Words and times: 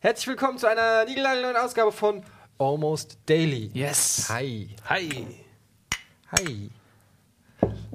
Herzlich 0.00 0.26
willkommen 0.26 0.58
zu 0.58 0.66
einer 0.66 1.04
niegelnagelneuen 1.04 1.56
Ausgabe 1.56 1.92
von 1.92 2.24
Almost 2.58 3.18
Daily. 3.26 3.70
Yes. 3.72 4.28
Hi. 4.28 4.74
Hi. 4.88 5.26
Hi. 6.32 6.70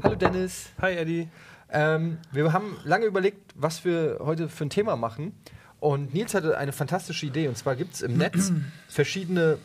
Hallo 0.02 0.16
Dennis. 0.16 0.70
Hi, 0.80 0.94
Eddie. 0.94 1.28
Ähm, 1.70 2.20
wir 2.32 2.54
haben 2.54 2.80
lange 2.86 3.08
überlegt, 3.08 3.52
was 3.56 3.84
wir 3.84 4.20
heute 4.22 4.48
für 4.48 4.66
ein 4.66 4.70
Thema 4.70 4.96
machen. 4.96 5.38
Und 5.86 6.16
Nils 6.16 6.34
hatte 6.34 6.58
eine 6.58 6.72
fantastische 6.72 7.28
Idee. 7.28 7.48
Und 7.48 7.60
zwar 7.60 7.76
gibt 7.76 7.94
es 7.94 8.02
im 8.02 8.18
Netz 8.18 8.52
verschiedene 8.88 9.60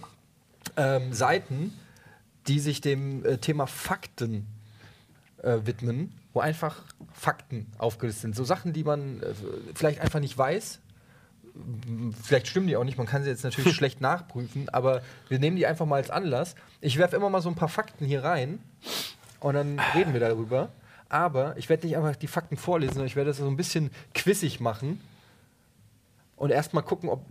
ähm, 0.77 1.14
Seiten, 1.14 1.73
die 2.47 2.61
sich 2.61 2.83
dem 2.83 3.24
äh, 3.24 3.38
Thema 3.38 3.66
Fakten 3.66 4.47
äh, 5.42 5.61
widmen, 5.64 6.12
wo 6.34 6.41
einfach 6.41 6.84
Fakten 7.14 7.69
aufgelistet 7.78 8.20
sind. 8.20 8.37
So 8.37 8.45
Sachen, 8.45 8.75
die 8.75 8.84
man 8.84 9.23
äh, 9.23 9.33
vielleicht 9.75 10.02
einfach 10.02 10.20
nicht 10.20 10.37
weiß. 10.37 10.80
Vielleicht 12.23 12.48
stimmen 12.48 12.66
die 12.66 12.77
auch 12.77 12.84
nicht, 12.84 12.98
man 12.98 13.06
kann 13.06 13.25
sie 13.25 13.30
jetzt 13.30 13.42
natürlich 13.42 13.75
schlecht 13.75 14.02
nachprüfen, 14.02 14.69
aber 14.69 15.00
wir 15.30 15.39
nehmen 15.39 15.56
die 15.56 15.66
einfach 15.66 15.87
mal 15.87 15.97
als 15.97 16.11
Anlass. 16.11 16.55
Ich 16.83 16.98
werfe 16.98 17.16
immer 17.16 17.30
mal 17.30 17.41
so 17.41 17.48
ein 17.48 17.55
paar 17.55 17.70
Fakten 17.70 18.05
hier 18.05 18.25
rein 18.25 18.59
und 19.41 19.55
dann 19.55 19.80
reden 19.95 20.12
wir 20.12 20.20
darüber. 20.20 20.69
Aber 21.09 21.56
ich 21.56 21.70
werde 21.70 21.87
nicht 21.87 21.97
einfach 21.97 22.14
die 22.14 22.27
Fakten 22.27 22.59
vorlesen, 22.59 22.92
sondern 22.92 23.06
ich 23.06 23.16
werde 23.16 23.30
das 23.30 23.39
so 23.39 23.48
ein 23.48 23.56
bisschen 23.56 23.91
quizig 24.12 24.61
machen 24.61 25.00
und 26.41 26.51
erstmal 26.51 26.83
gucken, 26.83 27.11
ob 27.11 27.27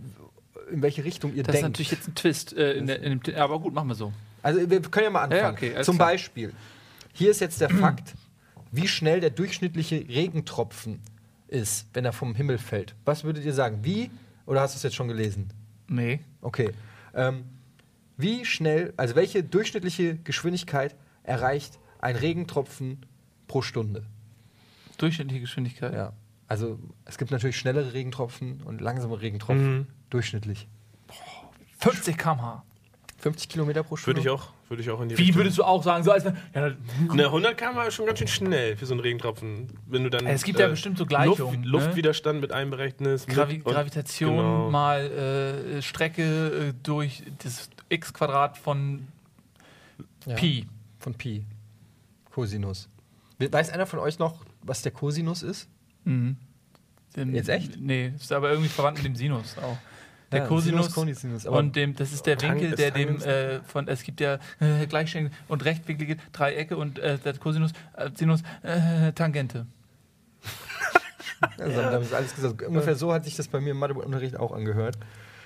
in 0.70 0.82
welche 0.82 1.04
Richtung 1.04 1.34
ihr 1.34 1.42
Das 1.42 1.56
ist 1.56 1.62
denkt. 1.62 1.78
natürlich 1.78 1.90
jetzt 1.90 2.06
ein 2.08 2.14
Twist. 2.14 2.56
Äh, 2.56 2.74
in 2.74 2.86
der, 2.86 3.02
in 3.02 3.18
dem, 3.20 3.34
aber 3.34 3.58
gut, 3.58 3.74
machen 3.74 3.88
wir 3.88 3.96
so. 3.96 4.12
Also 4.40 4.70
wir 4.70 4.80
können 4.82 5.04
ja 5.04 5.10
mal 5.10 5.22
anfangen. 5.22 5.42
Ja, 5.42 5.50
okay, 5.50 5.82
Zum 5.82 5.96
klar. 5.96 6.10
Beispiel, 6.10 6.52
hier 7.12 7.32
ist 7.32 7.40
jetzt 7.40 7.60
der 7.60 7.70
Fakt, 7.70 8.14
wie 8.70 8.86
schnell 8.86 9.20
der 9.20 9.30
durchschnittliche 9.30 9.96
Regentropfen 10.08 11.00
ist, 11.48 11.88
wenn 11.92 12.04
er 12.04 12.12
vom 12.12 12.36
Himmel 12.36 12.58
fällt. 12.58 12.94
Was 13.04 13.24
würdet 13.24 13.44
ihr 13.44 13.52
sagen? 13.52 13.80
Wie, 13.82 14.12
oder 14.46 14.60
hast 14.60 14.74
du 14.74 14.76
es 14.76 14.84
jetzt 14.84 14.94
schon 14.94 15.08
gelesen? 15.08 15.52
Nee. 15.88 16.20
Okay. 16.40 16.70
Ähm, 17.12 17.42
wie 18.16 18.44
schnell, 18.44 18.94
also 18.96 19.16
welche 19.16 19.42
durchschnittliche 19.42 20.18
Geschwindigkeit 20.18 20.94
erreicht 21.24 21.80
ein 21.98 22.14
Regentropfen 22.14 23.04
pro 23.48 23.60
Stunde? 23.60 24.06
Durchschnittliche 24.98 25.40
Geschwindigkeit. 25.40 25.94
Ja. 25.94 26.12
Also 26.50 26.80
es 27.04 27.16
gibt 27.16 27.30
natürlich 27.30 27.56
schnellere 27.56 27.92
Regentropfen 27.92 28.60
und 28.64 28.80
langsame 28.80 29.20
Regentropfen. 29.20 29.72
Mhm. 29.78 29.86
Durchschnittlich. 30.10 30.66
50 31.78 32.18
km/h. 32.18 32.64
50 33.18 33.48
Kilometer 33.48 33.84
pro 33.84 33.94
Stunde. 33.96 34.16
Würde 34.16 34.28
ich 34.28 34.30
auch, 34.34 34.48
würde 34.68 34.82
ich 34.82 34.90
auch 34.90 35.00
in 35.00 35.10
die 35.10 35.16
Wie 35.16 35.22
Richtung. 35.22 35.36
würdest 35.42 35.58
du 35.58 35.62
auch 35.62 35.82
sagen? 35.84 36.02
So 36.02 36.10
als 36.10 36.24
wenn, 36.24 36.36
ja, 36.54 36.70
Ne, 37.14 37.26
100 37.26 37.56
km 37.56 37.78
ist 37.86 37.94
schon 37.94 38.06
ganz 38.06 38.18
schön 38.18 38.26
schnell 38.26 38.76
für 38.76 38.84
so 38.86 38.94
einen 38.94 39.00
Regentropfen. 39.00 39.68
Wenn 39.86 40.02
du 40.02 40.10
dann. 40.10 40.26
Es 40.26 40.42
gibt 40.42 40.58
ja 40.58 40.66
bestimmt 40.66 40.98
so 40.98 41.06
Gleichungen, 41.06 41.62
Luft, 41.62 41.84
ne? 41.84 41.86
Luftwiderstand 41.86 42.40
mit 42.40 42.50
einberechnest. 42.50 43.28
mit- 43.28 43.36
Gravi 43.36 43.62
und- 43.62 43.72
Gravitation 43.72 44.36
genau. 44.36 44.70
mal 44.70 45.02
äh, 45.78 45.82
Strecke 45.82 46.22
äh, 46.70 46.72
durch 46.82 47.22
das 47.44 47.70
x 47.90 48.12
Quadrat 48.12 48.58
von 48.58 49.06
Ja. 50.26 50.34
Pi. 50.34 50.66
Von 50.98 51.14
Pi. 51.14 51.44
Cosinus. 52.32 52.88
Weiß 53.38 53.70
einer 53.70 53.86
von 53.86 54.00
euch 54.00 54.18
noch, 54.18 54.44
was 54.62 54.82
der 54.82 54.90
Cosinus 54.92 55.42
ist? 55.44 55.68
Mhm. 56.04 56.36
Den, 57.16 57.34
Jetzt 57.34 57.48
echt? 57.48 57.80
Nee, 57.80 58.12
ist 58.16 58.30
aber 58.32 58.50
irgendwie 58.50 58.68
verwandt 58.68 58.98
mit 58.98 59.06
dem 59.06 59.16
Sinus 59.16 59.56
auch. 59.58 59.76
Der 60.30 60.42
Ja, 60.42 60.46
Cosinus 60.46 60.94
Sinus, 60.94 61.44
und 61.44 61.74
dem, 61.74 61.96
das 61.96 62.12
ist 62.12 62.24
der 62.24 62.38
Tang- 62.38 62.52
Winkel, 62.60 62.76
der 62.76 62.92
dem 62.92 63.20
äh, 63.20 63.60
von 63.64 63.88
es 63.88 64.04
gibt 64.04 64.20
ja 64.20 64.38
äh, 64.60 64.86
gleichschenklige 64.86 65.34
und 65.48 65.64
rechtwinklige 65.64 66.18
Dreiecke 66.32 66.76
und 66.76 67.00
äh, 67.00 67.18
der 67.18 67.36
Cosinus, 67.36 67.72
äh, 67.96 68.10
Sinus, 68.14 68.42
äh, 68.62 69.10
Tangente. 69.12 69.66
Also, 71.58 71.80
da 71.80 71.96
ist 71.98 72.14
alles 72.14 72.34
gesagt. 72.34 72.62
Ungefähr 72.62 72.94
so 72.94 73.12
hat 73.12 73.24
sich 73.24 73.34
das 73.36 73.48
bei 73.48 73.60
mir 73.60 73.70
im 73.70 73.78
Matheunterricht 73.78 74.36
auch 74.38 74.52
angehört. 74.52 74.98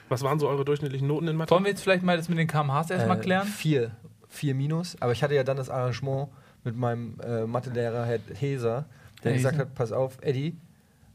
Was 0.09 0.22
waren 0.22 0.38
so 0.38 0.48
eure 0.48 0.65
durchschnittlichen 0.65 1.06
Noten 1.09 1.28
in 1.28 1.36
Mathe? 1.36 1.50
Wollen 1.53 1.65
wir 1.65 1.71
jetzt 1.71 1.82
vielleicht 1.82 2.03
mal 2.03 2.16
das 2.16 2.28
mit 2.28 2.36
den 2.38 2.47
kmhs 2.48 2.91
erstmal 2.91 3.19
Äh, 3.19 3.22
klären? 3.22 3.47
Vier. 3.47 3.92
Vier 4.28 4.54
minus. 4.54 5.00
Aber 5.00 5.12
ich 5.12 5.22
hatte 5.22 5.34
ja 5.34 5.44
dann 5.44 5.56
das 5.56 5.71
Arrangement 5.71 6.28
mit 6.65 6.76
meinem 6.76 7.19
äh, 7.21 7.47
Mathelehrer, 7.47 8.04
Herr 8.04 8.19
Heser, 8.34 8.84
der 9.24 9.32
Herr 9.32 9.36
gesagt 9.38 9.58
hat: 9.58 9.74
Pass 9.74 9.92
auf, 9.92 10.18
Eddie, 10.20 10.56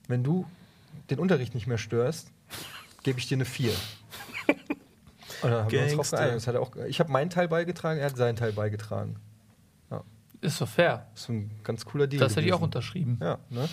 wenn 0.08 0.24
du 0.24 0.46
den 1.10 1.20
Unterricht 1.20 1.54
nicht 1.56 1.68
mehr 1.68 1.78
störst, 1.78 2.32
gebe 3.04 3.20
ich 3.20 3.28
dir 3.28 3.36
eine 3.38 3.46
Vier. 3.46 3.72
Und 5.42 5.52
dann 5.52 5.64
haben 5.64 5.72
wir 5.72 5.82
uns 5.84 5.92
drauf 5.94 5.98
Gangster. 6.12 6.18
geeinigt. 6.18 6.36
Das 6.38 6.48
hat 6.48 6.56
er 6.56 6.62
auch, 6.62 6.76
ich 6.88 7.00
habe 7.00 7.12
meinen 7.12 7.30
Teil 7.30 7.48
beigetragen, 7.48 8.00
er 8.00 8.08
hat 8.08 8.18
seinen 8.18 8.36
Teil 8.36 8.52
beigetragen. 8.52 9.16
Ist 10.42 10.62
doch 10.62 10.70
fair. 10.70 11.06
Das 11.14 11.24
ist 11.24 11.30
ein 11.30 11.52
ganz 11.66 11.84
cooler 11.84 12.08
Deal. 12.08 12.22
Das 12.22 12.34
hätte 12.38 12.46
ich 12.46 12.54
auch 12.54 12.60
gewesen. 12.60 12.64
unterschrieben. 12.64 13.18
Ja, 13.22 13.40
ne? 13.50 13.68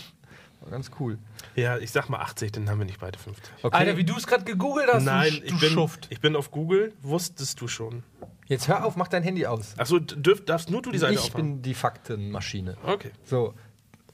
War 0.62 0.70
ganz 0.72 0.90
cool. 0.98 1.16
Ja, 1.54 1.78
ich 1.78 1.92
sag 1.92 2.08
mal 2.08 2.18
80, 2.18 2.50
dann 2.50 2.68
haben 2.68 2.78
wir 2.80 2.86
nicht 2.86 2.98
beide 2.98 3.16
50. 3.20 3.44
Okay, 3.62 3.76
Alter, 3.76 3.96
wie 3.96 4.02
du 4.02 4.16
es 4.16 4.26
gerade 4.26 4.42
gegoogelt 4.42 4.88
hast, 4.92 5.04
Nein, 5.04 5.30
du, 5.30 5.44
ich 5.44 5.52
du 5.52 5.60
bin, 5.60 5.70
Schuft. 5.70 6.08
ich 6.10 6.20
bin 6.20 6.34
auf 6.34 6.50
Google, 6.50 6.92
wusstest 7.02 7.60
du 7.60 7.68
schon. 7.68 8.02
jetzt 8.48 8.66
hör 8.66 8.84
auf, 8.84 8.96
mach 8.96 9.06
dein 9.06 9.22
Handy 9.22 9.46
aus. 9.46 9.74
Achso, 9.78 10.00
darfst 10.00 10.68
nur 10.68 10.82
du 10.82 10.90
die 10.90 10.98
Seite 10.98 11.14
ich 11.14 11.20
aufmachen? 11.20 11.52
bin 11.54 11.62
die 11.62 11.74
Faktenmaschine. 11.74 12.76
Okay. 12.82 13.12
So, 13.22 13.54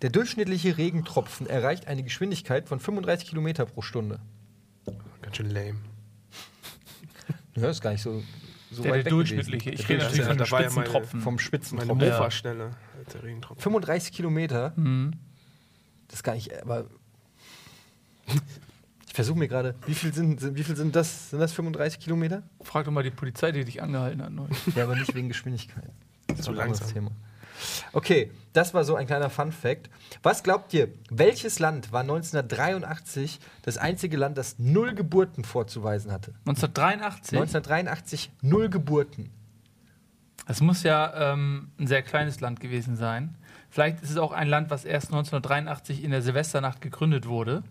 der 0.02 0.10
durchschnittliche 0.10 0.76
Regentropfen 0.78 1.46
erreicht 1.46 1.86
eine 1.86 2.02
Geschwindigkeit 2.02 2.68
von 2.68 2.80
35 2.80 3.28
Kilometer 3.28 3.64
pro 3.66 3.82
Stunde. 3.82 4.20
Ganz 5.22 5.36
schön 5.36 5.50
lame. 5.50 5.76
Ja, 7.54 7.68
ist 7.68 7.82
gar 7.82 7.90
nicht 7.92 8.00
so, 8.02 8.22
so 8.70 8.82
Der, 8.82 8.92
weit 8.92 8.98
der 9.00 9.04
weg 9.04 9.10
durchschnittliche. 9.10 9.70
gewesen. 9.72 9.82
Ich 9.82 9.88
rede 9.90 10.04
natürlich 10.04 10.24
von 10.26 10.38
da 10.38 10.50
war 10.50 10.62
ja 10.62 10.70
meine- 10.70 10.86
Spitzentropfen. 10.86 11.20
vom 11.20 11.34
Meine 11.34 11.42
Spitzentropfen. 11.44 12.00
Ja. 12.00 12.10
Mofa 12.18 12.30
schneller 12.30 12.70
als 12.98 13.12
der 13.12 13.22
Regentropfen. 13.22 13.62
35 13.62 14.12
Kilometer, 14.12 14.72
Mhm. 14.76 15.12
das 16.08 16.16
ist 16.20 16.22
gar 16.22 16.34
nicht, 16.34 16.50
aber 16.62 16.86
ich 19.06 19.12
versuche 19.14 19.38
mir 19.38 19.48
gerade, 19.48 19.74
wie 19.86 19.94
viel 19.94 20.14
sind, 20.14 20.40
sind, 20.40 20.56
wie 20.56 20.64
viel 20.64 20.76
sind 20.76 20.96
das? 20.96 21.30
Sind 21.30 21.40
das 21.40 21.52
35 21.52 22.00
Kilometer? 22.00 22.42
Frag 22.62 22.86
doch 22.86 22.92
mal 22.92 23.02
die 23.02 23.10
Polizei, 23.10 23.52
die 23.52 23.64
dich 23.66 23.82
angehalten 23.82 24.22
hat. 24.22 24.32
neulich. 24.32 24.56
Ja, 24.74 24.84
aber 24.84 24.96
nicht 24.96 25.14
wegen 25.14 25.28
Geschwindigkeit. 25.28 25.90
Das 26.28 26.48
ein 26.48 26.54
anderes 26.58 26.80
langsam. 26.80 26.94
Thema. 26.94 27.10
Okay, 27.92 28.30
das 28.52 28.74
war 28.74 28.84
so 28.84 28.94
ein 28.96 29.06
kleiner 29.06 29.30
Fun 29.30 29.52
Fact. 29.52 29.88
Was 30.22 30.42
glaubt 30.42 30.74
ihr, 30.74 30.88
welches 31.10 31.58
Land 31.58 31.92
war 31.92 32.00
1983 32.00 33.40
das 33.62 33.78
einzige 33.78 34.16
Land, 34.16 34.38
das 34.38 34.58
null 34.58 34.94
Geburten 34.94 35.44
vorzuweisen 35.44 36.12
hatte? 36.12 36.32
1983. 36.46 37.38
1983 37.38 38.30
null 38.42 38.68
Geburten. 38.68 39.30
Das 40.46 40.60
muss 40.60 40.82
ja 40.82 41.32
ähm, 41.32 41.70
ein 41.78 41.86
sehr 41.86 42.02
kleines 42.02 42.40
Land 42.40 42.60
gewesen 42.60 42.96
sein. 42.96 43.36
Vielleicht 43.70 44.02
ist 44.02 44.10
es 44.10 44.16
auch 44.16 44.32
ein 44.32 44.48
Land, 44.48 44.70
was 44.70 44.84
erst 44.84 45.06
1983 45.06 46.04
in 46.04 46.10
der 46.10 46.20
Silvesternacht 46.20 46.80
gegründet 46.80 47.26
wurde. 47.26 47.62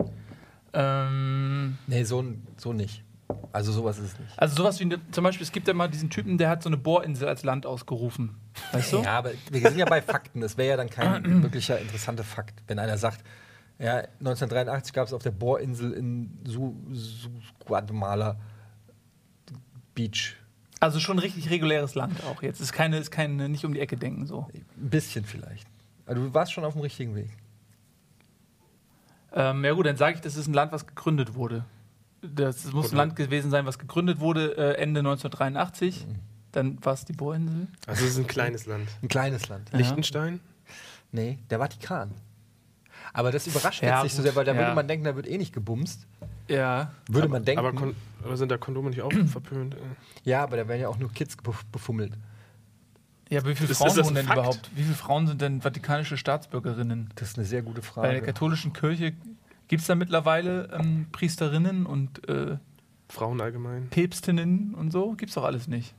Ähm, 0.74 1.78
Nee, 1.88 2.03
so, 2.03 2.24
so 2.57 2.74
nicht. 2.74 3.03
Also 3.52 3.72
sowas 3.72 3.97
ist 3.97 4.14
es 4.14 4.19
nicht. 4.19 4.40
also 4.40 4.56
sowas 4.56 4.80
wie 4.80 4.84
eine, 4.84 5.00
zum 5.12 5.24
Beispiel, 5.24 5.44
es 5.46 5.52
gibt 5.52 5.68
ja 5.68 5.74
mal 5.74 5.88
diesen 5.88 6.09
Typen, 6.09 6.38
der 6.38 6.50
hat 6.50 6.64
so 6.64 6.69
eine 6.69 6.78
Bohrinsel 6.78 7.28
als 7.28 7.44
Land 7.44 7.66
ausgerufen. 7.66 8.36
Weißt 8.72 8.94
du? 8.94 9.02
Ja, 9.02 9.18
aber 9.18 9.31
wir 9.50 9.62
sind 9.62 9.78
ja 9.78 9.86
bei 9.86 10.02
Fakten. 10.02 10.42
Das 10.42 10.58
wäre 10.58 10.69
ja 10.69 10.78
dann 10.78 10.90
kein 10.90 11.24
wirklicher 11.44 11.80
interessanter 11.80 12.24
Fakt, 12.24 12.62
wenn 12.68 12.80
einer 12.80 12.97
sagt, 12.97 13.24
ja, 13.80 13.97
1983 14.19 14.94
gab 14.94 15.08
es 15.08 15.14
auf 15.14 15.24
der 15.24 15.31
Bohrinsel 15.31 15.94
in 15.94 16.38
Su, 16.46 16.75
Su 16.92 17.30
Guatemala 17.66 18.38
Beach. 19.96 20.36
Also 20.80 21.00
schon 21.00 21.18
ein 21.18 21.19
richtig 21.19 21.50
reguläres 21.50 21.96
Land 21.96 22.24
auch 22.25 22.42
jetzt. 22.42 22.59
Ist 22.59 22.74
keine, 22.74 22.98
ist 22.98 23.12
keine, 23.12 23.50
nicht 23.50 23.66
um 23.66 23.74
die 23.74 23.80
Ecke 23.80 23.98
denken 23.98 24.25
so. 24.25 24.48
Ein 24.53 24.90
bisschen 24.90 25.25
vielleicht. 25.25 25.68
Also 26.06 26.24
du 26.24 26.34
warst 26.34 26.53
schon 26.53 26.63
auf 26.63 26.74
dem 26.74 26.81
richtigen 26.81 27.16
Weg. 27.16 27.30
Ähm, 29.34 29.63
ja 29.63 29.74
gut, 29.74 29.86
dann 29.86 29.96
sage 29.96 30.16
ich, 30.16 30.22
das 30.22 30.36
ist 30.36 30.48
ein 30.48 30.53
Land, 30.53 30.72
was 30.72 30.88
gegründet 30.88 31.36
wurde. 31.36 31.66
Das 32.22 32.72
muss 32.72 32.92
ein 32.92 32.98
Land 32.98 33.16
gewesen 33.16 33.50
sein, 33.52 33.66
was 33.66 33.80
gegründet 33.80 34.20
wurde 34.20 34.56
äh, 34.58 34.76
Ende 34.82 35.00
1983. 35.00 36.06
Dann 36.51 36.84
war 36.84 36.94
es 36.94 37.06
die 37.06 37.13
Bohrinsel. 37.13 37.68
Also 37.88 38.04
es 38.06 38.12
ist 38.12 38.18
ein 38.19 38.28
kleines 38.28 38.66
Land. 38.66 38.88
Ein 39.01 39.07
kleines 39.07 39.48
Land. 39.50 39.69
Ja. 39.72 39.78
Liechtenstein? 39.80 40.40
Nee, 41.12 41.40
der 41.50 41.60
Vatikan. 41.60 42.12
Aber 43.13 43.31
das 43.31 43.48
überrascht 43.48 43.81
Ja, 43.81 43.95
jetzt 43.95 44.04
nicht 44.04 44.16
so 44.16 44.22
sehr, 44.22 44.36
weil 44.36 44.45
da 44.45 44.54
Ja. 44.54 44.60
würde 44.60 44.75
man 44.75 44.88
denken, 44.88 45.04
da 45.06 45.16
wird 45.16 45.28
eh 45.28 45.38
nicht 45.38 45.54
gebumst. 45.54 46.06
Ja. 46.48 46.92
Würde 47.07 47.28
man 47.30 47.44
denken. 47.45 47.66
Aber, 47.66 47.94
aber 48.24 48.38
sind 48.38 48.50
da 48.51 48.57
Kondome 48.57 48.90
nicht 48.90 49.01
auch 49.01 49.12
verpönt? 49.28 49.75
Ja, 50.24 50.44
aber 50.44 50.57
da 50.57 50.68
werden 50.68 50.81
ja 50.81 50.88
auch 50.90 50.98
nur 50.98 51.12
Kids 51.12 51.38
bef- 51.40 51.63
befummelt. 51.72 52.13
Ja, 53.30 53.40
aber 53.40 53.50
wie 53.50 53.56
viele 53.56 53.72
Ist- 53.72 53.78
Frauen 53.78 53.98
ist 53.98 54.10
denn 54.10 54.25
Fakt? 54.25 54.38
überhaupt? 54.38 54.72
Wie 54.75 54.84
viele 54.84 54.95
Frauen 54.95 55.25
sind 55.28 55.42
denn 55.42 55.62
vatikanische 55.62 56.18
Staatsbürgerinnen? 56.18 57.10
Das 57.16 57.30
ist 57.30 57.38
eine 57.38 57.48
sehr 57.48 57.62
gute 57.62 57.80
Bei 57.81 57.81
der 57.81 57.92
Frage. 58.12 58.22
katholischen 58.22 58.74
Kirche 58.74 59.13
gibt 59.71 59.79
es 59.83 59.88
da 59.88 59.95
mittlerweile 59.95 60.69
ähm, 60.77 61.06
Priesterinnen 61.13 61.85
und 61.85 62.27
äh, 62.27 62.57
Frauen 63.07 63.39
allgemein. 63.39 63.88
Päpstinnen 63.89 64.75
und 64.75 64.91
so? 64.91 65.13
Gibt's 65.13 65.35
doch 65.35 65.45
alles 65.45 65.69
nicht. 65.69 65.95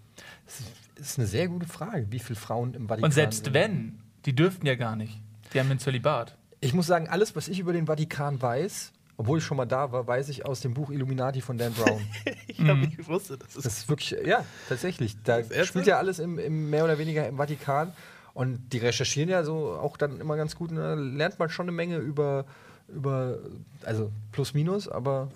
Das 0.94 1.08
ist 1.08 1.18
eine 1.18 1.26
sehr 1.26 1.48
gute 1.48 1.66
Frage, 1.66 2.06
wie 2.10 2.18
viele 2.18 2.38
Frauen 2.38 2.74
im 2.74 2.86
Vatikan 2.86 3.06
Und 3.06 3.12
selbst 3.12 3.46
sind. 3.46 3.54
wenn, 3.54 3.98
die 4.26 4.34
dürften 4.34 4.66
ja 4.66 4.74
gar 4.74 4.94
nicht. 4.94 5.18
Die 5.54 5.58
haben 5.58 5.70
ein 5.70 5.78
Zölibat. 5.78 6.36
Ich 6.60 6.74
muss 6.74 6.86
sagen, 6.86 7.08
alles, 7.08 7.34
was 7.34 7.48
ich 7.48 7.60
über 7.60 7.72
den 7.72 7.86
Vatikan 7.86 8.42
weiß, 8.42 8.92
obwohl 9.16 9.38
ich 9.38 9.44
schon 9.44 9.56
mal 9.56 9.64
da 9.64 9.90
war, 9.90 10.06
weiß 10.06 10.28
ich 10.28 10.44
aus 10.44 10.60
dem 10.60 10.74
Buch 10.74 10.90
Illuminati 10.90 11.40
von 11.40 11.56
Dan 11.56 11.72
Brown. 11.72 12.02
Ich 12.48 12.60
habe 12.60 12.78
nicht 12.78 12.98
gewusst, 12.98 13.30
das 13.30 13.38
ist. 13.56 13.64
Das 13.64 13.78
ist 13.78 13.88
wirklich, 13.88 14.14
ja, 14.26 14.44
tatsächlich. 14.68 15.16
Da 15.24 15.42
spielt 15.64 15.86
ja 15.86 15.96
alles 15.96 16.18
im, 16.18 16.38
im 16.38 16.68
mehr 16.68 16.84
oder 16.84 16.98
weniger 16.98 17.26
im 17.26 17.38
Vatikan. 17.38 17.94
Und 18.34 18.70
die 18.74 18.78
recherchieren 18.78 19.30
ja 19.30 19.44
so 19.44 19.72
auch 19.72 19.96
dann 19.96 20.20
immer 20.20 20.36
ganz 20.36 20.56
gut. 20.56 20.70
Und 20.70 20.76
da 20.76 20.92
lernt 20.92 21.38
man 21.38 21.48
schon 21.48 21.64
eine 21.64 21.72
Menge 21.72 21.96
über, 21.96 22.44
über 22.94 23.38
also 23.84 24.10
plus 24.32 24.54
minus, 24.54 24.88
aber 24.88 25.28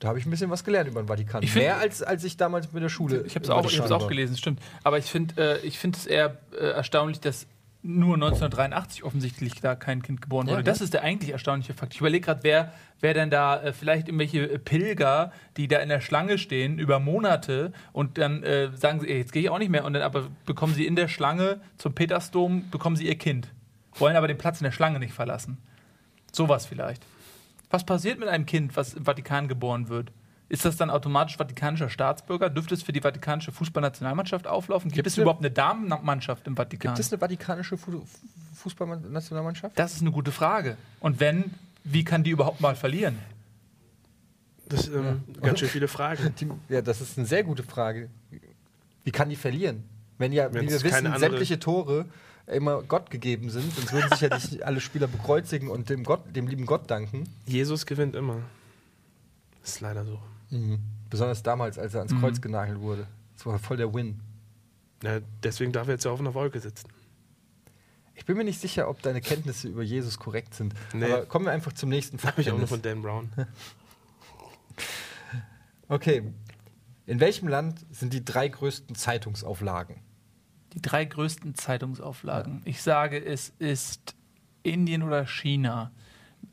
da 0.00 0.08
habe 0.08 0.18
ich 0.18 0.26
ein 0.26 0.30
bisschen 0.30 0.50
was 0.50 0.64
gelernt 0.64 0.88
über 0.88 1.00
den 1.02 1.06
Vatikan. 1.08 1.42
Find- 1.42 1.54
Mehr 1.54 1.78
als, 1.78 2.02
als 2.02 2.24
ich 2.24 2.36
damals 2.36 2.72
mit 2.72 2.82
der 2.82 2.88
Schule. 2.88 3.22
Ich 3.26 3.34
habe 3.34 3.44
es 3.44 3.50
auch, 3.50 3.58
ich 3.60 3.76
Vatikan 3.76 3.90
hab's 3.90 4.02
auch 4.04 4.08
gelesen, 4.08 4.36
stimmt. 4.36 4.60
Aber 4.82 4.98
ich 4.98 5.04
finde 5.06 5.60
äh, 5.62 5.66
ich 5.66 5.78
find 5.78 5.96
es 5.96 6.06
eher 6.06 6.38
äh, 6.52 6.64
erstaunlich, 6.70 7.20
dass 7.20 7.46
nur 7.84 8.14
1983 8.14 9.02
offensichtlich 9.02 9.54
da 9.60 9.74
kein 9.74 10.02
Kind 10.02 10.22
geboren 10.22 10.46
Ja, 10.46 10.52
wurde. 10.52 10.60
ne? 10.62 10.64
Das 10.64 10.80
ist 10.80 10.94
der 10.94 11.02
eigentlich 11.02 11.30
erstaunliche 11.32 11.74
Fakt. 11.74 11.94
Ich 11.94 12.00
überlege 12.00 12.24
gerade, 12.24 12.44
wer, 12.44 12.72
wer 13.00 13.12
denn 13.12 13.28
da 13.28 13.60
äh, 13.60 13.72
vielleicht 13.72 14.06
irgendwelche 14.06 14.48
äh, 14.48 14.58
Pilger, 14.60 15.32
die 15.56 15.66
da 15.66 15.78
in 15.78 15.88
der 15.88 16.00
Schlange 16.00 16.38
stehen 16.38 16.78
über 16.78 17.00
Monate 17.00 17.72
und 17.92 18.18
dann 18.18 18.44
äh, 18.44 18.70
sagen 18.76 19.00
sie, 19.00 19.08
ey, 19.08 19.18
jetzt 19.18 19.32
gehe 19.32 19.42
ich 19.42 19.50
auch 19.50 19.58
nicht 19.58 19.70
mehr 19.70 19.84
und 19.84 19.94
dann 19.94 20.02
aber 20.02 20.28
bekommen 20.46 20.74
sie 20.74 20.86
in 20.86 20.94
der 20.94 21.08
Schlange 21.08 21.60
zum 21.76 21.92
Petersdom, 21.92 22.70
bekommen 22.70 22.94
sie 22.94 23.08
ihr 23.08 23.18
Kind. 23.18 23.48
Wollen 23.96 24.14
aber 24.14 24.28
den 24.28 24.38
Platz 24.38 24.60
in 24.60 24.64
der 24.64 24.70
Schlange 24.72 25.00
nicht 25.00 25.12
verlassen. 25.12 25.58
Sowas 26.32 26.66
vielleicht. 26.66 27.02
Was 27.70 27.84
passiert 27.84 28.18
mit 28.18 28.28
einem 28.28 28.46
Kind, 28.46 28.76
was 28.76 28.94
im 28.94 29.04
Vatikan 29.04 29.48
geboren 29.48 29.88
wird? 29.88 30.12
Ist 30.48 30.64
das 30.66 30.76
dann 30.76 30.90
automatisch 30.90 31.38
vatikanischer 31.38 31.88
Staatsbürger? 31.88 32.50
Dürfte 32.50 32.74
es 32.74 32.82
für 32.82 32.92
die 32.92 33.00
vatikanische 33.00 33.52
Fußballnationalmannschaft 33.52 34.46
auflaufen? 34.46 34.88
Gibt, 34.90 34.96
Gibt's 34.96 35.12
es 35.12 35.18
eine- 35.18 35.22
überhaupt 35.22 35.40
eine 35.40 35.50
Damenmannschaft 35.50 36.46
im 36.46 36.56
Vatikan? 36.56 36.94
Gibt 36.94 36.98
es 37.06 37.10
eine 37.12 37.18
vatikanische 37.20 37.78
Fu 37.78 38.02
Fußballnationalmannschaft? 38.56 39.78
das 39.78 39.94
ist 39.94 40.02
eine 40.02 40.10
gute 40.12 40.30
Frage. 40.30 40.76
Und 41.00 41.20
wenn, 41.20 41.52
wie 41.84 42.04
kann 42.04 42.22
die 42.22 42.30
überhaupt 42.30 42.60
mal 42.60 42.76
verlieren? 42.76 43.18
Das 44.68 44.86
ist 44.88 44.94
ähm, 44.94 45.22
ganz 45.40 45.58
schön 45.58 45.68
viele 45.68 45.88
Fragen. 45.88 46.34
Die, 46.38 46.48
ja, 46.68 46.82
das 46.82 47.00
ist 47.00 47.18
eine 47.18 47.26
sehr 47.26 47.44
gute 47.44 47.62
Frage. 47.62 48.08
Wie 49.04 49.10
kann 49.10 49.28
die 49.30 49.36
verlieren? 49.36 49.84
Wenn 50.18 50.32
ja, 50.32 50.50
wie 50.50 50.58
Wenn's 50.58 50.82
wir 50.84 50.90
keine 50.90 51.08
wissen, 51.10 51.18
sämtliche 51.20 51.58
Tore 51.58 52.04
immer 52.46 52.82
Gott 52.82 53.10
gegeben 53.10 53.50
sind, 53.50 53.72
sonst 53.74 53.92
würden 53.92 54.10
sich 54.10 54.20
ja 54.20 54.34
nicht 54.34 54.62
alle 54.62 54.80
Spieler 54.80 55.06
bekreuzigen 55.06 55.68
und 55.68 55.88
dem, 55.90 56.04
Gott, 56.04 56.20
dem 56.34 56.46
lieben 56.46 56.66
Gott 56.66 56.90
danken. 56.90 57.28
Jesus 57.46 57.86
gewinnt 57.86 58.16
immer. 58.16 58.38
Das 59.60 59.74
ist 59.74 59.80
leider 59.80 60.04
so. 60.04 60.20
Besonders 61.08 61.42
damals, 61.42 61.78
als 61.78 61.94
er 61.94 62.00
ans 62.00 62.18
Kreuz 62.18 62.40
genagelt 62.40 62.80
wurde. 62.80 63.06
Das 63.36 63.46
war 63.46 63.58
voll 63.58 63.76
der 63.76 63.92
Win. 63.94 64.20
Ja, 65.02 65.20
deswegen 65.42 65.72
darf 65.72 65.88
er 65.88 65.94
jetzt 65.94 66.04
ja 66.04 66.10
auf 66.10 66.20
einer 66.20 66.34
Wolke 66.34 66.60
sitzen. 66.60 66.88
Ich 68.14 68.26
bin 68.26 68.36
mir 68.36 68.44
nicht 68.44 68.60
sicher, 68.60 68.88
ob 68.88 69.00
deine 69.02 69.20
Kenntnisse 69.20 69.68
über 69.68 69.82
Jesus 69.82 70.18
korrekt 70.18 70.54
sind. 70.54 70.74
Nee. 70.92 71.06
Aber 71.06 71.26
kommen 71.26 71.46
wir 71.46 71.52
einfach 71.52 71.72
zum 71.72 71.88
nächsten 71.88 72.22
Habe 72.22 72.40
ich 72.42 72.50
auch 72.50 72.58
nur 72.58 72.68
Fakt. 72.68 72.70
von 72.70 72.82
Dan 72.82 73.02
Brown. 73.02 73.30
Okay. 75.88 76.22
In 77.04 77.20
welchem 77.20 77.48
Land 77.48 77.84
sind 77.90 78.14
die 78.14 78.24
drei 78.24 78.48
größten 78.48 78.96
Zeitungsauflagen? 78.96 79.96
Die 80.72 80.82
drei 80.82 81.04
größten 81.04 81.54
Zeitungsauflagen. 81.54 82.62
Ich 82.64 82.82
sage, 82.82 83.22
es 83.22 83.50
ist 83.58 84.14
Indien 84.62 85.02
oder 85.02 85.26
China, 85.26 85.90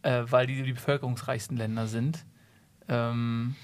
äh, 0.02 0.24
weil 0.26 0.48
die 0.48 0.62
die 0.64 0.74
bevölkerungsreichsten 0.74 1.58
Länder 1.58 1.88
sind. 1.88 2.26
Ähm, 2.88 3.56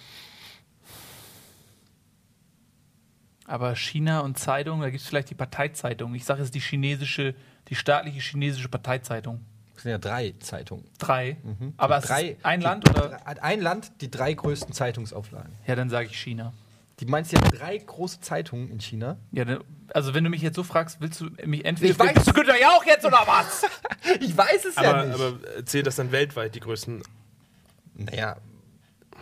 aber 3.48 3.75
China 3.75 4.22
und 4.22 4.40
Zeitung, 4.40 4.81
da 4.81 4.90
gibt 4.90 5.02
es 5.02 5.07
vielleicht 5.07 5.30
die 5.30 5.36
Parteizeitung. 5.36 6.16
Ich 6.16 6.25
sage, 6.25 6.42
es 6.42 6.48
ist 6.48 6.56
die 6.56 6.60
chinesische, 6.60 7.36
die 7.68 7.75
staatliche 7.75 8.19
chinesische 8.19 8.69
Parteizeitung. 8.69 9.46
Das 9.74 9.84
sind 9.84 9.92
ja 9.92 9.98
drei 9.98 10.34
Zeitungen. 10.40 10.86
Drei. 10.98 11.38
Mhm. 11.44 11.74
Aber 11.78 11.98
es 11.98 12.06
drei, 12.06 12.38
ein 12.44 12.62
Land 12.62 12.90
oder? 12.90 13.19
Ein 13.25 13.62
Land, 13.62 13.92
die 14.01 14.10
drei 14.10 14.34
größten 14.34 14.74
Zeitungsauflagen. 14.74 15.51
Ja, 15.68 15.75
dann 15.75 15.90
sage 15.90 16.08
ich 16.08 16.18
China. 16.18 16.54
Die 17.00 17.06
meinst 17.06 17.31
du 17.33 17.36
ja 17.38 17.42
drei 17.50 17.77
große 17.77 18.21
Zeitungen 18.21 18.69
in 18.69 18.80
China? 18.80 19.18
Ja, 19.31 19.44
dann, 19.44 19.63
also 19.94 20.13
wenn 20.13 20.24
du 20.24 20.30
mich 20.30 20.42
jetzt 20.42 20.56
so 20.56 20.63
fragst, 20.63 21.01
willst 21.01 21.19
du 21.19 21.30
mich 21.45 21.65
entweder. 21.65 21.92
Ich 21.92 21.97
weiß- 22.00 22.13
Bist 22.13 22.27
du 22.27 22.33
Günther 22.33 22.59
ja 22.59 22.69
auch 22.69 22.86
jetzt 22.86 23.06
oder 23.06 23.21
was? 23.25 23.65
Ich 24.21 24.38
weiß 24.38 24.65
es 24.65 24.77
Aber, 24.77 25.01
aber 25.13 25.65
zählt 25.65 25.88
das 25.88 25.95
dann 25.95 26.12
weltweit 26.12 26.53
die 26.56 26.59
größten? 26.59 27.01
naja, 27.95 28.38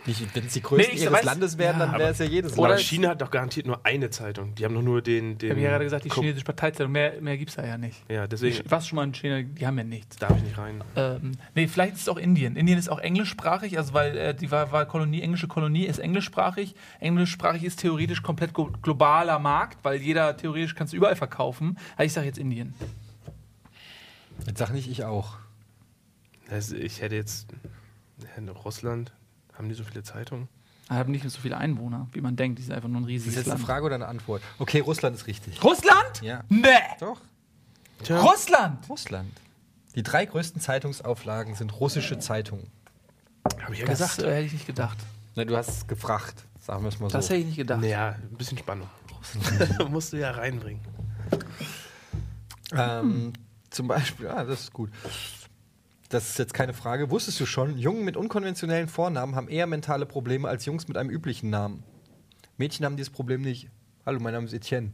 nicht, 0.06 0.34
wenn 0.34 0.44
es 0.46 0.52
die 0.52 0.60
größten 0.62 0.94
Nee, 0.94 1.02
ihres 1.02 1.14
weiß- 1.14 1.24
Landes 1.24 1.56
wären, 1.58 1.78
Ja, 1.78 1.86
dann 1.86 1.98
wäre 1.98 2.10
es 2.10 2.18
ja 2.18 2.26
jedes 2.26 2.58
Oder 2.58 2.70
Land. 2.70 2.80
China 2.82 3.08
hat 3.10 3.22
doch 3.22 3.30
garantiert 3.30 3.66
nur 3.66 3.84
eine 3.86 4.10
Zeitung. 4.10 4.54
Die 4.54 4.64
haben 4.64 4.74
doch 4.74 4.82
nur 4.82 5.00
den. 5.02 5.38
den 5.38 5.46
Ich 5.46 5.50
habe 5.52 5.60
ja 5.62 5.70
gerade 5.70 5.84
gesagt, 5.84 6.04
die 6.04 6.08
Ko- 6.10 6.20
chinesische 6.20 6.44
Parteizeitung. 6.44 6.92
Mehr, 6.92 7.20
mehr 7.20 7.38
gibt 7.38 7.50
es 7.50 7.56
da 7.56 7.64
ja 7.66 7.78
nicht. 7.78 8.02
Ja, 8.10 8.26
deswegen 8.26 8.54
Ich 8.64 8.70
warst 8.70 8.88
schon 8.88 8.96
mal 8.96 9.04
in 9.04 9.14
China, 9.14 9.42
die 9.42 9.66
haben 9.66 9.78
ja 9.78 9.84
nichts. 9.84 10.16
darf 10.16 10.36
ich 10.36 10.42
nicht 10.42 10.58
rein. 10.58 10.82
Ähm, 10.96 11.32
nee, 11.54 11.66
vielleicht 11.68 11.94
ist 11.94 12.02
es 12.02 12.08
auch 12.08 12.18
Indien. 12.18 12.56
Indien 12.56 12.78
ist 12.78 12.88
auch 12.90 12.98
englischsprachig, 12.98 13.78
also 13.78 13.94
weil 13.94 14.16
äh, 14.16 14.34
die 14.34 14.50
war, 14.50 14.70
war 14.72 14.84
Kolonie, 14.86 15.22
englische 15.22 15.48
Kolonie 15.48 15.84
ist 15.86 15.98
englischsprachig. 15.98 16.74
Englischsprachig 17.00 17.64
ist 17.64 17.80
theoretisch 17.80 18.22
komplett 18.22 18.52
globaler 18.54 19.38
Markt, 19.38 19.78
weil 19.84 20.00
jeder 20.00 20.36
theoretisch 20.36 20.74
kannst 20.74 20.92
du 20.92 20.96
überall 20.98 21.16
verkaufen. 21.16 21.78
Aber 21.94 22.04
ich 22.04 22.12
sage 22.12 22.26
jetzt 22.26 22.38
Indien. 22.38 22.74
Jetzt 24.46 24.58
sag 24.58 24.70
nicht 24.72 24.90
ich 24.90 25.04
auch. 25.04 25.36
Also 26.50 26.76
ich 26.76 27.00
hätte 27.00 27.14
jetzt. 27.14 27.48
Russland 28.64 29.12
haben 29.56 29.68
die 29.68 29.74
so 29.74 29.84
viele 29.84 30.02
Zeitungen? 30.02 30.48
Die 30.90 30.94
haben 30.94 31.10
nicht 31.12 31.28
so 31.28 31.40
viele 31.40 31.56
Einwohner, 31.56 32.08
wie 32.12 32.20
man 32.20 32.36
denkt. 32.36 32.58
Die 32.58 32.62
sind 32.62 32.74
einfach 32.74 32.88
nur 32.88 33.00
ein 33.00 33.04
Ist 33.04 33.08
riesiges 33.08 33.34
jetzt 33.36 33.46
eine 33.46 33.54
Land. 33.54 33.66
Frage 33.66 33.86
oder 33.86 33.94
eine 33.94 34.06
Antwort? 34.06 34.42
Okay, 34.58 34.80
Russland 34.80 35.16
ist 35.16 35.26
richtig. 35.26 35.62
Russland? 35.64 36.20
Ja. 36.22 36.44
Nee! 36.50 36.68
Doch. 37.00 37.20
Tja, 38.02 38.20
Russland! 38.20 38.86
Russland. 38.88 39.32
Die 39.94 40.02
drei 40.02 40.26
größten 40.26 40.60
Zeitungsauflagen 40.60 41.54
sind 41.54 41.80
russische 41.80 42.18
Zeitungen. 42.18 42.66
habe 43.62 43.72
ich 43.72 43.80
ja 43.80 43.86
Das 43.86 43.98
gesagt. 43.98 44.22
äh, 44.22 44.34
hätte 44.34 44.46
ich 44.46 44.52
nicht 44.52 44.66
gedacht. 44.66 44.98
Na, 45.36 45.44
du 45.44 45.56
hast 45.56 45.68
es 45.68 45.86
gefragt, 45.86 46.44
sagen 46.60 46.82
wir 46.82 46.88
es 46.88 47.00
mal 47.00 47.08
so. 47.08 47.16
Das 47.16 47.28
hätte 47.30 47.40
ich 47.40 47.46
nicht 47.46 47.56
gedacht. 47.56 47.80
Naja, 47.80 48.16
ein 48.20 48.36
bisschen 48.36 48.58
Spannung. 48.58 48.88
Musst 49.88 50.12
du 50.12 50.18
ja 50.18 50.32
reinbringen. 50.32 50.82
Ähm, 52.72 53.32
zum 53.70 53.88
Beispiel, 53.88 54.28
ah, 54.28 54.44
das 54.44 54.62
ist 54.64 54.72
gut. 54.72 54.90
Das 56.08 56.28
ist 56.30 56.38
jetzt 56.38 56.54
keine 56.54 56.74
Frage. 56.74 57.10
Wusstest 57.10 57.40
du 57.40 57.46
schon, 57.46 57.78
Jungen 57.78 58.04
mit 58.04 58.16
unkonventionellen 58.16 58.88
Vornamen 58.88 59.34
haben 59.34 59.48
eher 59.48 59.66
mentale 59.66 60.06
Probleme 60.06 60.48
als 60.48 60.64
Jungs 60.64 60.86
mit 60.86 60.96
einem 60.96 61.10
üblichen 61.10 61.50
Namen. 61.50 61.82
Mädchen 62.56 62.84
haben 62.84 62.96
dieses 62.96 63.10
Problem 63.10 63.40
nicht. 63.40 63.68
Hallo, 64.06 64.20
mein 64.20 64.34
Name 64.34 64.46
ist 64.46 64.52
Etienne. 64.52 64.92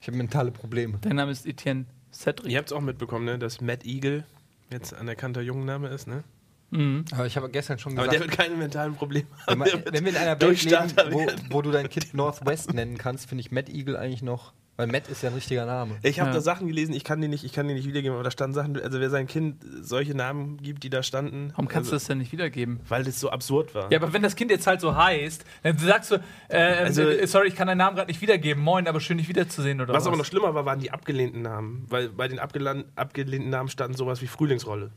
Ich 0.00 0.08
habe 0.08 0.16
mentale 0.16 0.50
Probleme. 0.50 0.98
Dein 1.00 1.16
Name 1.16 1.32
ist 1.32 1.46
Etienne 1.46 1.86
Cedric. 2.12 2.50
Ihr 2.52 2.58
habt 2.58 2.68
es 2.68 2.72
auch 2.72 2.80
mitbekommen, 2.80 3.24
ne, 3.24 3.38
dass 3.38 3.60
Matt 3.60 3.86
Eagle 3.86 4.24
jetzt 4.70 4.92
anerkannter 4.92 5.40
Jungenname 5.40 5.88
ist, 5.88 6.06
ne? 6.06 6.24
Mhm. 6.70 7.04
Aber 7.12 7.26
ich 7.26 7.36
habe 7.36 7.48
gestern 7.48 7.78
schon 7.78 7.92
Aber 7.92 8.08
gesagt, 8.08 8.14
der 8.14 8.28
wird 8.28 8.36
keine 8.36 8.56
mentalen 8.56 8.94
Probleme 8.96 9.28
wenn, 9.46 9.60
haben. 9.60 9.82
wenn 9.90 10.04
wir 10.04 10.10
in 10.10 10.16
einer 10.16 10.38
Welt 10.40 10.62
leben, 10.64 10.92
wo, 11.10 11.26
wo 11.50 11.62
du 11.62 11.70
dein 11.70 11.88
Kind 11.88 12.12
Northwest 12.14 12.74
nennen 12.74 12.98
kannst, 12.98 13.28
finde 13.28 13.40
ich 13.40 13.52
Matt 13.52 13.68
Eagle 13.68 13.96
eigentlich 13.96 14.22
noch, 14.22 14.52
weil 14.76 14.88
Matt 14.88 15.06
ist 15.08 15.22
ja 15.22 15.28
ein 15.28 15.34
richtiger 15.34 15.66
Name. 15.66 15.96
Ich 16.02 16.18
habe 16.18 16.30
Ja. 16.30 16.34
da 16.34 16.40
Sachen 16.40 16.66
gelesen, 16.66 16.94
ich 16.94 17.04
kann 17.04 17.20
die 17.20 17.28
nicht, 17.28 17.44
ich 17.44 17.52
kann 17.52 17.68
die 17.68 17.74
nicht 17.74 17.86
wiedergeben, 17.86 18.14
aber 18.14 18.24
da 18.24 18.30
standen 18.30 18.54
Sachen, 18.54 18.80
also 18.80 18.98
wer 18.98 19.08
sein 19.10 19.26
Kind 19.28 19.64
solche 19.82 20.14
Namen 20.16 20.56
gibt, 20.56 20.82
die 20.82 20.90
da 20.90 21.02
standen, 21.02 21.50
Warum 21.52 21.68
kannst 21.68 21.90
du 21.90 21.94
also, 21.94 22.02
das 22.02 22.08
denn 22.08 22.18
nicht 22.18 22.32
wiedergeben? 22.32 22.80
weil 22.88 23.04
das 23.04 23.20
so 23.20 23.30
absurd 23.30 23.74
war. 23.74 23.90
Ja, 23.92 23.98
aber 24.02 24.12
wenn 24.12 24.22
das 24.22 24.34
Kind 24.34 24.50
jetzt 24.50 24.66
halt 24.66 24.80
so 24.80 24.96
heißt, 24.96 25.44
dann 25.62 25.78
sagst 25.78 26.10
du, 26.10 26.16
äh, 26.48 26.56
Also- 26.58 27.02
äh, 27.02 27.26
sorry, 27.26 27.48
ich 27.48 27.54
kann 27.54 27.68
deinen 27.68 27.78
Namen 27.78 27.94
gerade 27.96 28.08
nicht 28.10 28.20
wiedergeben. 28.20 28.62
Moin, 28.62 28.88
aber 28.88 28.98
schön, 29.00 29.18
dich 29.18 29.28
wiederzusehen 29.28 29.80
oder 29.80 29.92
was? 29.94 30.02
Was 30.02 30.06
aber 30.08 30.16
noch 30.16 30.24
schlimmer 30.24 30.54
war, 30.54 30.64
waren 30.66 30.80
die 30.80 30.90
abgelehnten 30.90 31.42
Namen, 31.42 31.86
weil 31.88 32.08
bei 32.08 32.26
den 32.26 32.38
abgelehnten 32.40 33.50
Namen 33.50 33.68
standen 33.68 33.96
sowas 33.96 34.22
wie 34.22 34.26
Frühlingsrolle. 34.26 34.90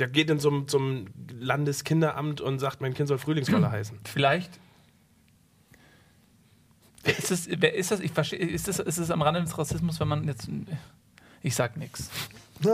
Der 0.00 0.06
geht 0.08 0.30
dann 0.30 0.38
zum, 0.40 0.68
zum 0.68 1.06
Landeskinderamt 1.40 2.40
und 2.40 2.58
sagt, 2.58 2.80
mein 2.80 2.94
Kind 2.94 3.08
soll 3.08 3.18
Frühlingsrolle 3.18 3.70
heißen. 3.70 3.98
Vielleicht. 4.04 4.58
Wer 7.08 7.18
Ist 7.18 7.30
das, 7.30 7.48
wer 7.50 7.74
ist 7.74 7.90
das? 7.90 8.00
Ich 8.00 8.12
verstehe, 8.12 8.38
ist 8.38 8.68
das, 8.68 8.78
ist 8.78 8.98
das 8.98 9.10
am 9.10 9.22
Rande 9.22 9.40
des 9.40 9.56
Rassismus, 9.56 9.98
wenn 9.98 10.08
man 10.08 10.24
jetzt. 10.24 10.48
Ich 11.42 11.54
sag 11.54 11.76
nix. 11.76 12.10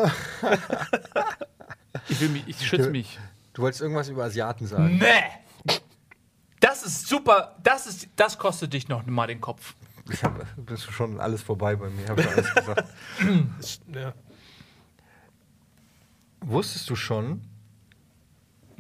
Ich 2.09 2.21
will 2.21 2.29
mich, 2.31 2.43
ich 2.49 2.67
schütze 2.67 2.91
mich. 2.91 3.19
Du 3.53 3.63
wolltest 3.63 3.81
irgendwas 3.81 4.09
über 4.09 4.25
Asiaten 4.25 4.67
sagen. 4.67 4.99
Nee! 4.99 5.79
Das 6.59 6.83
ist 6.83 7.07
super, 7.07 7.57
das 7.63 7.87
ist, 7.87 8.09
das 8.17 8.37
kostet 8.37 8.73
dich 8.73 8.89
noch 8.89 9.07
mal 9.07 9.29
den 9.29 9.41
Kopf. 9.41 9.75
Ich 10.11 10.23
hab, 10.25 10.45
bist 10.57 10.91
schon 10.91 11.21
alles 11.21 11.41
vorbei 11.43 11.77
bei 11.77 11.89
mir, 11.89 12.09
habe 12.09 12.23
ich 12.23 12.29
alles 12.29 12.53
gesagt. 12.53 12.93
Ja. 13.95 14.13
Wusstest 16.41 16.91
du 16.91 16.97
schon, 16.97 17.43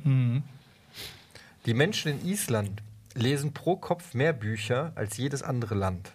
die 0.05 1.75
Menschen 1.75 2.19
in 2.19 2.27
Island 2.27 2.83
lesen 3.15 3.55
pro 3.55 3.77
Kopf 3.77 4.15
mehr 4.15 4.33
Bücher 4.33 4.93
als 4.95 5.17
jedes 5.17 5.43
andere 5.43 5.75
Land? 5.75 6.13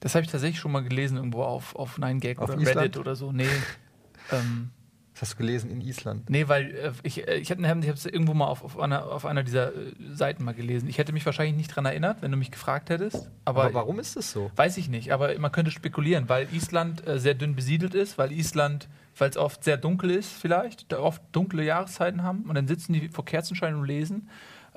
Das 0.00 0.14
habe 0.14 0.24
ich 0.24 0.30
tatsächlich 0.30 0.60
schon 0.60 0.72
mal 0.72 0.84
gelesen 0.84 1.16
irgendwo 1.16 1.42
auf, 1.42 1.74
auf 1.74 1.98
9gag 1.98 2.38
Auf 2.38 2.50
oder 2.50 2.58
Island? 2.58 2.76
Reddit 2.76 2.96
oder 2.98 3.16
so. 3.16 3.32
Nee. 3.32 3.46
ähm, 4.32 4.70
Das 5.14 5.22
hast 5.22 5.32
du 5.32 5.38
gelesen 5.38 5.70
in 5.70 5.80
Island. 5.80 6.30
Nee, 6.30 6.46
weil 6.46 6.70
äh, 6.70 6.92
ich, 7.02 7.26
äh, 7.26 7.38
ich 7.38 7.50
habe 7.50 7.62
es 7.80 8.06
irgendwo 8.06 8.34
mal 8.34 8.46
auf, 8.46 8.62
auf, 8.62 8.78
einer, 8.78 9.06
auf 9.06 9.26
einer 9.26 9.42
dieser 9.42 9.74
äh, 9.74 9.92
Seiten 10.12 10.44
mal 10.44 10.54
gelesen. 10.54 10.88
Ich 10.88 10.98
hätte 10.98 11.12
mich 11.12 11.26
wahrscheinlich 11.26 11.56
nicht 11.56 11.74
dran 11.74 11.84
erinnert, 11.84 12.22
wenn 12.22 12.30
du 12.30 12.36
mich 12.36 12.52
gefragt 12.52 12.90
hättest. 12.90 13.28
Aber, 13.44 13.64
Aber 13.64 13.74
warum 13.74 13.98
ist 13.98 14.14
das 14.14 14.30
so? 14.30 14.52
Weiß 14.54 14.76
ich 14.76 14.88
nicht, 14.88 15.12
aber 15.12 15.36
man 15.40 15.50
könnte 15.50 15.72
spekulieren, 15.72 16.28
weil 16.28 16.46
Island 16.52 17.04
äh, 17.06 17.18
sehr 17.18 17.34
dünn 17.34 17.56
besiedelt 17.56 17.94
ist, 17.94 18.18
weil 18.18 18.30
Island, 18.30 18.88
weil 19.16 19.30
es 19.30 19.36
oft 19.36 19.64
sehr 19.64 19.78
dunkel 19.78 20.12
ist 20.12 20.30
vielleicht, 20.30 20.92
da 20.92 21.00
oft 21.00 21.22
dunkle 21.32 21.64
Jahreszeiten 21.64 22.22
haben 22.22 22.42
und 22.42 22.54
dann 22.54 22.68
sitzen 22.68 22.92
die 22.92 23.08
vor 23.08 23.24
Kerzenschein 23.24 23.74
und 23.74 23.84
lesen, 23.84 24.28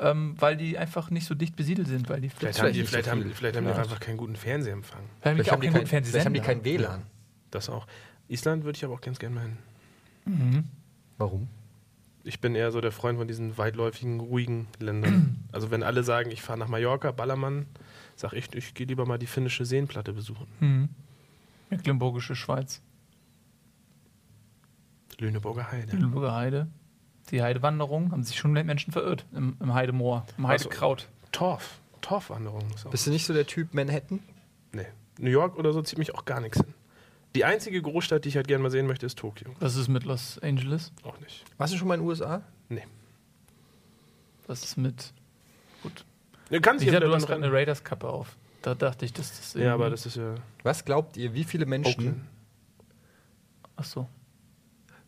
ähm, 0.01 0.35
weil 0.39 0.57
die 0.57 0.77
einfach 0.77 1.11
nicht 1.11 1.25
so 1.27 1.35
dicht 1.35 1.55
besiedelt 1.55 1.87
sind, 1.87 2.09
weil 2.09 2.19
die 2.19 2.29
Vielleicht, 2.29 2.57
vielleicht 2.57 2.59
haben 2.59 2.73
die, 2.73 2.79
nicht 2.79 2.87
so 2.87 2.91
vielleicht, 2.91 3.09
haben, 3.09 3.21
viel. 3.21 3.33
vielleicht 3.33 3.55
haben 3.55 3.65
die 3.65 3.71
einfach 3.71 3.99
keinen 3.99 4.17
guten 4.17 4.35
Fernsehempfang. 4.35 5.01
Vielleicht 5.21 5.49
auch 5.49 5.53
haben, 5.53 5.61
die 5.61 5.67
keinen 5.67 5.73
kein, 5.73 5.81
guten 5.83 6.05
vielleicht 6.05 6.25
haben 6.25 6.33
die 6.33 6.39
Fernsehsender. 6.41 6.41
kein 6.41 6.65
WLAN. 6.65 7.03
Das 7.51 7.69
auch. 7.69 7.85
Island 8.27 8.63
würde 8.63 8.77
ich 8.77 8.83
aber 8.83 8.95
auch 8.95 9.01
ganz 9.01 9.19
gerne 9.19 9.35
mal 9.35 9.41
hin. 10.25 10.63
Warum? 11.17 11.47
Ich 12.23 12.39
bin 12.39 12.55
eher 12.55 12.71
so 12.71 12.81
der 12.81 12.91
Freund 12.91 13.17
von 13.17 13.27
diesen 13.27 13.57
weitläufigen, 13.57 14.19
ruhigen 14.19 14.67
Ländern. 14.79 15.37
also 15.51 15.69
wenn 15.71 15.83
alle 15.83 16.03
sagen, 16.03 16.31
ich 16.31 16.41
fahre 16.41 16.57
nach 16.57 16.67
Mallorca, 16.67 17.11
Ballermann, 17.11 17.67
sag 18.15 18.33
ich, 18.33 18.53
ich 18.55 18.73
gehe 18.73 18.87
lieber 18.87 19.05
mal 19.05 19.17
die 19.17 19.27
finnische 19.27 19.65
Seenplatte 19.65 20.13
besuchen. 20.13 20.47
Mhm. 20.59 20.89
Mecklenburgische 21.69 22.35
Schweiz, 22.35 22.81
Lüneburger 25.19 25.71
Heide. 25.71 25.95
Lüneburger 25.95 26.35
Heide. 26.35 26.67
Die 27.31 27.41
Heidewanderung 27.41 28.11
haben 28.11 28.23
sich 28.23 28.37
schon 28.37 28.51
Menschen 28.51 28.91
verirrt 28.91 29.25
im, 29.33 29.55
im 29.59 29.73
Heidemoor, 29.73 30.25
im 30.37 30.45
Ach 30.45 30.49
so. 30.59 30.65
Heidekraut. 30.65 31.07
Torf. 31.31 31.79
Torfwanderung. 32.01 32.63
Ist 32.75 32.85
auch. 32.85 32.91
Bist 32.91 33.07
du 33.07 33.11
nicht 33.11 33.25
so 33.25 33.33
der 33.33 33.47
Typ 33.47 33.73
Manhattan? 33.73 34.19
Nee. 34.73 34.87
New 35.19 35.29
York 35.29 35.57
oder 35.57 35.71
so 35.71 35.81
zieht 35.81 35.97
mich 35.97 36.13
auch 36.13 36.25
gar 36.25 36.41
nichts 36.41 36.57
hin. 36.57 36.73
Die 37.35 37.45
einzige 37.45 37.81
Großstadt, 37.81 38.25
die 38.25 38.29
ich 38.29 38.35
halt 38.35 38.47
gerne 38.47 38.61
mal 38.61 38.71
sehen 38.71 38.87
möchte, 38.87 39.05
ist 39.05 39.17
Tokio. 39.17 39.51
Was 39.59 39.75
ist 39.77 39.87
mit 39.87 40.03
Los 40.03 40.37
Angeles? 40.39 40.91
Auch 41.03 41.17
nicht. 41.19 41.45
Warst 41.57 41.73
du 41.73 41.77
schon 41.77 41.87
mal 41.87 41.93
in 41.95 42.01
den 42.01 42.07
USA? 42.09 42.41
Nee. 42.67 42.85
Was 44.47 44.63
ist 44.63 44.75
mit. 44.77 45.13
Gut. 45.83 46.03
Du 46.49 46.59
kannst 46.59 46.83
Ich 46.83 46.89
hier 46.89 46.99
dachte, 46.99 47.07
du 47.09 47.15
hast 47.15 47.21
noch 47.21 47.29
gerade 47.29 47.45
eine 47.45 47.53
Raiders-Kappe 47.53 48.09
auf. 48.09 48.35
Da 48.61 48.75
dachte 48.75 49.05
ich, 49.05 49.13
dass 49.13 49.29
das. 49.37 49.53
Ja, 49.53 49.73
aber 49.73 49.89
das 49.89 50.05
ist 50.05 50.17
ja 50.17 50.35
Was 50.63 50.83
glaubt 50.83 51.15
ihr, 51.15 51.33
wie 51.33 51.45
viele 51.45 51.65
Menschen, 51.65 51.93
Oakland. 51.93 52.21
Ach 53.77 53.83
so. 53.85 54.09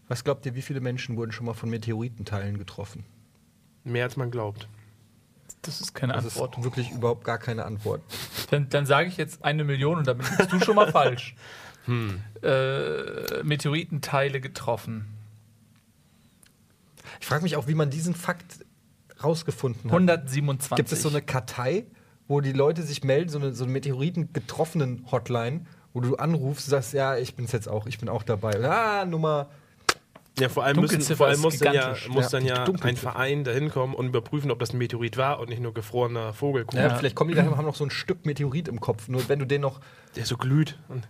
Was 0.07 0.24
glaubt 0.24 0.45
ihr, 0.45 0.55
wie 0.55 0.62
viele 0.62 0.81
Menschen 0.81 1.15
wurden 1.17 1.31
schon 1.31 1.45
mal 1.45 1.53
von 1.53 1.69
Meteoritenteilen 1.69 2.57
getroffen? 2.57 3.05
Mehr 3.83 4.05
als 4.05 4.17
man 4.17 4.31
glaubt. 4.31 4.67
Das 5.62 5.81
ist 5.81 5.93
keine 5.93 6.13
Das 6.13 6.25
Antwort. 6.25 6.57
ist 6.57 6.63
wirklich 6.63 6.91
überhaupt 6.91 7.24
gar 7.24 7.38
keine 7.38 7.65
Antwort. 7.65 8.01
Dann, 8.51 8.69
dann 8.69 8.86
sage 8.86 9.07
ich 9.07 9.17
jetzt 9.17 9.43
eine 9.43 9.63
Million 9.63 9.98
und 10.00 10.07
dann 10.07 10.17
bist 10.17 10.51
du 10.51 10.60
schon 10.60 10.75
mal 10.75 10.91
falsch. 10.91 11.36
Hm. 11.86 12.22
Äh, 12.41 13.43
Meteoritenteile 13.43 14.39
getroffen. 14.41 15.05
Ich 17.19 17.27
frage 17.27 17.43
mich 17.43 17.55
auch, 17.55 17.67
wie 17.67 17.75
man 17.75 17.89
diesen 17.89 18.15
Fakt 18.15 18.65
rausgefunden 19.24 19.86
hat. 19.91 19.93
127. 19.93 20.75
Gibt 20.75 20.91
es 20.91 21.01
so 21.01 21.10
eine 21.10 21.22
Kartei, 21.22 21.86
wo 22.27 22.41
die 22.41 22.51
Leute 22.53 22.83
sich 22.83 23.03
melden, 23.03 23.29
so 23.29 23.38
eine, 23.39 23.53
so 23.53 23.63
eine 23.63 23.74
Meteoriten-getroffenen 23.74 25.10
Hotline, 25.12 25.65
wo 25.93 26.01
du 26.01 26.15
anrufst 26.15 26.67
und 26.67 26.72
sagst, 26.72 26.93
ja, 26.93 27.15
ich 27.17 27.36
bin's 27.36 27.51
jetzt 27.51 27.67
auch, 27.69 27.86
ich 27.86 28.00
bin 28.00 28.10
auch 28.10 28.24
dabei. 28.24 28.60
Ah, 28.69 29.05
Nummer. 29.05 29.50
Ja, 30.39 30.49
vor 30.49 30.63
allem, 30.63 30.79
müssen, 30.79 31.01
vor 31.15 31.27
allem 31.27 31.41
muss 31.41 31.59
dann 31.59 31.75
ja, 31.75 31.95
muss 32.09 32.31
Ja, 32.31 32.39
dann 32.39 32.45
ja 32.47 32.65
ein. 32.81 32.97
Verein 32.97 33.43
dahin 33.43 33.69
kommen 33.69 33.93
und 33.93 34.07
überprüfen, 34.07 34.49
ob 34.49 34.59
das 34.59 34.73
ein 34.73 34.79
Meteorit 34.79 35.15
war 35.15 35.39
und 35.39 35.49
nicht 35.49 35.61
nur 35.61 35.73
gefrorener 35.73 36.33
Vogelkuchen, 36.33 36.79
Ja. 36.79 36.95
Vielleicht 36.95 37.15
kommen 37.15 37.29
die 37.29 37.35
dahin 37.35 37.51
und 37.51 37.57
haben 37.57 37.65
noch 37.65 37.75
so 37.75 37.83
ein 37.83 37.91
Stück 37.91 38.25
Meteorit 38.25 38.67
im 38.67 38.79
Kopf. 38.79 39.07
Nur 39.07 39.29
wenn 39.29 39.39
du 39.39 39.45
den 39.45 39.61
noch. 39.61 39.79
der 40.15 40.25
so 40.25 40.35
glüht. 40.35 40.79
Und 40.89 41.07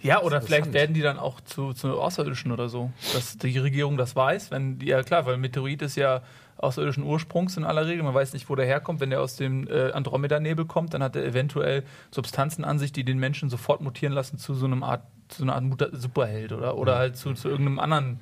Ja, 0.00 0.22
oder 0.22 0.40
vielleicht 0.42 0.72
werden 0.72 0.92
die 0.92 1.02
dann 1.02 1.18
auch 1.18 1.40
zu, 1.40 1.72
zu 1.72 2.00
Außerirdischen 2.00 2.50
oder 2.50 2.68
so. 2.68 2.90
Dass 3.14 3.38
die 3.38 3.56
Regierung 3.58 3.96
das 3.96 4.16
weiß, 4.16 4.50
wenn 4.50 4.80
die, 4.80 4.86
ja 4.86 5.02
klar, 5.04 5.26
weil 5.26 5.36
Meteorit 5.36 5.82
ist 5.82 5.96
ja 5.96 6.22
außerirdischen 6.56 7.04
Ursprungs 7.04 7.56
in 7.56 7.64
aller 7.64 7.86
Regel. 7.86 8.02
Man 8.02 8.14
weiß 8.14 8.32
nicht, 8.32 8.50
wo 8.50 8.56
der 8.56 8.66
herkommt. 8.66 8.98
Wenn 8.98 9.10
der 9.10 9.20
aus 9.20 9.36
dem 9.36 9.68
äh, 9.68 9.92
Andromeda-Nebel 9.92 10.64
kommt, 10.66 10.94
dann 10.94 11.02
hat 11.04 11.14
er 11.14 11.24
eventuell 11.24 11.84
Substanzen 12.10 12.64
an 12.64 12.80
sich, 12.80 12.92
die 12.92 13.04
den 13.04 13.18
Menschen 13.18 13.48
sofort 13.48 13.80
mutieren 13.80 14.12
lassen 14.12 14.38
zu 14.38 14.54
so 14.54 14.66
einem 14.66 14.82
Art, 14.82 15.02
zu 15.28 15.42
einer 15.42 15.54
Art 15.54 15.64
Superheld 15.92 16.52
oder, 16.52 16.76
oder 16.76 16.96
halt 16.96 17.16
zu, 17.16 17.32
zu 17.34 17.48
irgendeinem 17.48 17.78
anderen 17.78 18.20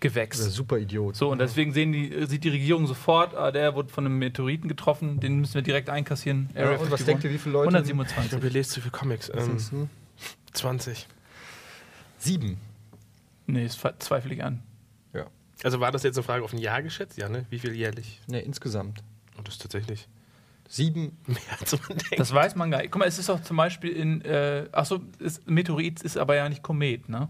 Gewächs. 0.00 0.36
Dieser 0.36 0.50
Superidiot. 0.50 1.16
So, 1.16 1.30
und 1.30 1.38
deswegen 1.38 1.72
sehen 1.72 1.92
die, 1.92 2.26
sieht 2.26 2.44
die 2.44 2.50
Regierung 2.50 2.86
sofort, 2.86 3.34
ah, 3.34 3.50
der 3.50 3.74
wurde 3.74 3.88
von 3.88 4.04
einem 4.04 4.18
Meteoriten 4.18 4.68
getroffen, 4.68 5.20
den 5.20 5.40
müssen 5.40 5.54
wir 5.54 5.62
direkt 5.62 5.88
einkassieren. 5.88 6.50
Ja, 6.54 6.70
und 6.72 6.90
was 6.90 7.00
51. 7.00 7.06
denkt 7.06 7.24
ihr, 7.24 7.30
wie 7.32 7.38
viele 7.38 7.54
Leute? 7.54 7.68
ich 7.68 7.74
127. 7.74 8.30
glaube, 8.30 8.46
ihr 8.46 8.52
lest 8.52 8.70
zu 8.72 8.80
viel 8.80 8.90
Comics. 8.90 9.30
Ähm, 9.30 9.40
Sind's, 9.40 9.72
hm? 9.72 9.88
20. 10.52 11.06
Sieben. 12.18 12.58
Nee, 13.46 13.64
das 13.64 13.78
zweifle 13.98 14.34
ich 14.34 14.44
an. 14.44 14.62
Ja. 15.14 15.26
Also 15.62 15.80
war 15.80 15.92
das 15.92 16.02
jetzt 16.02 16.16
eine 16.16 16.24
Frage 16.24 16.44
auf 16.44 16.52
ein 16.52 16.58
Jahr 16.58 16.82
geschätzt? 16.82 17.16
Ja, 17.16 17.28
ne? 17.28 17.46
Wie 17.50 17.58
viel 17.58 17.74
jährlich? 17.74 18.20
Ne, 18.26 18.40
insgesamt. 18.40 19.02
Und 19.36 19.48
das 19.48 19.54
ist 19.54 19.62
tatsächlich 19.62 20.08
Sieben. 20.68 21.16
mehr 21.26 21.38
als 21.60 21.72
man 21.72 21.88
denkt. 21.98 22.18
Das 22.18 22.32
weiß 22.32 22.56
man 22.56 22.70
gar 22.70 22.78
nicht. 22.78 22.90
Guck 22.90 23.00
mal, 23.00 23.08
es 23.08 23.18
ist 23.18 23.28
doch 23.28 23.40
zum 23.42 23.56
Beispiel 23.56 23.90
in, 23.90 24.22
äh, 24.22 24.68
achso, 24.72 25.00
Meteorit 25.46 26.02
ist 26.02 26.16
aber 26.16 26.36
ja 26.36 26.48
nicht 26.48 26.62
Komet, 26.62 27.08
ne? 27.08 27.28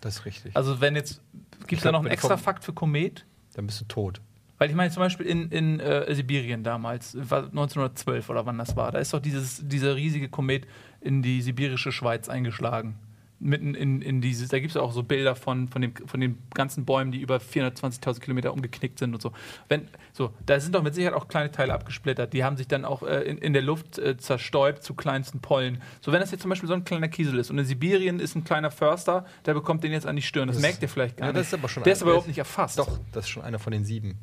Das 0.00 0.16
ist 0.16 0.24
richtig. 0.24 0.56
Also 0.56 0.80
wenn 0.80 0.96
jetzt, 0.96 1.20
gibt 1.66 1.80
es 1.80 1.82
da 1.82 1.92
noch 1.92 2.00
einen 2.00 2.08
extra 2.08 2.36
Fakt 2.36 2.64
für 2.64 2.72
Komet? 2.72 3.24
Dann 3.54 3.66
bist 3.66 3.80
du 3.80 3.84
tot. 3.84 4.20
Weil 4.58 4.70
ich 4.70 4.76
meine 4.76 4.90
zum 4.90 5.00
Beispiel 5.00 5.26
in, 5.26 5.50
in 5.50 5.80
äh, 5.80 6.14
Sibirien 6.14 6.62
damals, 6.62 7.16
war 7.16 7.44
1912 7.44 8.28
oder 8.30 8.46
wann 8.46 8.58
das 8.58 8.76
war, 8.76 8.92
da 8.92 8.98
ist 8.98 9.12
doch 9.12 9.20
dieses, 9.20 9.60
dieser 9.66 9.96
riesige 9.96 10.28
Komet 10.28 10.66
in 11.00 11.22
die 11.22 11.42
sibirische 11.42 11.90
Schweiz 11.90 12.28
eingeschlagen. 12.28 12.96
Mitten 13.42 13.74
in, 13.74 14.00
in 14.02 14.20
dieses, 14.20 14.48
da 14.50 14.58
gibt 14.60 14.70
es 14.70 14.76
auch 14.76 14.92
so 14.92 15.02
Bilder 15.02 15.34
von, 15.34 15.68
von, 15.68 15.82
dem, 15.82 15.94
von 16.06 16.20
den 16.20 16.38
ganzen 16.54 16.84
Bäumen, 16.84 17.10
die 17.12 17.20
über 17.20 17.38
420.000 17.38 18.20
Kilometer 18.20 18.52
umgeknickt 18.52 18.98
sind 18.98 19.12
und 19.14 19.20
so. 19.20 19.32
Wenn, 19.68 19.88
so. 20.12 20.32
Da 20.46 20.60
sind 20.60 20.74
doch 20.74 20.82
mit 20.82 20.94
Sicherheit 20.94 21.14
auch 21.14 21.28
kleine 21.28 21.50
Teile 21.50 21.74
abgesplittert. 21.74 22.32
Die 22.32 22.44
haben 22.44 22.56
sich 22.56 22.68
dann 22.68 22.84
auch 22.84 23.02
äh, 23.02 23.22
in, 23.22 23.38
in 23.38 23.52
der 23.52 23.62
Luft 23.62 23.98
äh, 23.98 24.16
zerstäubt 24.16 24.82
zu 24.84 24.94
kleinsten 24.94 25.40
Pollen. 25.40 25.82
So, 26.00 26.12
wenn 26.12 26.20
das 26.20 26.30
jetzt 26.30 26.42
zum 26.42 26.48
Beispiel 26.50 26.68
so 26.68 26.74
ein 26.74 26.84
kleiner 26.84 27.08
Kiesel 27.08 27.38
ist 27.38 27.50
und 27.50 27.58
in 27.58 27.64
Sibirien 27.64 28.20
ist 28.20 28.34
ein 28.36 28.44
kleiner 28.44 28.70
Förster, 28.70 29.26
der 29.44 29.54
bekommt 29.54 29.82
den 29.84 29.92
jetzt 29.92 30.06
an 30.06 30.16
die 30.16 30.22
Stirn. 30.22 30.46
Das, 30.46 30.56
Das- 30.56 30.62
merkt 30.62 30.82
ihr 30.82 30.88
vielleicht 30.88 31.16
gar 31.16 31.26
Ja, 31.28 31.32
nicht. 31.32 31.40
das 31.40 31.48
ist 31.48 31.54
aber 31.54 31.68
schon 31.68 31.82
der 31.82 31.92
ist 31.94 32.02
aber 32.02 32.12
überhaupt 32.12 32.28
nicht 32.28 32.38
erfasst. 32.38 32.78
Doch, 32.78 32.98
das 33.12 33.24
ist 33.24 33.30
schon 33.30 33.42
einer 33.42 33.58
von 33.58 33.72
den 33.72 33.84
sieben. 33.84 34.18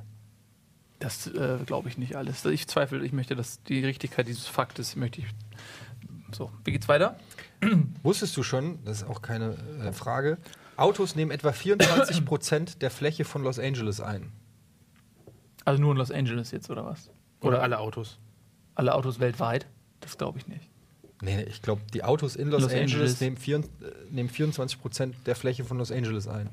Das 1.00 1.28
äh, 1.28 1.60
glaube 1.66 1.88
ich 1.90 1.98
nicht 1.98 2.16
alles. 2.16 2.44
Ich 2.46 2.68
zweifle, 2.68 3.04
ich 3.06 3.14
möchte, 3.14 3.36
dass 3.36 3.64
die 3.64 3.84
Richtigkeit 3.86 4.28
dieses 4.28 4.48
Faktes 4.48 4.96
möchte 4.96 5.22
ich. 5.22 5.28
So, 6.32 6.52
wie 6.66 6.72
geht's 6.72 6.88
weiter? 6.88 7.18
Wusstest 8.04 8.36
du 8.38 8.44
schon, 8.44 8.80
das 8.86 9.02
ist 9.02 9.08
auch 9.08 9.22
keine 9.22 9.56
äh, 9.84 9.92
Frage, 9.92 10.38
Autos 10.78 11.16
nehmen 11.16 11.32
etwa 11.32 11.52
24 11.52 12.24
Prozent 12.26 12.82
der 12.82 12.90
Fläche 12.90 13.26
von 13.26 13.44
Los 13.44 13.60
Angeles 13.60 14.00
ein. 14.00 14.32
Also 15.66 15.82
nur 15.82 15.92
in 15.92 15.98
Los 15.98 16.12
Angeles 16.12 16.52
jetzt 16.52 16.70
oder 16.70 16.86
was? 16.86 17.10
Oder 17.42 17.62
alle 17.62 17.80
Autos. 17.80 18.18
Alle 18.76 18.96
Autos 18.96 19.20
weltweit? 19.20 19.68
Das 20.00 20.18
glaube 20.18 20.40
ich 20.40 20.48
nicht. 20.48 20.70
Nee, 21.22 21.44
ich 21.44 21.62
glaube, 21.62 21.82
die 21.94 22.04
Autos 22.04 22.38
in 22.38 22.48
Los, 22.48 22.62
Los 22.62 22.72
Angeles, 22.72 22.94
Angeles. 22.94 23.22
Nehmen, 23.22 23.38
vier, 23.38 23.58
äh, 23.58 23.62
nehmen 24.10 24.30
24 24.30 24.80
Prozent 24.80 25.16
der 25.26 25.36
Fläche 25.36 25.66
von 25.66 25.78
Los 25.78 25.92
Angeles 25.92 26.28
ein. 26.28 26.50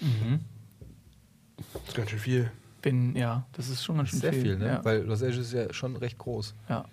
Das 0.00 1.88
ist 1.88 1.94
ganz 1.94 2.10
schön 2.10 2.18
viel. 2.18 2.50
Bin, 2.80 3.14
ja, 3.14 3.46
das 3.52 3.68
ist 3.68 3.84
schon 3.84 3.96
ganz 3.98 4.08
schön 4.08 4.18
Sehr 4.18 4.32
viel, 4.32 4.58
ne? 4.58 4.66
Ja. 4.66 4.84
Weil 4.84 5.02
Los 5.02 5.22
Angeles 5.22 5.46
ist 5.46 5.52
ja 5.52 5.72
schon 5.72 5.94
recht 5.94 6.18
groß. 6.18 6.54
ja. 6.68 6.84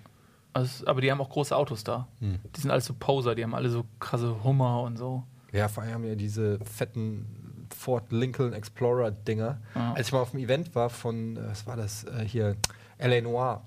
Also, 0.60 0.86
aber 0.88 1.02
die 1.02 1.12
haben 1.12 1.22
auch 1.22 1.30
große 1.30 1.56
Autos 1.56 1.84
da. 1.84 2.08
Hm. 2.20 2.40
Die 2.56 2.62
sind 2.62 2.72
alles 2.72 2.86
so 2.86 2.94
Poser, 2.94 3.36
die 3.36 3.44
haben 3.44 3.56
alle 3.56 3.70
so 3.70 3.86
krasse 4.00 4.44
Hummer 4.44 4.82
und 4.84 4.98
so. 4.98 5.24
Ja, 5.52 5.68
vor 5.68 5.84
allem 5.84 5.94
haben 5.94 6.04
ja 6.04 6.16
diese 6.16 6.60
fetten 6.60 7.68
Ford 7.76 8.12
Lincoln 8.12 8.54
Explorer 8.54 9.12
Dinger. 9.12 9.60
Ja. 9.76 9.94
Als 9.94 10.08
ich 10.08 10.14
mal 10.14 10.20
auf 10.20 10.32
dem 10.32 10.40
Event 10.40 10.76
war 10.76 10.90
von, 10.90 11.38
äh, 11.38 11.48
was 11.48 11.66
war 11.66 11.78
das 11.78 12.04
äh, 12.04 12.26
hier, 12.26 12.56
LA 13.00 13.22
Noir, 13.22 13.62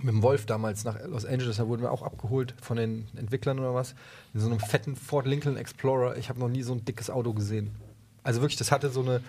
mit 0.00 0.14
dem 0.14 0.22
Wolf 0.22 0.46
damals 0.46 0.84
nach 0.84 0.98
Los 1.06 1.24
Angeles, 1.24 1.56
da 1.56 1.66
wurden 1.68 1.82
wir 1.82 1.92
auch 1.92 2.02
abgeholt 2.02 2.54
von 2.60 2.76
den 2.76 3.06
Entwicklern 3.16 3.58
oder 3.58 3.74
was, 3.74 3.94
in 4.34 4.40
so 4.40 4.48
einem 4.48 4.60
fetten 4.60 4.96
Ford 4.96 5.26
Lincoln 5.26 5.56
Explorer. 5.56 6.16
Ich 6.16 6.28
habe 6.28 6.40
noch 6.40 6.48
nie 6.48 6.62
so 6.62 6.72
ein 6.72 6.84
dickes 6.84 7.10
Auto 7.10 7.32
gesehen. 7.32 7.70
Also 8.22 8.40
wirklich, 8.40 8.56
das 8.58 8.72
hatte 8.72 8.90
so 8.90 9.00
eine, 9.00 9.20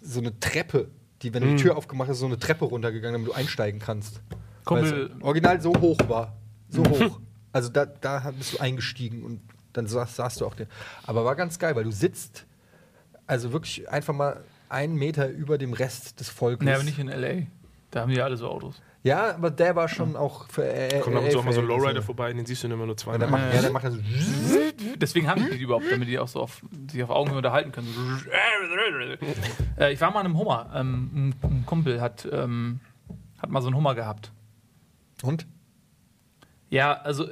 so 0.00 0.20
eine 0.20 0.38
Treppe, 0.40 0.88
die, 1.22 1.34
wenn 1.34 1.42
du 1.42 1.48
die 1.50 1.62
Tür 1.62 1.76
aufgemacht 1.76 2.08
hast, 2.08 2.18
so 2.18 2.26
eine 2.26 2.38
Treppe 2.38 2.64
runtergegangen, 2.64 3.20
damit 3.20 3.28
du 3.28 3.32
einsteigen 3.32 3.80
kannst. 3.80 4.20
Kumpel- 4.68 5.10
original 5.22 5.60
so 5.60 5.74
hoch 5.74 5.98
war. 6.08 6.36
So 6.68 6.84
hoch. 6.84 7.18
Also 7.52 7.68
da, 7.70 7.86
da 7.86 8.30
bist 8.36 8.54
du 8.54 8.58
eingestiegen 8.60 9.22
und 9.22 9.40
dann 9.72 9.86
saß, 9.86 10.16
saßt 10.16 10.40
du 10.40 10.46
auch 10.46 10.54
den. 10.54 10.66
Aber 11.06 11.24
war 11.24 11.34
ganz 11.36 11.58
geil, 11.58 11.74
weil 11.76 11.84
du 11.84 11.92
sitzt, 11.92 12.46
also 13.26 13.52
wirklich 13.52 13.88
einfach 13.90 14.14
mal 14.14 14.42
einen 14.68 14.94
Meter 14.96 15.28
über 15.28 15.56
dem 15.58 15.72
Rest 15.72 16.20
des 16.20 16.28
Volkes. 16.28 16.64
Nee, 16.66 16.72
aber 16.74 16.82
nicht 16.84 16.98
in 16.98 17.08
L.A. 17.08 17.46
Da 17.90 18.02
haben 18.02 18.10
die 18.10 18.16
ja 18.18 18.24
alle 18.24 18.36
so 18.36 18.48
Autos. 18.48 18.82
Ja, 19.02 19.34
aber 19.34 19.50
der 19.50 19.76
war 19.76 19.88
schon 19.88 20.16
auch 20.16 20.48
für 20.50 20.64
äh, 20.68 21.00
Kommt 21.00 21.16
ab 21.16 21.22
und 21.24 21.30
zu 21.30 21.38
auch 21.38 21.44
mal 21.44 21.52
so 21.54 21.60
ein. 21.60 21.66
Lowrider 21.68 22.02
vorbei, 22.02 22.32
den 22.32 22.44
siehst 22.44 22.64
du 22.64 22.68
immer 22.68 22.84
nur 22.84 22.96
zweimal. 22.96 23.20
der 23.20 23.28
macht, 23.28 23.42
Ja. 23.44 23.54
ja, 23.54 23.62
der 23.62 23.70
macht 23.70 23.84
dann 23.84 23.92
so. 23.92 24.00
Deswegen 24.96 25.28
haben 25.28 25.46
die 25.50 25.56
die 25.56 25.62
überhaupt, 25.62 25.86
damit 25.90 26.08
die 26.08 26.18
auch 26.18 26.28
so 26.28 26.40
auf, 26.42 26.60
sich 26.90 27.02
auf 27.02 27.08
Augenhöhe 27.10 27.38
unterhalten 27.38 27.72
können. 27.72 27.88
äh, 29.78 29.92
ich 29.92 30.00
war 30.00 30.10
mal 30.10 30.20
in 30.20 30.26
einem 30.26 30.38
Hummer. 30.38 30.70
Ähm, 30.74 31.10
ein, 31.14 31.34
ein 31.50 31.62
Kumpel 31.66 32.00
hat, 32.00 32.28
ähm, 32.30 32.80
hat 33.40 33.50
mal 33.50 33.60
so 33.62 33.68
einen 33.68 33.76
Hummer 33.76 33.94
gehabt. 33.94 34.32
Und? 35.22 35.46
Ja, 36.70 36.94
also 37.00 37.28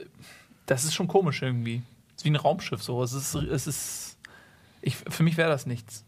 das 0.66 0.84
ist 0.84 0.94
schon 0.94 1.08
komisch 1.08 1.42
irgendwie. 1.42 1.82
Es 2.10 2.22
ist 2.22 2.24
wie 2.24 2.30
ein 2.30 2.36
Raumschiff 2.36 2.82
so. 2.82 3.02
Es 3.02 3.12
ist, 3.12 3.34
es 3.34 3.66
ist 3.66 4.18
Ich, 4.82 4.96
für 4.96 5.22
mich 5.22 5.36
wäre 5.36 5.50
das 5.50 5.66
nichts. 5.66 6.04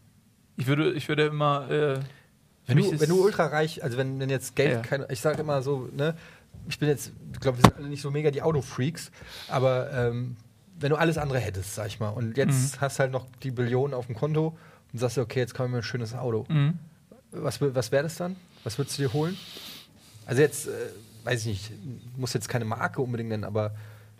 Ich 0.56 0.66
würde, 0.66 0.92
ich 0.92 1.08
würde 1.08 1.26
immer. 1.26 1.70
Äh, 1.70 2.00
Wenn 2.66 2.78
du, 2.78 3.00
wenn 3.00 3.08
du 3.08 3.23
ultra 3.23 3.47
reich, 3.47 3.82
also 3.85 3.97
wenn, 3.97 4.18
wenn 4.18 4.30
jetzt 4.30 4.56
Geld 4.56 4.73
Ja. 4.73 4.80
kein, 4.82 5.04
ich 5.11 5.20
sage 5.20 5.40
immer 5.40 5.62
so, 5.62 5.88
ne, 5.94 6.16
ich 6.68 6.78
bin 6.78 6.88
jetzt, 6.88 7.12
ich 7.32 7.40
glaube, 7.40 7.58
wir 7.58 7.62
sind 7.62 7.76
alle 7.76 7.88
nicht 7.88 8.02
so 8.02 8.11
mega 8.11 8.30
die 8.30 8.42
Autofreaks, 8.42 9.11
aber 9.49 9.90
ähm, 9.92 10.37
wenn 10.80 10.90
du 10.90 10.97
alles 10.97 11.16
andere 11.18 11.38
hättest, 11.38 11.75
sag 11.75 11.87
ich 11.87 11.99
mal, 12.00 12.11
und 12.11 12.37
jetzt 12.37 12.76
Mhm. 12.76 12.80
hast 12.80 12.99
halt 12.99 13.11
noch 13.12 13.26
die 13.42 13.50
Billionen 13.50 13.94
auf 13.94 14.06
dem 14.06 14.14
Konto 14.14 14.56
und 14.92 14.99
sagst 14.99 15.16
dir, 15.16 15.23
okay, 15.23 15.38
jetzt 15.40 15.54
kaufe 15.54 15.68
ich 15.68 15.73
mir 15.73 15.78
ein 15.78 15.82
schönes 15.82 16.14
Auto. 16.14 16.44
Mhm. 16.49 16.78
Was, 17.30 17.61
was 17.61 17.90
wäre 17.92 18.02
das 18.04 18.16
dann? 18.16 18.37
Was 18.64 18.76
würdest 18.78 18.99
du 18.99 19.02
dir 19.02 19.12
holen? 19.12 19.37
Also 20.26 20.42
jetzt, 20.42 20.66
äh, 20.66 20.70
weiß 21.28 21.40
ich 21.40 21.47
nicht, 21.47 21.73
muss 22.16 22.32
jetzt 22.32 22.49
keine 22.49 22.64
Marke 22.64 23.02
unbedingt 23.02 23.28
nennen, 23.28 23.44
aber 23.44 23.75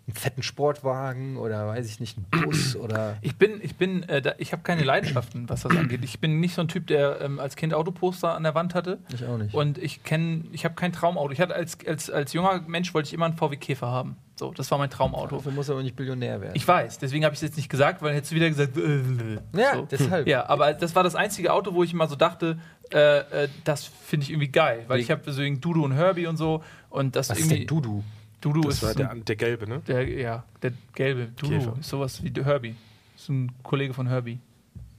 einen 0.09 0.17
fetten 0.17 0.43
Sportwagen 0.43 1.37
oder 1.37 1.67
weiß 1.69 1.87
ich 1.89 2.01
nicht, 2.01 2.17
einen 2.17 2.45
Bus 2.45 2.75
oder. 2.81 3.17
Ich 3.21 3.37
bin, 3.37 3.61
ich 3.63 3.77
bin, 3.77 4.03
äh, 4.09 4.23
da, 4.23 4.33
ich 4.39 4.53
habe 4.53 4.63
keine 4.63 4.83
Leidenschaften, 4.83 5.49
was 5.49 5.63
das 5.63 5.77
angeht. 5.77 6.01
Ich 6.03 6.19
bin 6.19 6.41
nicht 6.41 6.55
so 6.55 6.63
ein 6.63 6.69
Typ, 6.69 6.87
der 6.87 7.21
ähm, 7.21 7.39
als 7.39 7.57
Kind 7.57 7.75
Autoposter 7.75 8.35
an 8.35 8.43
der 8.43 8.55
Wand 8.55 8.75
hatte. 8.75 8.99
Ich 9.13 9.25
auch 9.25 9.37
nicht. 9.37 9.55
Und 9.55 9.79
ich 9.79 10.03
kenne, 10.05 10.45
ich 10.53 10.65
habe 10.65 10.75
kein 10.75 10.93
Traumauto. 10.93 11.31
Ich 11.33 11.41
hatte 11.41 11.55
als, 11.55 11.79
als, 11.87 12.11
als 12.11 12.33
junger 12.33 12.63
Mensch 12.67 12.95
wollte 12.95 13.09
ich 13.09 13.13
immer 13.15 13.27
einen 13.27 13.37
VW 13.37 13.57
Käfer 13.57 13.89
haben. 13.89 14.17
So, 14.37 14.53
das 14.53 14.71
war 14.71 14.79
mein 14.79 14.89
Traumauto. 14.89 15.37
Dafür 15.37 15.53
muss 15.53 15.69
er 15.69 15.73
aber 15.75 15.83
nicht 15.83 15.97
Billionär 15.97 16.41
werden. 16.41 16.53
Ich 16.55 16.67
weiß, 16.67 16.99
deswegen 16.99 17.25
habe 17.25 17.35
ich 17.35 17.39
es 17.39 17.43
jetzt 17.43 17.57
nicht 17.57 17.69
gesagt, 17.69 18.03
weil 18.03 18.15
hättest 18.15 18.31
du 18.33 18.37
wieder 18.37 18.49
gesagt, 18.49 18.77
äh, 18.77 19.39
ja, 19.61 19.75
so. 19.75 19.89
deshalb. 19.91 20.29
Ja, 20.29 20.49
aber 20.49 20.73
das 20.75 20.95
war 20.95 21.03
das 21.03 21.17
einzige 21.17 21.53
Auto, 21.53 21.75
wo 21.75 21.83
ich 21.83 21.93
immer 21.93 22.07
so 22.07 22.15
dachte, 22.15 22.59
äh, 22.93 23.19
äh, 23.45 23.49
das 23.65 23.85
finde 23.85 24.25
ich 24.25 24.31
irgendwie 24.31 24.49
geil, 24.49 24.85
weil 24.87 24.99
Wie- 24.99 25.03
ich 25.03 25.11
habe 25.11 25.31
so 25.33 25.43
Dudu 25.43 25.85
und 25.85 25.93
Herbie 25.93 26.27
und 26.29 26.37
so 26.37 26.63
und 26.89 27.17
das 27.17 27.31
Was 27.31 27.39
ist 27.39 27.45
irgendwie 27.47 27.59
denn 27.59 27.67
Dudu? 27.67 28.05
Dudu 28.41 28.61
Das 28.63 28.75
ist 28.77 28.83
war 28.83 28.93
so 28.93 28.99
der, 28.99 29.15
der 29.15 29.37
gelbe, 29.37 29.69
ne? 29.69 29.81
der, 29.87 30.09
ja, 30.09 30.45
der 30.63 30.73
gelbe 30.95 31.27
Dudu 31.37 31.49
Käfer. 31.59 31.77
ist 31.81 31.89
sowas 31.89 32.23
wie 32.23 32.33
Herbie. 32.43 32.77
Ist 33.17 33.29
ein 33.29 33.51
Kollege 33.63 33.93
von 33.95 34.07
Herbie. 34.07 34.39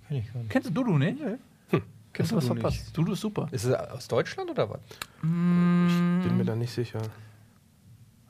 Kenn 0.07 0.17
ich 0.17 0.33
gar 0.33 0.39
nicht. 0.41 0.49
Kennst 0.51 0.69
du 0.69 0.73
Dudu 0.73 0.97
nicht? 0.97 1.19
Hm. 1.69 1.81
Kennst 2.11 2.31
du 2.31 2.35
was 2.35 2.45
verpasst? 2.45 2.97
Dudu 2.97 3.13
ist 3.13 3.21
super. 3.21 3.47
Ist 3.51 3.63
es 3.65 3.73
aus 3.73 4.07
Deutschland 4.07 4.49
oder 4.51 4.69
was? 4.69 4.79
Bin 5.21 6.37
mir 6.37 6.43
da 6.43 6.55
nicht 6.55 6.71
sicher. 6.71 6.99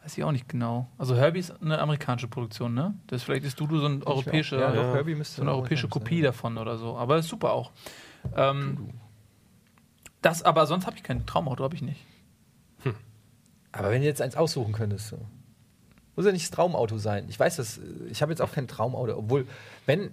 Weiß 0.03 0.17
ich 0.17 0.23
auch 0.23 0.31
nicht 0.31 0.47
genau. 0.47 0.87
Also 0.97 1.15
Herbie 1.15 1.39
ist 1.39 1.59
eine 1.61 1.79
amerikanische 1.79 2.27
Produktion, 2.27 2.73
ne? 2.73 2.93
Das 3.07 3.23
vielleicht 3.23 3.45
ist 3.45 3.59
Dudu 3.59 3.79
so 3.79 3.85
ein 3.87 4.03
europäische, 4.03 4.57
Ja, 4.59 4.73
Ja. 4.73 4.93
Herbie 4.93 5.15
müsste 5.15 5.37
so 5.37 5.41
eine 5.41 5.51
europäische 5.51 5.87
Kopie 5.87 6.21
davon 6.21 6.57
oder 6.57 6.77
so. 6.77 6.97
Aber 6.97 7.17
ist 7.17 7.27
super 7.29 7.51
auch. 7.53 7.71
Ähm, 8.35 8.89
das, 10.21 10.43
aber 10.43 10.67
sonst 10.67 10.85
habe 10.85 10.97
ich 10.97 11.03
kein 11.03 11.25
Traumauto, 11.25 11.63
habe 11.63 11.75
ich 11.75 11.81
nicht. 11.81 12.05
Aber 13.71 13.91
wenn 13.91 14.01
du 14.01 14.07
jetzt 14.07 14.21
eins 14.21 14.35
aussuchen 14.35 14.73
könntest, 14.73 15.09
so. 15.09 15.17
muss 16.15 16.25
ja 16.25 16.31
nicht 16.31 16.45
das 16.45 16.51
Traumauto 16.51 16.97
sein. 16.97 17.25
Ich 17.29 17.39
weiß 17.39 17.57
das, 17.57 17.79
ich 18.09 18.21
habe 18.21 18.31
jetzt 18.31 18.41
auch 18.41 18.51
kein 18.51 18.67
Traumauto, 18.67 19.15
obwohl, 19.17 19.47
wenn, 19.85 20.09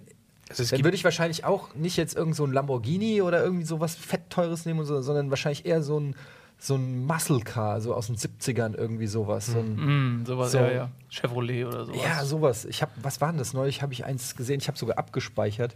Also 0.49 0.63
dann 0.63 0.83
würde 0.83 0.95
ich 0.95 1.03
wahrscheinlich 1.03 1.43
auch 1.43 1.73
nicht 1.75 1.97
jetzt 1.97 2.15
irgend 2.15 2.35
so 2.35 2.45
ein 2.45 2.53
Lamborghini 2.53 3.21
oder 3.21 3.43
irgendwie 3.43 3.65
sowas 3.65 3.95
fettteures 3.95 4.65
nehmen, 4.65 4.85
so, 4.85 5.01
sondern 5.01 5.29
wahrscheinlich 5.29 5.65
eher 5.65 5.81
so 5.81 5.99
ein, 5.99 6.15
so 6.59 6.75
ein 6.75 7.05
Muscle 7.05 7.39
Car, 7.41 7.81
so 7.81 7.93
aus 7.93 8.07
den 8.07 8.15
70ern 8.15 8.75
irgendwie 8.75 9.07
sowas. 9.07 9.47
So 9.47 9.59
ein, 9.59 10.19
Mm, 10.21 10.25
sowas, 10.25 10.51
So. 10.51 10.59
ja, 10.59 10.71
ja. 10.71 10.89
Chevrolet 11.09 11.65
oder 11.65 11.85
sowas. 11.85 12.01
Ja, 12.03 12.25
sowas. 12.25 12.65
Ich 12.65 12.81
habe, 12.81 12.91
was 13.01 13.21
war 13.21 13.29
denn 13.31 13.37
das 13.39 13.53
neulich? 13.53 13.81
Habe 13.81 13.93
ich 13.93 14.05
eins 14.05 14.35
gesehen. 14.35 14.59
Ich 14.59 14.67
habe 14.67 14.77
sogar 14.77 14.97
abgespeichert, 14.97 15.75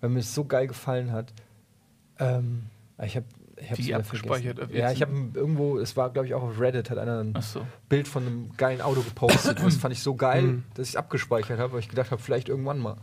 weil 0.00 0.10
mir 0.10 0.20
es 0.20 0.34
so 0.34 0.44
geil 0.44 0.66
gefallen 0.68 1.12
hat. 1.12 1.32
Ähm, 2.18 2.64
ich 3.02 3.16
habe, 3.16 3.26
ich 3.56 3.78
Wie 3.78 3.94
abgespeichert? 3.94 4.58
vergessen. 4.58 4.78
Ja, 4.80 4.90
ich 4.92 5.02
habe 5.02 5.12
irgendwo, 5.34 5.78
es 5.78 5.96
war 5.96 6.10
glaube 6.10 6.26
ich 6.26 6.34
auch 6.34 6.42
auf 6.42 6.58
Reddit, 6.60 6.90
hat 6.90 6.98
einer 6.98 7.20
ein 7.22 7.34
so. 7.40 7.66
Bild 7.88 8.08
von 8.08 8.26
einem 8.26 8.56
geilen 8.56 8.80
Auto 8.80 9.02
gepostet. 9.02 9.58
Das 9.62 9.76
fand 9.80 9.92
ich 9.94 10.02
so 10.02 10.14
geil, 10.14 10.62
dass 10.74 10.88
ich 10.88 10.94
es 10.94 10.96
abgespeichert 10.96 11.58
habe, 11.58 11.72
weil 11.74 11.80
ich 11.80 11.88
gedacht 11.88 12.10
habe, 12.10 12.20
vielleicht 12.22 12.48
irgendwann 12.48 12.78
mal. 12.78 12.96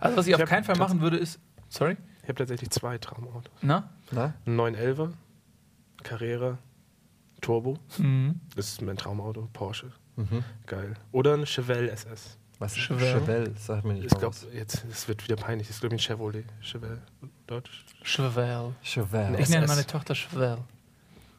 Also, 0.00 0.16
was 0.16 0.26
ich, 0.26 0.34
Ich 0.34 0.42
auf 0.42 0.48
keinen 0.48 0.64
Fall 0.64 0.76
machen 0.76 1.00
würde, 1.00 1.16
ist. 1.16 1.40
Sorry? 1.68 1.96
ich 2.22 2.28
habe 2.28 2.38
tatsächlich 2.38 2.70
zwei 2.70 2.98
Traumautos. 2.98 3.52
Na? 3.62 3.90
Na? 4.12 4.34
Ein 4.46 4.56
911er, 4.58 5.10
Carrera, 6.02 6.58
Turbo. 7.40 7.78
Mhm. 7.98 8.40
Das 8.54 8.68
ist 8.68 8.82
mein 8.82 8.96
Traumauto, 8.96 9.48
Porsche. 9.52 9.92
Mhm. 10.16 10.44
Geil. 10.66 10.94
Oder 11.12 11.34
ein 11.34 11.46
Chevelle 11.46 11.90
SS. 11.90 12.38
Was 12.58 12.72
ist 12.72 12.84
Chevelle? 12.84 13.20
Chevelle? 13.20 13.52
Sag 13.58 13.84
mir 13.84 13.94
nicht 13.94 14.06
Ich 14.06 14.18
glaube, 14.18 14.34
jetzt 14.54 14.84
es 14.90 15.06
wird 15.08 15.22
wieder 15.24 15.36
peinlich. 15.36 15.66
Das 15.68 15.76
ist, 15.76 15.80
glaube 15.80 15.94
ich, 15.94 16.00
ein 16.00 16.04
Chevrolet. 16.04 16.44
Chevelle. 16.60 17.02
Deutsch. 17.46 17.84
Chevelle. 18.02 18.74
Chevelle. 18.82 19.38
Ich 19.40 19.48
nenne 19.48 19.66
meine 19.66 19.86
Tochter 19.86 20.14
Chevelle. 20.14 20.58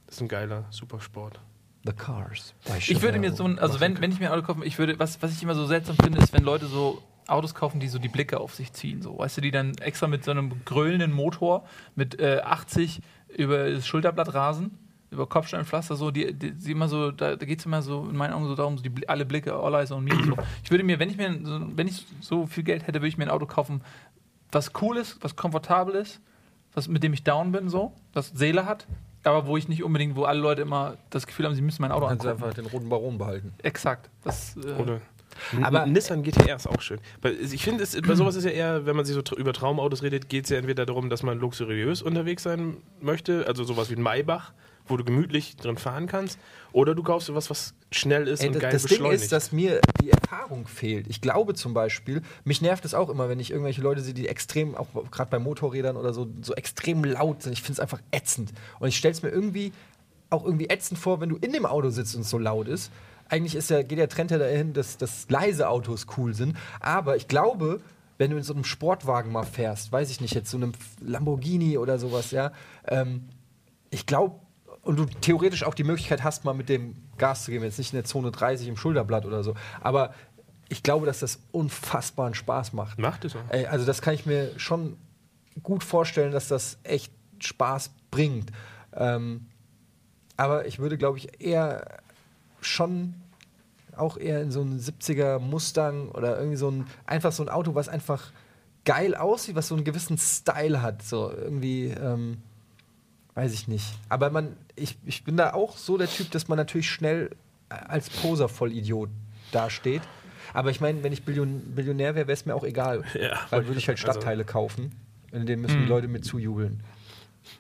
Das 0.06 0.16
ist 0.16 0.22
ein 0.22 0.30
geiler 0.30 0.66
Supersport. 0.70 1.40
The 1.86 1.94
Cars. 1.94 2.54
Ich 2.88 3.02
würde 3.02 3.20
mir 3.20 3.32
so 3.34 3.46
ein, 3.46 3.60
also 3.60 3.80
wenn, 3.80 4.00
wenn 4.02 4.12
ich 4.12 4.20
mir 4.20 4.32
ein 4.32 4.38
Auto 4.38 4.46
kaufe, 4.46 4.66
ich 4.66 4.78
würde, 4.78 5.00
was, 5.00 5.22
was 5.22 5.32
ich 5.32 5.44
immer 5.44 5.56
so 5.56 5.66
seltsam 5.66 5.96
finde, 5.96 6.20
ist, 6.20 6.34
wenn 6.34 6.44
Leute 6.44 6.66
so 6.68 7.02
Autos 7.28 7.54
kaufen, 7.54 7.80
die 7.80 7.88
so 7.88 8.00
die 8.00 8.08
Blicke 8.08 8.40
auf 8.40 8.56
sich 8.56 8.72
ziehen. 8.74 9.02
So, 9.02 9.18
weißt 9.18 9.38
du, 9.38 9.42
die 9.42 9.52
dann 9.52 9.76
extra 9.80 10.08
mit 10.08 10.24
so 10.24 10.32
einem 10.32 10.64
grölenden 10.66 11.12
Motor 11.12 11.66
mit 11.96 12.20
äh, 12.20 12.40
80 12.44 13.02
über 13.38 13.70
das 13.70 13.86
Schulterblatt 13.86 14.34
rasen, 14.34 14.78
über 15.12 15.28
Kopfsteinpflaster, 15.28 15.96
so, 15.96 16.12
die, 16.12 16.34
die, 16.34 16.54
die 16.54 16.72
immer 16.72 16.88
so, 16.88 17.12
da, 17.12 17.36
da 17.36 17.46
geht 17.46 17.60
es 17.60 17.66
immer 17.66 17.82
so 17.82 18.08
in 18.10 18.16
meinen 18.16 18.34
Augen 18.34 18.48
so 18.48 18.56
darum, 18.56 18.78
so 18.78 18.84
die, 18.84 19.08
alle 19.08 19.26
Blicke, 19.26 19.54
all 19.54 19.74
eyes 19.76 19.92
on 19.92 20.04
me. 20.04 20.14
und 20.14 20.26
So. 20.26 20.38
Ich 20.64 20.72
würde 20.72 20.84
mir, 20.84 21.00
wenn 21.00 21.10
ich 21.10 21.18
mir, 21.18 21.38
so, 21.44 21.62
wenn 21.76 21.88
ich 21.88 22.06
so 22.22 22.46
viel 22.46 22.64
Geld 22.64 22.88
hätte, 22.88 23.00
würde 23.00 23.10
ich 23.10 23.18
mir 23.18 23.26
ein 23.26 23.30
Auto 23.30 23.46
kaufen, 23.46 23.82
was 24.52 24.72
cool 24.82 24.98
ist, 24.98 25.18
was 25.24 25.36
komfortabel 25.36 25.96
ist, 25.96 26.20
was, 26.74 26.88
mit 26.88 27.04
dem 27.04 27.14
ich 27.14 27.24
down 27.24 27.52
bin, 27.52 27.70
so, 27.70 27.94
was 28.14 28.30
Seele 28.30 28.66
hat, 28.66 28.88
aber 29.24 29.46
wo 29.48 29.58
ich 29.58 29.68
nicht 29.68 29.84
unbedingt, 29.84 30.16
wo 30.16 30.24
alle 30.24 30.40
Leute 30.40 30.62
immer 30.62 30.98
das 31.10 31.28
Gefühl 31.28 31.46
haben, 31.46 31.56
sie 31.56 31.62
müssen 31.62 31.82
mein 31.82 31.92
Auto 31.92 32.08
Kannst 32.08 32.26
angucken. 32.26 32.44
einfach 32.44 32.56
den 32.56 32.66
roten 32.68 32.90
Baron 32.90 33.18
behalten. 33.18 33.54
Exakt. 33.64 34.10
Das, 34.24 34.56
äh, 34.58 34.72
Oder 34.82 35.02
Aber- 35.62 35.86
Nissan 35.86 36.24
GTR 36.24 36.56
ist 36.56 36.68
auch 36.68 36.82
schön. 36.82 37.00
Weil 37.22 37.34
ich 37.40 37.64
finde, 37.64 37.84
es- 37.84 38.00
bei 38.02 38.16
sowas 38.16 38.36
ist 38.36 38.46
ja 38.46 38.52
eher, 38.52 38.86
wenn 38.86 38.96
man 38.96 39.06
sich 39.06 39.14
so 39.16 39.36
über 39.36 39.54
Traumautos 39.54 40.02
redet, 40.02 40.30
geht 40.30 40.46
es 40.46 40.50
ja 40.50 40.58
entweder 40.58 40.86
darum, 40.86 41.10
dass 41.10 41.24
man 41.24 41.38
luxuriös 41.40 42.02
unterwegs 42.02 42.44
sein 42.44 42.78
möchte, 43.02 43.46
also 43.48 43.64
sowas 43.64 43.90
wie 43.92 43.96
ein 43.96 44.02
Maybach, 44.02 44.54
wo 44.90 44.98
du 44.98 45.04
gemütlich 45.04 45.56
drin 45.58 45.78
fahren 45.78 46.08
kannst, 46.08 46.40
oder 46.74 46.96
du 46.96 47.04
kaufst 47.04 47.28
sowas, 47.28 47.50
was 47.50 47.74
schnell 47.92 48.28
ist 48.28 48.42
Ey, 48.42 48.48
und 48.48 48.56
das 48.56 48.62
geil 48.62 48.72
das 48.72 48.84
Ding 48.84 48.90
beschleunigt. 48.90 49.24
ist, 49.24 49.32
dass 49.32 49.52
mir 49.52 49.82
die 50.02 50.12
Erfahrung 50.12 50.68
fehlt. 50.68 51.08
Ich 51.08 51.22
glaube 51.22 51.54
zum 51.54 51.74
Beispiel, 51.74 52.22
mich 52.44 52.62
nervt 52.62 52.86
es 52.86 52.94
auch 52.94 53.10
immer, 53.10 53.30
wenn 53.30 53.40
ich 53.40 53.52
irgendwelche 53.52 53.82
Leute 53.82 54.02
sehe, 54.02 54.14
die 54.14 54.28
extrem, 54.28 54.76
auch 54.76 54.88
gerade 55.12 55.30
bei 55.30 55.40
Motorrädern 55.40 55.98
oder 55.98 56.14
so, 56.14 56.28
so 56.42 56.54
extrem 56.54 57.04
laut 57.04 57.44
sind. 57.44 57.54
Ich 57.54 57.62
finde 57.62 57.74
es 57.74 57.80
einfach 57.80 58.02
ätzend. 58.12 58.52
Und 58.80 58.90
ich 58.90 58.98
stelle 58.98 59.14
es 59.14 59.24
mir 59.24 59.30
irgendwie 59.30 59.72
auch 60.30 60.44
irgendwie 60.44 60.68
ätzend 60.70 61.00
vor, 61.00 61.22
wenn 61.22 61.30
du 61.30 61.38
in 61.38 61.54
dem 61.54 61.66
Auto 61.66 61.90
sitzt 61.90 62.16
und 62.16 62.22
es 62.22 62.30
so 62.30 62.38
laut 62.38 62.68
ist. 62.68 62.92
Eigentlich 63.30 63.56
ist 63.56 63.70
ja, 63.70 63.82
geht 63.82 63.98
der 63.98 64.10
Trend 64.10 64.32
ja 64.32 64.38
dahin, 64.38 64.74
dass, 64.74 64.98
dass 64.98 65.30
leise 65.30 65.70
Autos 65.70 66.06
cool 66.18 66.34
sind. 66.34 66.56
Aber 66.80 67.16
ich 67.16 67.28
glaube, 67.28 67.82
wenn 68.18 68.32
du 68.32 68.38
in 68.38 68.44
so 68.44 68.54
einem 68.54 68.64
Sportwagen 68.64 69.32
mal 69.32 69.46
fährst, 69.46 69.92
weiß 69.92 70.10
ich 70.10 70.22
nicht, 70.22 70.34
jetzt 70.34 70.50
so 70.50 70.58
einem 70.58 70.74
Lamborghini 71.02 71.78
oder 71.78 72.00
sowas, 72.00 72.32
ja, 72.32 72.52
ähm, 72.88 73.30
ich 73.90 74.06
glaube, 74.06 74.40
und 74.88 74.98
du 74.98 75.06
theoretisch 75.06 75.64
auch 75.64 75.74
die 75.74 75.84
Möglichkeit 75.84 76.24
hast, 76.24 76.46
mal 76.46 76.54
mit 76.54 76.70
dem 76.70 76.96
Gas 77.18 77.44
zu 77.44 77.52
geben, 77.52 77.64
jetzt 77.64 77.78
nicht 77.78 77.94
in 77.94 77.98
der 77.98 78.06
Zone 78.06 78.32
30 78.32 78.68
im 78.68 78.78
Schulterblatt 78.78 79.26
oder 79.26 79.44
so, 79.44 79.54
aber 79.82 80.14
ich 80.70 80.84
glaube, 80.84 81.06
dass 81.06 81.20
das 81.20 81.40
unfassbaren 81.52 82.34
Spaß 82.34 82.74
macht. 82.74 83.00
Macht 83.00 83.26
es 83.26 83.36
auch. 83.36 83.42
Ey, 83.50 83.68
also 83.68 83.86
das 83.86 84.02
kann 84.02 84.14
ich 84.14 84.26
mir 84.26 84.52
schon 84.58 84.98
gut 85.64 85.84
vorstellen, 85.84 86.32
dass 86.32 86.48
das 86.48 86.78
echt 86.84 87.12
Spaß 87.40 87.92
bringt. 88.12 88.52
Ähm, 88.94 89.48
aber 90.36 90.68
ich 90.68 90.80
würde, 90.80 90.98
glaube 90.98 91.18
ich, 91.18 91.42
eher 91.42 92.00
schon 92.62 93.16
auch 93.96 94.18
eher 94.18 94.42
in 94.42 94.52
so 94.52 94.62
einen 94.62 94.80
70er 94.80 95.40
Mustang 95.40 96.10
oder 96.10 96.38
irgendwie 96.38 96.58
so 96.58 96.70
ein, 96.70 96.88
einfach 97.06 97.32
so 97.32 97.44
ein 97.44 97.50
Auto, 97.50 97.74
was 97.74 97.90
einfach 97.90 98.32
geil 98.86 99.16
aussieht, 99.16 99.56
was 99.56 99.68
so 99.68 99.76
einen 99.76 99.84
gewissen 99.84 100.18
Style 100.18 100.82
hat. 100.82 101.02
So 101.02 101.32
irgendwie, 101.32 101.88
ähm, 101.88 102.44
weiß 103.38 103.54
ich 103.54 103.68
nicht. 103.68 103.86
Aber 104.10 104.30
man, 104.32 104.58
ich, 104.76 104.98
ich 105.06 105.24
bin 105.24 105.38
da 105.38 105.54
auch 105.54 105.78
so 105.78 105.98
der 105.98 106.10
Typ, 106.10 106.32
dass 106.32 106.48
man 106.48 106.58
natürlich 106.58 106.90
schnell 106.90 107.30
als 107.70 108.10
Poser-Vollidiot 108.10 109.10
dasteht. 109.52 110.02
Aber 110.54 110.72
ich 110.72 110.82
meine, 110.82 111.04
wenn 111.04 111.14
ich 111.14 111.24
Billion, 111.24 111.60
Billionär 111.76 112.16
wäre, 112.16 112.28
wäre 112.28 112.34
es 112.34 112.46
mir 112.46 112.56
auch 112.56 112.64
egal. 112.64 113.04
Ja, 113.14 113.40
Weil 113.52 113.68
würde 113.68 113.78
ich 113.80 113.88
halt 113.88 114.00
also- 114.00 114.12
Stadtteile 114.12 114.44
kaufen. 114.44 114.92
In 115.32 115.46
denen 115.46 115.62
müssen 115.62 115.78
die 115.78 115.84
Mhm. 115.84 115.90
Leute 115.90 116.08
mit 116.08 116.24
zujubeln. 116.26 116.82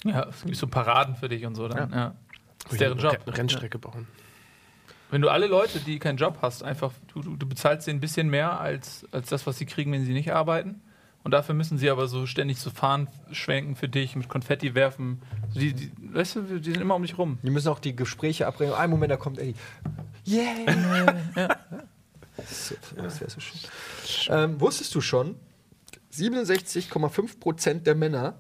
ja, 0.06 0.28
es 0.30 0.42
gibt 0.44 0.56
so 0.56 0.68
Paraden 0.68 1.16
für 1.16 1.28
dich 1.30 1.46
und 1.46 1.56
so 1.56 1.68
dann. 1.68 1.92
Ja. 1.92 2.16
Das 2.64 2.72
ist 2.74 2.82
deren 2.82 2.94
Eine 3.00 3.10
Job. 3.10 3.28
Re- 3.28 3.38
Rennstrecke 3.38 3.78
bauen. 3.78 4.08
Wenn 5.12 5.22
du 5.22 5.30
alle 5.30 5.48
Leute, 5.48 5.80
die 5.82 6.00
keinen 6.00 6.18
Job 6.18 6.40
hast, 6.42 6.64
einfach, 6.64 6.92
du, 7.14 7.22
du, 7.22 7.36
du 7.36 7.48
bezahlst 7.48 7.86
denen 7.88 7.98
ein 7.98 8.02
bisschen 8.02 8.30
mehr 8.30 8.60
als, 8.60 9.06
als 9.12 9.30
das, 9.30 9.46
was 9.46 9.58
sie 9.58 9.66
kriegen, 9.66 9.92
wenn 9.92 10.04
sie 10.06 10.14
nicht 10.14 10.34
arbeiten. 10.34 10.82
Und 11.28 11.32
dafür 11.32 11.56
müssen 11.56 11.78
sie 11.78 11.90
aber 11.90 12.08
so 12.08 12.26
ständig 12.26 12.58
so 12.58 12.70
fahren, 12.70 13.10
schwenken 13.34 13.76
für 13.76 13.90
dich, 13.90 14.16
mit 14.16 14.30
Konfetti 14.30 14.76
werfen. 14.76 15.22
So 15.54 15.60
Die, 15.60 15.74
die, 15.74 15.92
weißt 16.14 16.38
du, 16.38 16.42
die 16.60 16.72
sind 16.72 16.80
immer 16.80 16.96
um 16.96 17.02
dich 17.02 17.18
rum. 17.18 17.38
Die 17.44 17.50
müssen 17.50 17.68
auch 17.68 17.80
die 17.80 17.94
Gespräche 17.94 18.48
abbringen. 18.48 18.74
Ein 18.74 18.90
Moment, 18.90 19.12
da 19.12 19.18
kommt 19.18 19.38
Eddie. 19.38 19.56
Yeah! 20.26 20.54
Ja. 21.36 21.50
So, 22.50 22.76
das 22.96 23.20
wäre 23.20 23.30
so 23.30 23.42
schön. 23.42 23.60
Ähm, 24.30 24.62
wusstest 24.62 24.96
du 24.96 25.02
schon, 25.02 25.36
67,5% 26.14 27.82
der 27.82 27.96
Männer 27.96 28.36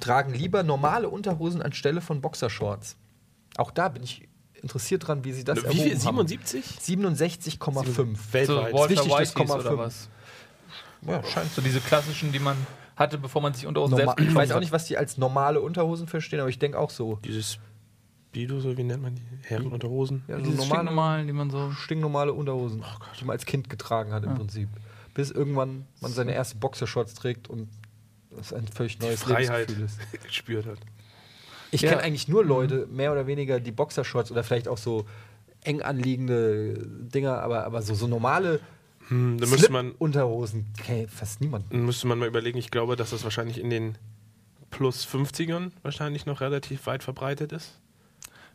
tragen 0.00 0.32
lieber 0.32 0.62
normale 0.62 1.10
Unterhosen 1.10 1.60
anstelle 1.60 2.00
von 2.00 2.22
Boxershorts. 2.22 2.96
Auch 3.58 3.70
da 3.70 3.90
bin 3.90 4.02
ich 4.02 4.26
interessiert 4.62 5.06
dran, 5.06 5.22
wie 5.24 5.32
sie 5.34 5.44
das 5.44 5.58
Wie 5.58 5.68
viel? 5.68 5.92
erhoben 5.92 6.18
haben. 6.18 6.28
77? 6.28 6.64
67,5. 6.80 7.84
So 7.84 8.06
Weltweit. 8.32 8.72
Walter 8.72 8.88
wichtig, 8.88 8.96
das 8.96 9.06
Whiteys 9.06 9.34
Komma 9.34 9.54
oder 9.56 9.68
fünf. 9.68 9.78
was? 9.80 10.08
Ja, 11.08 11.22
scheint 11.24 11.50
So 11.52 11.62
diese 11.62 11.80
klassischen, 11.80 12.32
die 12.32 12.38
man 12.38 12.56
hatte, 12.96 13.18
bevor 13.18 13.42
man 13.42 13.54
sich 13.54 13.66
Unterhosen 13.66 13.96
Norma 13.96 14.14
selbst 14.16 14.28
ich 14.30 14.34
weiß 14.34 14.52
auch 14.52 14.60
nicht, 14.60 14.72
was 14.72 14.86
die 14.86 14.96
als 14.96 15.18
normale 15.18 15.60
Unterhosen 15.60 16.06
verstehen, 16.06 16.40
aber 16.40 16.48
ich 16.48 16.58
denke 16.58 16.78
auch 16.78 16.90
so. 16.90 17.18
Dieses 17.24 17.58
Speedo, 18.36 18.60
so 18.60 18.76
wie 18.76 18.82
nennt 18.82 19.02
man 19.02 19.14
die? 19.14 19.22
Herrenunterhosen? 19.44 20.22
Ja, 20.28 20.36
so 20.36 20.42
normale, 20.50 20.66
stinknormalen, 20.66 21.26
die 21.26 21.32
man 21.32 21.50
so. 21.50 21.70
stinknormale 21.72 22.32
Unterhosen, 22.34 22.82
Oh 22.82 23.04
die 23.18 23.24
man 23.24 23.32
als 23.34 23.46
Kind 23.46 23.70
getragen 23.70 24.12
hat 24.12 24.24
im 24.24 24.34
Prinzip. 24.34 24.68
Bis 25.14 25.30
irgendwann 25.30 25.86
man 26.02 26.12
seine 26.12 26.34
erste 26.34 26.56
Boxershorts 26.58 27.14
trägt 27.14 27.48
und 27.48 27.68
das 28.30 28.52
ein 28.52 28.68
völlig 28.68 28.98
neues 28.98 29.22
Freiheit 29.22 29.70
Lebensgefühl 29.70 29.84
ist. 30.12 30.22
gespürt 30.26 30.66
hat. 30.66 30.78
Ich 31.70 31.80
Ja. 31.80 31.88
kenne 31.90 32.02
eigentlich 32.02 32.28
nur 32.28 32.44
Leute, 32.44 32.86
mehr 32.90 33.10
oder 33.12 33.26
weniger, 33.26 33.58
die 33.58 33.72
Boxershorts 33.72 34.30
oder 34.30 34.44
vielleicht 34.44 34.68
auch 34.68 34.76
so 34.78 35.06
eng 35.64 35.80
anliegende 35.80 36.74
Dinger, 36.84 37.40
aber, 37.40 37.64
aber 37.64 37.80
so, 37.80 37.94
so 37.94 38.06
normale 38.06 38.60
Hm, 39.08 39.38
da 39.38 39.46
müsste 39.46 39.70
man, 39.70 39.92
Unterhosen 39.92 40.66
kennt 40.82 41.10
fast 41.10 41.40
niemand. 41.40 41.72
dann 41.72 41.84
müsste 41.86 42.06
man 42.06 42.18
mal 42.18 42.26
überlegen, 42.28 42.58
ich 42.58 42.70
glaube, 42.70 42.96
dass 42.96 43.10
das 43.10 43.22
wahrscheinlich 43.24 43.58
in 43.60 43.70
den 43.70 43.96
plus 44.70 45.06
50ern 45.06 45.70
wahrscheinlich 45.82 46.26
noch 46.26 46.40
relativ 46.40 46.86
weit 46.86 47.02
verbreitet 47.04 47.52
ist. 47.52 47.78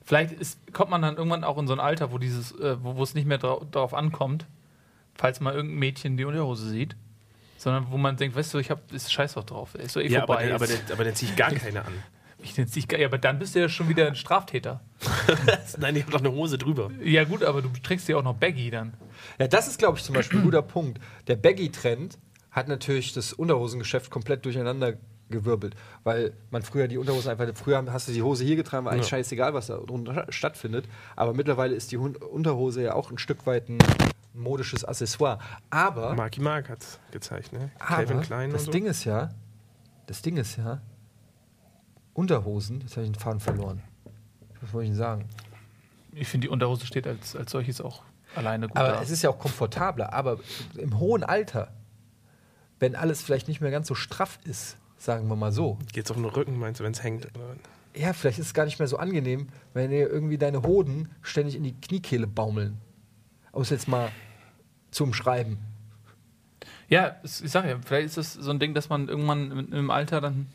Vielleicht 0.04 0.34
ist, 0.34 0.58
kommt 0.74 0.90
man 0.92 1.02
dann 1.02 1.16
irgendwann 1.16 1.44
auch 1.44 1.58
in 1.58 1.68
so 1.68 1.74
ein 1.74 1.80
Alter, 1.80 2.12
wo 2.12 2.18
dieses, 2.18 2.52
äh, 2.60 2.76
wo, 2.84 3.02
es 3.04 3.14
nicht 3.14 3.28
mehr 3.28 3.38
darauf 3.38 3.94
ankommt, 3.94 4.46
falls 5.16 5.40
mal 5.40 5.54
irgendein 5.54 5.80
Mädchen 5.80 6.18
die 6.18 6.26
Unterhose 6.26 6.68
sieht, 6.70 6.96
sondern 7.58 7.88
wo 7.92 7.98
man 7.98 8.18
denkt, 8.18 8.36
weißt 8.36 8.54
du, 8.54 8.58
ich 8.58 8.72
hab, 8.72 8.92
ist 8.92 9.12
scheiß 9.14 9.36
doch 9.36 9.44
drauf, 9.44 9.76
ist 9.76 9.96
doch 9.96 10.02
eh 10.02 10.08
Ja, 10.08 10.24
aber, 10.24 10.34
vorbei. 10.34 10.46
dann- 10.48 10.56
aber, 10.56 10.68
dann- 10.68 10.92
aber 10.92 11.04
dann 11.06 11.16
ziehe 11.16 11.32
ich 11.32 11.38
gar 11.38 11.52
keine 11.52 11.86
an. 11.86 11.94
ich 12.44 12.58
nicht, 12.58 12.90
geil, 12.90 13.00
ja, 13.02 13.08
aber 13.08 13.20
dann 13.20 13.38
bist 13.40 13.54
du 13.56 13.60
ja 13.60 13.70
schon 13.70 13.88
wieder 13.88 14.08
ein 14.08 14.16
Straftäter. 14.16 14.82
Nein, 15.78 15.96
ich 15.96 16.02
habe 16.04 16.12
doch 16.12 16.20
eine 16.20 16.32
Hose 16.32 16.58
drüber. 16.58 16.90
Ja 17.04 17.24
gut, 17.24 17.44
aber 17.44 17.62
du 17.62 17.70
trägst 17.84 18.08
ja 18.10 18.18
auch 18.18 18.24
noch 18.24 18.36
Baggy 18.36 18.72
dann. 18.72 18.94
Ja, 19.40 19.48
das 19.48 19.68
ist, 19.68 19.78
glaube 19.80 19.98
ich, 19.98 20.04
zum 20.04 20.16
Beispiel 20.16 20.40
ein 20.40 20.44
guter 20.46 20.62
Punkt. 20.62 21.00
Der 21.28 21.36
Baggy-Trend 21.36 22.18
hat 22.52 22.68
natürlich 22.68 23.14
das 23.14 23.34
Unterhosengeschäft 23.34 24.10
komplett 24.12 24.46
durcheinander 24.46 24.94
gewirbelt, 25.30 25.76
weil 26.04 26.34
man 26.50 26.62
früher 26.62 26.90
die 26.90 26.98
Unterhosen 26.98 27.32
einfach, 27.32 27.48
früher 27.56 27.82
hast 27.94 28.10
du 28.10 28.12
die 28.12 28.22
Hose 28.22 28.44
hier 28.44 28.58
getragen, 28.58 28.84
war 28.86 28.92
eigentlich 28.92 29.06
Ja. 29.06 29.18
scheißegal, 29.18 29.54
was 29.54 29.68
da 29.68 29.78
drunter 29.78 30.26
stattfindet, 30.28 30.86
aber 31.16 31.34
mittlerweile 31.34 31.74
ist 31.74 31.94
die 31.94 31.98
Hun 31.98 32.18
Unterhose 32.18 32.84
ja 32.84 32.96
auch 32.96 33.10
ein 33.12 33.18
Stück 33.18 33.46
weit 33.46 33.70
ein 33.70 33.78
modisches 34.34 34.84
Accessoire. 34.84 35.40
Aber, 35.70 36.14
Marky 36.16 36.42
Mark 36.42 36.68
hat 36.68 36.86
gezeigt, 37.12 37.54
ne? 37.54 37.72
Calvin 37.80 38.20
Klein 38.20 38.50
das 38.52 38.64
und 38.64 38.66
so. 38.66 38.72
Ding 38.74 38.86
ist 38.86 39.06
ja, 39.06 39.30
das 40.08 40.22
Ding 40.22 40.36
ist 40.36 40.58
ja, 40.58 40.82
Unterhosen, 42.14 42.82
jetzt 42.82 42.98
habe 42.98 43.06
ich 43.06 43.12
den 43.14 43.20
Faden 43.20 43.40
verloren. 43.40 43.82
Was 44.60 44.74
wollte 44.74 44.86
ich 44.86 44.90
denn 44.92 44.98
sagen? 44.98 45.30
Ich 46.14 46.28
finde, 46.28 46.48
die 46.48 46.52
Unterhose 46.52 46.86
steht 46.86 47.08
als, 47.08 47.38
als 47.38 47.52
solches 47.52 47.80
auch 47.80 48.04
alleine 48.36 48.68
gut 48.68 48.78
Aber 48.78 48.90
da. 48.94 49.02
es 49.02 49.10
ist 49.10 49.22
ja 49.22 49.30
auch 49.30 49.40
komfortabler. 49.40 50.14
Aber 50.14 50.40
im 50.78 51.00
hohen 51.00 51.24
Alter, 51.24 51.72
wenn 52.80 52.96
alles 52.96 53.22
vielleicht 53.22 53.48
nicht 53.48 53.62
mehr 53.62 53.72
ganz 53.72 53.88
so 53.88 53.96
straff 53.96 54.40
ist, 54.44 54.78
sagen 54.98 55.28
wir 55.28 55.36
mal 55.36 55.52
so, 55.52 55.78
Geht's 55.94 56.12
auf 56.12 56.18
den 56.18 56.26
Rücken, 56.26 56.58
meinst 56.60 56.80
du, 56.80 56.84
wenn 56.84 56.92
es 56.92 57.04
hängt? 57.04 57.28
Ja, 57.96 58.14
vielleicht 58.14 58.40
ist 58.40 58.48
es 58.48 58.54
gar 58.54 58.66
nicht 58.66 58.80
mehr 58.80 58.88
so 58.88 58.98
angenehm, 58.98 59.48
wenn 59.74 59.90
dir 59.90 60.10
irgendwie 60.10 60.38
deine 60.38 60.64
Hoden 60.64 61.10
ständig 61.22 61.56
in 61.56 61.64
die 61.64 61.74
Kniekehle 61.74 62.28
baumeln. 62.28 62.78
Um 63.52 63.64
es 63.64 63.70
jetzt 63.70 63.88
mal 63.88 64.10
zu 64.92 65.04
umschreiben. 65.04 65.58
Ja, 66.88 67.18
ich 67.24 67.32
sag 67.32 67.66
ja, 67.66 67.78
vielleicht 67.84 68.08
ist 68.08 68.18
das 68.18 68.34
so 68.34 68.52
ein 68.52 68.60
Ding, 68.60 68.74
dass 68.74 68.90
man 68.90 69.08
irgendwann 69.08 69.72
im 69.72 69.90
Alter 69.92 70.22
dann 70.22 70.48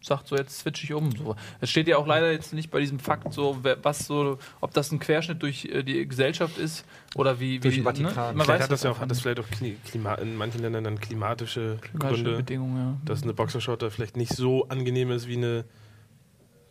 sagt, 0.00 0.28
so 0.28 0.36
jetzt 0.36 0.58
switche 0.60 0.84
ich 0.84 0.92
um. 0.94 1.10
So. 1.16 1.34
Es 1.60 1.70
steht 1.70 1.88
ja 1.88 1.96
auch 1.96 2.06
leider 2.06 2.30
jetzt 2.30 2.52
nicht 2.52 2.70
bei 2.70 2.80
diesem 2.80 2.98
Fakt, 2.98 3.32
so 3.32 3.58
was 3.82 4.06
so, 4.06 4.38
ob 4.60 4.72
das 4.72 4.92
ein 4.92 4.98
Querschnitt 4.98 5.42
durch 5.42 5.64
äh, 5.66 5.82
die 5.82 6.06
Gesellschaft 6.06 6.56
ist 6.58 6.84
oder 7.14 7.40
wie, 7.40 7.58
Durch 7.58 7.74
wie 7.74 7.78
den 7.80 7.84
Vatikan. 7.84 8.36
Man 8.36 8.46
Vielleicht 8.46 8.48
weiß 8.48 8.62
hat 8.64 8.70
das 8.72 8.82
ja 8.84 8.90
auch, 8.92 9.00
hat 9.00 9.10
das 9.10 9.20
vielleicht 9.20 9.40
auch 9.40 9.48
Kli- 9.48 9.76
Klima 9.84 10.14
in 10.14 10.36
manchen 10.36 10.62
Ländern 10.62 10.84
dann 10.84 11.00
klimatische, 11.00 11.78
Klimatische 11.80 12.22
Gründe, 12.22 12.36
Bedingungen, 12.38 12.76
ja. 12.76 12.96
dass 13.04 13.22
eine 13.22 13.34
Boxershort 13.34 13.82
da 13.82 13.90
vielleicht 13.90 14.16
nicht 14.16 14.32
so 14.34 14.68
angenehm 14.68 15.10
ist 15.10 15.26
wie 15.26 15.36
eine 15.36 15.64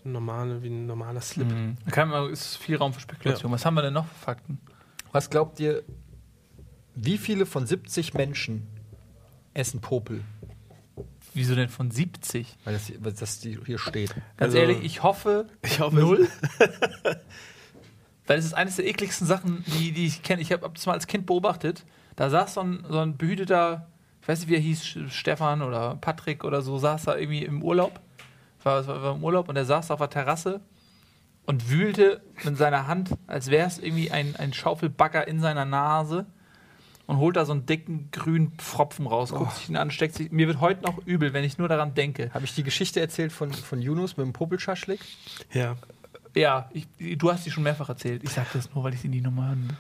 normale, 0.04 0.64
wie 0.64 0.70
ein 0.70 0.86
normaler 0.86 1.22
Slip. 1.22 1.48
Mhm. 1.48 1.76
Da 1.86 1.92
kann 1.92 2.10
man, 2.10 2.30
ist 2.32 2.56
viel 2.58 2.78
Raum 2.78 2.94
für 2.94 3.02
Spekulation. 3.02 3.52
Was 3.52 3.66
haben 3.66 3.74
wir 3.76 3.82
denn 3.82 3.94
noch 3.94 4.06
für 4.08 4.16
Fakten? 4.16 4.60
Was 5.12 5.30
glaubt 5.30 5.60
ihr, 5.60 5.84
wie 6.96 7.18
viele 7.18 7.46
von 7.46 7.66
70 7.68 8.14
Menschen 8.14 8.68
essen 9.54 9.82
Popel? 9.82 10.22
Wieso 11.34 11.56
denn 11.56 11.70
von 11.70 11.92
70? 11.92 12.56
Weil 12.64 12.74
das, 12.74 12.88
hier- 12.88 12.98
weil 13.04 13.14
das 13.14 13.42
hier 13.42 13.78
steht. 13.80 14.10
Ganz 14.38 14.54
Also- 14.54 14.58
ehrlich, 14.58 14.84
ich 14.84 15.04
hoffe, 15.04 15.48
Ich 15.64 15.80
hoffe, 15.80 15.96
Null. 15.96 16.28
Weil 18.26 18.40
es 18.40 18.46
ist 18.46 18.54
eines 18.54 18.76
der 18.76 18.86
ekligsten 18.88 19.26
Sachen, 19.26 19.64
die, 19.68 19.94
die 19.94 20.06
ich 20.06 20.22
kenne. 20.22 20.42
Ich 20.42 20.52
habe 20.52 20.70
das 20.74 20.86
mal 20.86 20.94
als 20.94 21.08
Kind 21.08 21.26
beobachtet. 21.26 21.86
Da 22.18 22.30
saß 22.30 22.56
so 22.56 22.62
ein, 22.62 22.84
so 22.90 23.00
ein 23.00 23.16
behüteter, 23.16 23.88
ich 24.22 24.28
weiß 24.28 24.40
nicht, 24.40 24.50
wie 24.50 24.56
er 24.56 24.60
hieß, 24.60 24.86
Stefan 25.10 25.62
oder 25.62 25.96
Patrick 26.02 26.44
oder 26.44 26.62
so, 26.62 26.78
saß 26.78 27.04
da 27.06 27.16
irgendwie 27.16 27.46
im 27.46 27.64
Urlaub. 27.64 28.02
War, 28.64 28.86
war, 28.86 29.02
war 29.02 29.16
im 29.16 29.24
Urlaub 29.24 29.48
und 29.48 29.56
er 29.56 29.64
saß 29.66 29.92
auf 29.92 30.00
der 30.00 30.10
Terrasse 30.10 30.60
und 31.46 31.70
wühlte 31.70 32.22
mit 32.44 32.58
seiner 32.58 32.88
Hand, 32.88 33.12
als 33.28 33.50
wäre 33.50 33.66
es 33.68 33.78
irgendwie 33.78 34.12
ein, 34.12 34.36
ein 34.36 34.52
Schaufelbagger 34.52 35.26
in 35.28 35.40
seiner 35.40 35.64
Nase 35.64 36.26
und 37.08 37.18
holt 37.18 37.36
da 37.38 37.46
so 37.46 37.54
einen 37.54 37.66
dicken 37.66 38.10
grünen 38.12 38.52
Pfropfen 38.58 39.08
raus, 39.08 39.32
guckt 39.32 39.56
sich 39.56 39.70
ihn 39.70 39.78
an, 39.78 39.90
steckt 39.92 40.14
sich. 40.14 40.32
Mir 40.32 40.48
wird 40.48 40.60
heute 40.60 40.84
noch 40.84 41.00
übel, 41.06 41.34
wenn 41.34 41.44
ich 41.44 41.58
nur 41.58 41.68
daran 41.70 41.94
denke. 41.94 42.30
Habe 42.34 42.46
ich 42.46 42.54
die 42.54 42.64
Geschichte 42.64 43.00
erzählt 43.00 43.32
von, 43.32 43.52
von 43.54 43.82
Yunus 43.82 44.18
mit 44.18 44.26
dem 44.26 44.34
Popelschaschlik? 44.34 45.00
Ja. 45.54 45.78
Ja, 46.36 46.70
ich, 46.72 46.88
du 47.18 47.32
hast 47.32 47.46
die 47.46 47.52
schon 47.52 47.64
mehrfach 47.64 47.90
erzählt. 47.90 48.24
Ich 48.24 48.32
sage 48.32 48.48
das 48.54 48.74
nur, 48.76 48.84
weil 48.84 48.94
ich 48.94 49.00
sie 49.00 49.08
nie 49.08 49.22
nochmal 49.22 49.48
hören 49.48 49.70
will. 49.70 49.78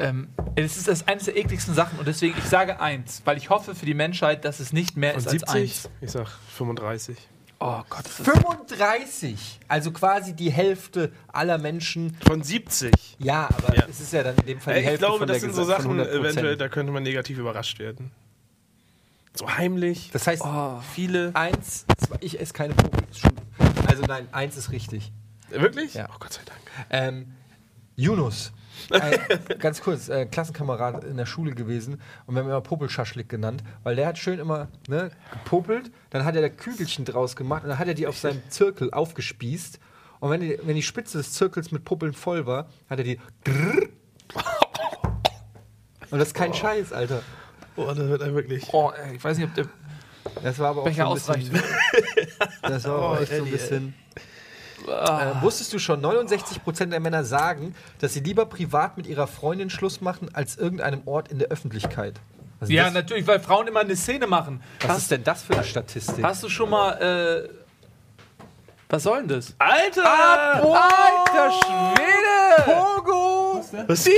Ähm, 0.00 0.28
es 0.56 0.78
ist 0.78 0.88
das 0.88 1.06
eines 1.06 1.26
der 1.26 1.36
ekligsten 1.36 1.74
Sachen 1.74 1.98
und 1.98 2.08
deswegen, 2.08 2.34
ich 2.38 2.44
sage 2.44 2.80
eins, 2.80 3.20
weil 3.26 3.36
ich 3.36 3.50
hoffe 3.50 3.74
für 3.74 3.84
die 3.84 3.94
Menschheit, 3.94 4.44
dass 4.46 4.58
es 4.58 4.72
nicht 4.72 4.96
mehr 4.96 5.12
Von 5.12 5.20
ist 5.20 5.26
als 5.26 5.32
70? 5.32 5.54
eins. 5.54 5.90
Ich 6.00 6.10
sag 6.10 6.28
35. 6.56 7.16
Oh 7.64 7.82
Gott, 7.88 8.04
das 8.04 8.18
ist 8.20 8.24
35! 8.28 9.60
Also 9.68 9.92
quasi 9.92 10.34
die 10.34 10.50
Hälfte 10.50 11.12
aller 11.28 11.58
Menschen. 11.58 12.16
Von 12.26 12.42
70? 12.42 12.92
Ja, 13.20 13.48
aber 13.56 13.76
Ja. 13.76 13.86
es 13.88 14.00
ist 14.00 14.12
ja 14.12 14.24
dann 14.24 14.34
in 14.38 14.46
dem 14.46 14.60
Fall 14.60 14.74
die 14.74 14.80
ich 14.80 14.86
Hälfte 14.86 14.98
glaube, 15.06 15.18
von 15.18 15.28
das 15.28 15.40
der 15.40 15.40
sind 15.52 15.54
so 15.54 15.62
Gesa- 15.62 15.76
von 15.82 15.96
Sachen, 15.98 16.00
100%. 16.00 16.20
eventuell, 16.20 16.56
da 16.56 16.68
könnte 16.68 16.92
man 16.92 17.02
negativ 17.04 17.38
überrascht 17.38 17.78
werden. 17.78 18.10
So 19.34 19.48
heimlich. 19.48 20.10
Das 20.12 20.26
heißt, 20.26 20.42
viele. 20.94 21.30
eins, 21.34 21.86
zwei, 22.04 22.16
ich 22.20 22.40
esse 22.40 22.52
keine 22.52 22.74
schon- 23.14 23.30
Also 23.86 24.02
nein, 24.02 24.26
eins 24.32 24.56
ist 24.56 24.70
richtig. 24.72 25.12
Wirklich? 25.50 25.94
Ja. 25.94 26.08
Oh 26.12 26.16
Gott 26.18 26.32
sei 26.32 26.42
Dank. 26.44 26.60
Ähm, 26.90 27.32
Yunus. 27.96 28.52
Ein, 28.90 29.18
ganz 29.58 29.80
kurz, 29.80 30.08
äh, 30.08 30.26
Klassenkamerad 30.26 31.04
in 31.04 31.16
der 31.16 31.26
Schule 31.26 31.52
gewesen 31.52 32.00
und 32.26 32.34
wir 32.34 32.40
haben 32.40 32.48
ihn 32.48 32.50
immer 32.52 32.60
Popelschaschlik 32.60 33.28
genannt, 33.28 33.62
weil 33.82 33.96
der 33.96 34.06
hat 34.06 34.18
schön 34.18 34.38
immer 34.38 34.68
ne, 34.88 35.10
gepopelt, 35.32 35.90
dann 36.10 36.24
hat 36.24 36.34
er 36.36 36.42
da 36.42 36.48
Kügelchen 36.48 37.04
draus 37.04 37.36
gemacht 37.36 37.62
und 37.64 37.70
dann 37.70 37.78
hat 37.78 37.88
er 37.88 37.94
die 37.94 38.06
auf 38.06 38.18
seinem 38.18 38.42
Zirkel 38.48 38.90
aufgespießt 38.92 39.78
und 40.20 40.30
wenn 40.30 40.40
die, 40.40 40.58
wenn 40.62 40.76
die 40.76 40.82
Spitze 40.82 41.18
des 41.18 41.32
Zirkels 41.32 41.72
mit 41.72 41.84
Puppeln 41.84 42.12
voll 42.12 42.46
war, 42.46 42.68
hat 42.88 42.98
er 42.98 43.04
die 43.04 43.18
grrr. 43.44 43.88
und 46.10 46.18
das 46.18 46.28
ist 46.28 46.34
kein 46.34 46.54
Scheiß, 46.54 46.92
Alter. 46.92 47.22
Oh, 47.76 47.86
das 47.86 47.98
wird 47.98 48.22
einem 48.22 48.34
wirklich. 48.34 48.68
Oh, 48.72 48.90
ey, 48.90 49.16
ich 49.16 49.24
weiß 49.24 49.38
nicht, 49.38 49.48
ob 49.48 49.54
der 49.54 49.66
Das 50.42 50.58
war 50.58 50.70
aber 50.70 50.82
auch 50.82 50.84
Becher 50.84 51.06
so 51.16 51.32
ein 51.32 51.40
bisschen, 51.40 51.56
ausreicht. 51.56 51.64
Das 52.62 52.84
war 52.84 52.98
auch 52.98 53.18
Oh, 53.18 53.22
echt 53.22 53.34
so 53.36 53.44
ein 53.44 53.50
bisschen. 53.50 53.94
Ah. 54.88 55.32
Äh, 55.38 55.42
wusstest 55.42 55.72
du 55.72 55.78
schon, 55.78 56.00
69% 56.04 56.86
der 56.86 57.00
Männer 57.00 57.24
sagen, 57.24 57.74
dass 58.00 58.14
sie 58.14 58.20
lieber 58.20 58.46
privat 58.46 58.96
mit 58.96 59.06
ihrer 59.06 59.26
Freundin 59.26 59.70
Schluss 59.70 60.00
machen, 60.00 60.28
als 60.34 60.56
irgendeinem 60.56 61.02
Ort 61.06 61.28
in 61.28 61.38
der 61.38 61.48
Öffentlichkeit? 61.48 62.14
Was 62.60 62.68
ist 62.68 62.74
Ja, 62.74 62.84
das, 62.84 62.94
natürlich, 62.94 63.26
weil 63.26 63.40
Frauen 63.40 63.66
immer 63.66 63.80
eine 63.80 63.96
Szene 63.96 64.26
machen. 64.26 64.62
was 64.80 64.88
Hast, 64.90 64.98
ist 64.98 65.10
denn 65.10 65.24
das 65.24 65.42
für 65.42 65.54
eine 65.54 65.64
Statistik? 65.64 66.24
hast 66.24 66.42
du 66.42 66.48
schon 66.48 66.70
mal. 66.70 66.92
Äh, 67.48 67.48
was 68.88 69.04
soll 69.04 69.20
denn 69.20 69.28
das? 69.28 69.54
Alter! 69.58 70.04
Alter 70.04 71.50
Schwede! 71.52 72.62
Pogo! 72.64 73.64
Was 73.86 74.04
geht? 74.04 74.16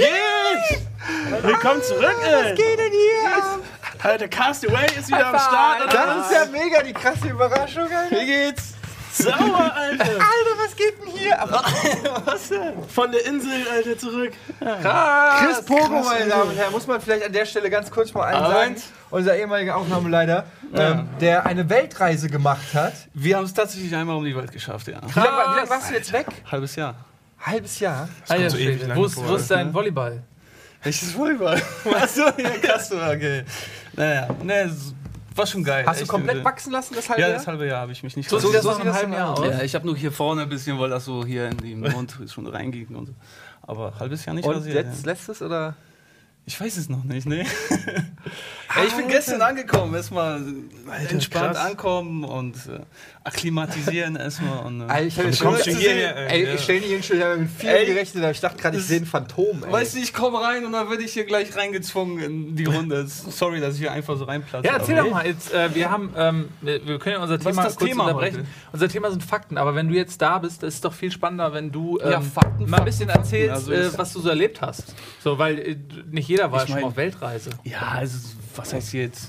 Willkommen 1.43 1.83
zurück, 1.83 2.17
ey! 2.25 2.51
Was 2.51 2.57
geht 2.57 2.79
denn 2.79 2.91
hier? 2.93 3.61
Alter, 4.03 4.29
Castaway 4.29 4.87
ist 4.99 5.09
wieder 5.09 5.29
am 5.29 5.39
Start. 5.39 5.83
oder 5.85 5.93
Das 5.93 6.27
ist 6.27 6.33
ja 6.33 6.47
mega 6.51 6.83
die 6.83 6.93
krasse 6.93 7.29
Überraschung, 7.29 7.85
Alter. 7.85 8.11
Wie 8.17 8.27
geht's? 8.27 8.74
Sauer, 9.17 9.73
Alter! 9.75 10.05
Alter, 10.05 10.55
was 10.65 10.77
geht 10.77 10.95
denn 11.01 11.13
hier? 11.13 11.41
Aber 11.41 11.63
Was 12.25 12.49
denn? 12.49 12.73
Von 12.89 13.13
der 13.13 13.25
Insel, 13.27 13.51
Alter, 13.73 13.97
zurück. 13.99 14.33
Chris 14.59 15.65
Pogo, 15.65 16.03
meine 16.03 16.29
Damen 16.29 16.51
und 16.51 16.57
Herren, 16.57 16.73
muss 16.73 16.87
man 16.87 17.01
vielleicht 17.01 17.25
an 17.25 17.33
der 17.33 17.47
Stelle 17.47 17.71
ganz 17.71 17.91
kurz 17.91 18.13
mal 18.13 18.25
einen 18.25 18.47
sagen. 18.47 18.77
Unser 19.11 19.37
ehemaliger 19.37 19.77
Aufnahmeleiter, 19.77 20.47
ähm, 20.75 21.09
der 21.21 21.47
eine 21.47 21.69
Weltreise 21.71 22.29
gemacht 22.29 22.75
hat. 22.75 22.95
Wir 23.15 23.37
haben 23.37 23.45
es 23.45 23.55
tatsächlich 23.55 23.95
einmal 23.95 24.17
um 24.17 24.25
die 24.25 24.35
Welt 24.35 24.51
geschafft, 24.51 24.89
ja. 24.89 25.01
Wie 25.07 25.19
lange, 25.21 25.31
war- 25.37 25.53
wie 25.53 25.57
lange 25.59 25.71
warst 25.71 25.91
du 25.91 25.95
jetzt 25.95 26.13
weg? 26.13 26.27
Halbes 26.51 26.75
Jahr. 26.75 26.97
Halbes 27.39 27.79
Jahr. 27.79 28.09
Alter 28.29 28.51
so 28.51 28.57
lange 28.59 28.97
Wo 28.97 29.09
wo 29.15 29.35
ist 29.37 29.51
dein 29.51 29.73
Volleyball? 29.73 30.23
Welches 30.83 31.17
Volleyball? 31.17 31.63
Achso, 31.95 32.23
ja, 32.37 32.51
krass, 32.61 32.91
okay. 32.91 33.45
Naja, 33.95 34.29
ne, 34.43 34.63
es 34.63 34.93
war 35.37 35.47
schon 35.47 35.65
geil. 35.65 35.85
Hast 35.87 36.01
du 36.03 36.07
komplett 36.07 36.37
irgendwie. 36.37 36.45
wachsen 36.45 36.73
lassen, 36.73 36.95
das 36.95 37.09
halbe 37.09 37.23
Ja, 37.23 37.29
Jahr? 37.29 37.37
das 37.39 37.47
halbe 37.47 37.67
Jahr 37.67 37.81
habe 37.81 37.93
ich 37.93 38.03
mich 38.03 38.17
nicht 38.17 38.29
So 38.29 38.39
so 38.39 38.49
sieht 38.49 38.57
das 38.59 38.65
nach 38.65 38.81
einem 38.81 38.93
halben 38.95 39.13
Jahr 39.13 39.39
aus. 39.39 39.45
Ja, 39.47 39.63
ich 39.63 39.75
habe 39.75 39.87
nur 39.87 39.97
hier 39.97 40.13
vorne 40.13 40.43
ein 40.43 40.49
bisschen, 40.49 40.79
weil 40.79 40.91
das 40.91 41.05
so 41.05 41.25
hier 41.25 41.49
in 41.49 41.57
den 41.59 41.81
Mund 41.81 42.17
schon 42.29 42.47
reinging 42.47 42.95
und 42.95 43.07
so. 43.07 43.15
Aber 43.63 43.99
halbes 43.99 44.25
Jahr 44.25 44.35
nicht 44.35 44.47
Und 44.47 44.55
rasiert, 44.57 44.77
jetzt 44.87 45.05
ja. 45.05 45.13
lässt 45.13 45.29
es 45.29 45.43
oder? 45.43 45.77
Ich 46.47 46.61
weiß 46.61 46.77
es 46.77 46.91
noch 46.91 47.05
nicht, 47.05 47.27
ne? 47.27 47.47
Ey, 48.77 48.87
ich 48.87 48.95
bin 48.95 49.09
gestern 49.09 49.41
angekommen, 49.41 49.95
erstmal 49.95 50.43
entspannt 51.09 51.55
krass. 51.55 51.71
ankommen 51.71 52.25
und 52.25 52.57
äh, 52.67 52.81
akklimatisieren 53.23 54.17
erstmal. 54.17 54.67
Und, 54.67 54.83
äh, 54.83 54.93
Ey, 54.93 55.07
ich, 55.07 55.19
hab 55.19 55.27
Du 55.27 55.33
schon 55.33 55.77
hierher, 55.77 56.17
ey, 56.17 56.43
ey, 56.43 56.47
ja. 56.49 56.55
ich 56.55 56.61
stelle 56.61 56.87
Jungs 56.87 57.07
schon, 57.07 57.17
ich 57.17 57.23
habe 57.23 57.37
mit 57.37 57.51
viel 57.51 57.69
Ey, 57.71 57.87
gerechnet, 57.87 58.23
aber 58.25 58.33
ich 58.33 58.41
dachte 58.41 58.61
gerade, 58.61 58.77
ich 58.77 58.85
sehe 58.85 59.01
ein 59.01 59.07
Phantom. 59.07 59.65
Ey. 59.65 59.73
Weißt 59.73 59.95
du, 59.95 60.01
ich 60.01 60.13
komme 60.13 60.41
rein 60.41 60.67
und 60.67 60.73
dann 60.73 60.91
werde 60.91 61.03
ich 61.03 61.13
hier 61.13 61.25
gleich 61.25 61.57
reingezwungen 61.57 62.19
in 62.19 62.57
die 62.57 62.65
Runde. 62.65 63.07
Sorry, 63.07 63.61
dass 63.61 63.75
ich 63.75 63.81
hier 63.81 63.93
einfach 63.93 64.19
so 64.19 64.25
reinplatze. 64.25 64.67
Ja, 64.67 64.75
erzähl 64.75 64.97
doch 64.97 65.11
mal. 65.11 65.25
Jetzt, 65.25 65.55
äh, 65.55 65.75
wir 65.75 65.91
haben, 65.91 66.13
ähm, 66.17 66.49
wir 66.61 66.99
können 66.99 67.17
ja 67.17 67.23
unser 67.23 67.39
Thema 67.39 67.63
das 67.63 67.77
kurz 67.77 67.89
Thema 67.89 68.05
unterbrechen. 68.05 68.39
heute? 68.39 68.49
Unser 68.73 68.89
Thema 68.89 69.11
sind 69.11 69.23
Fakten, 69.23 69.57
aber 69.57 69.75
wenn 69.77 69.89
du 69.89 69.95
jetzt 69.95 70.21
da 70.21 70.39
bist, 70.39 70.63
ist 70.63 70.75
es 70.75 70.81
doch 70.81 70.93
viel 70.93 71.13
spannender, 71.13 71.55
wenn 71.55 71.71
du 71.71 71.99
ähm, 72.01 72.11
Ja, 72.11 72.21
Fakten, 72.21 72.69
mal 72.69 72.79
ein 72.79 72.85
bisschen 72.85 73.09
Fakten, 73.09 73.23
erzählst, 73.23 73.55
also 73.55 73.73
äh, 73.73 73.97
was 73.97 74.13
du 74.13 74.21
so 74.21 74.29
erlebt 74.29 74.61
hast. 74.61 74.95
So, 75.23 75.39
weil 75.39 75.59
äh, 75.59 75.77
nicht 76.11 76.29
jeder 76.29 76.34
war 76.51 76.63
Ich 76.63 76.69
schon 76.71 76.77
mein- 76.77 76.85
auf 76.85 76.97
Weltreise. 76.97 77.51
Ja, 77.65 77.81
also, 77.99 78.19
was 78.57 78.73
heißt 78.73 78.93
jetzt? 78.95 79.29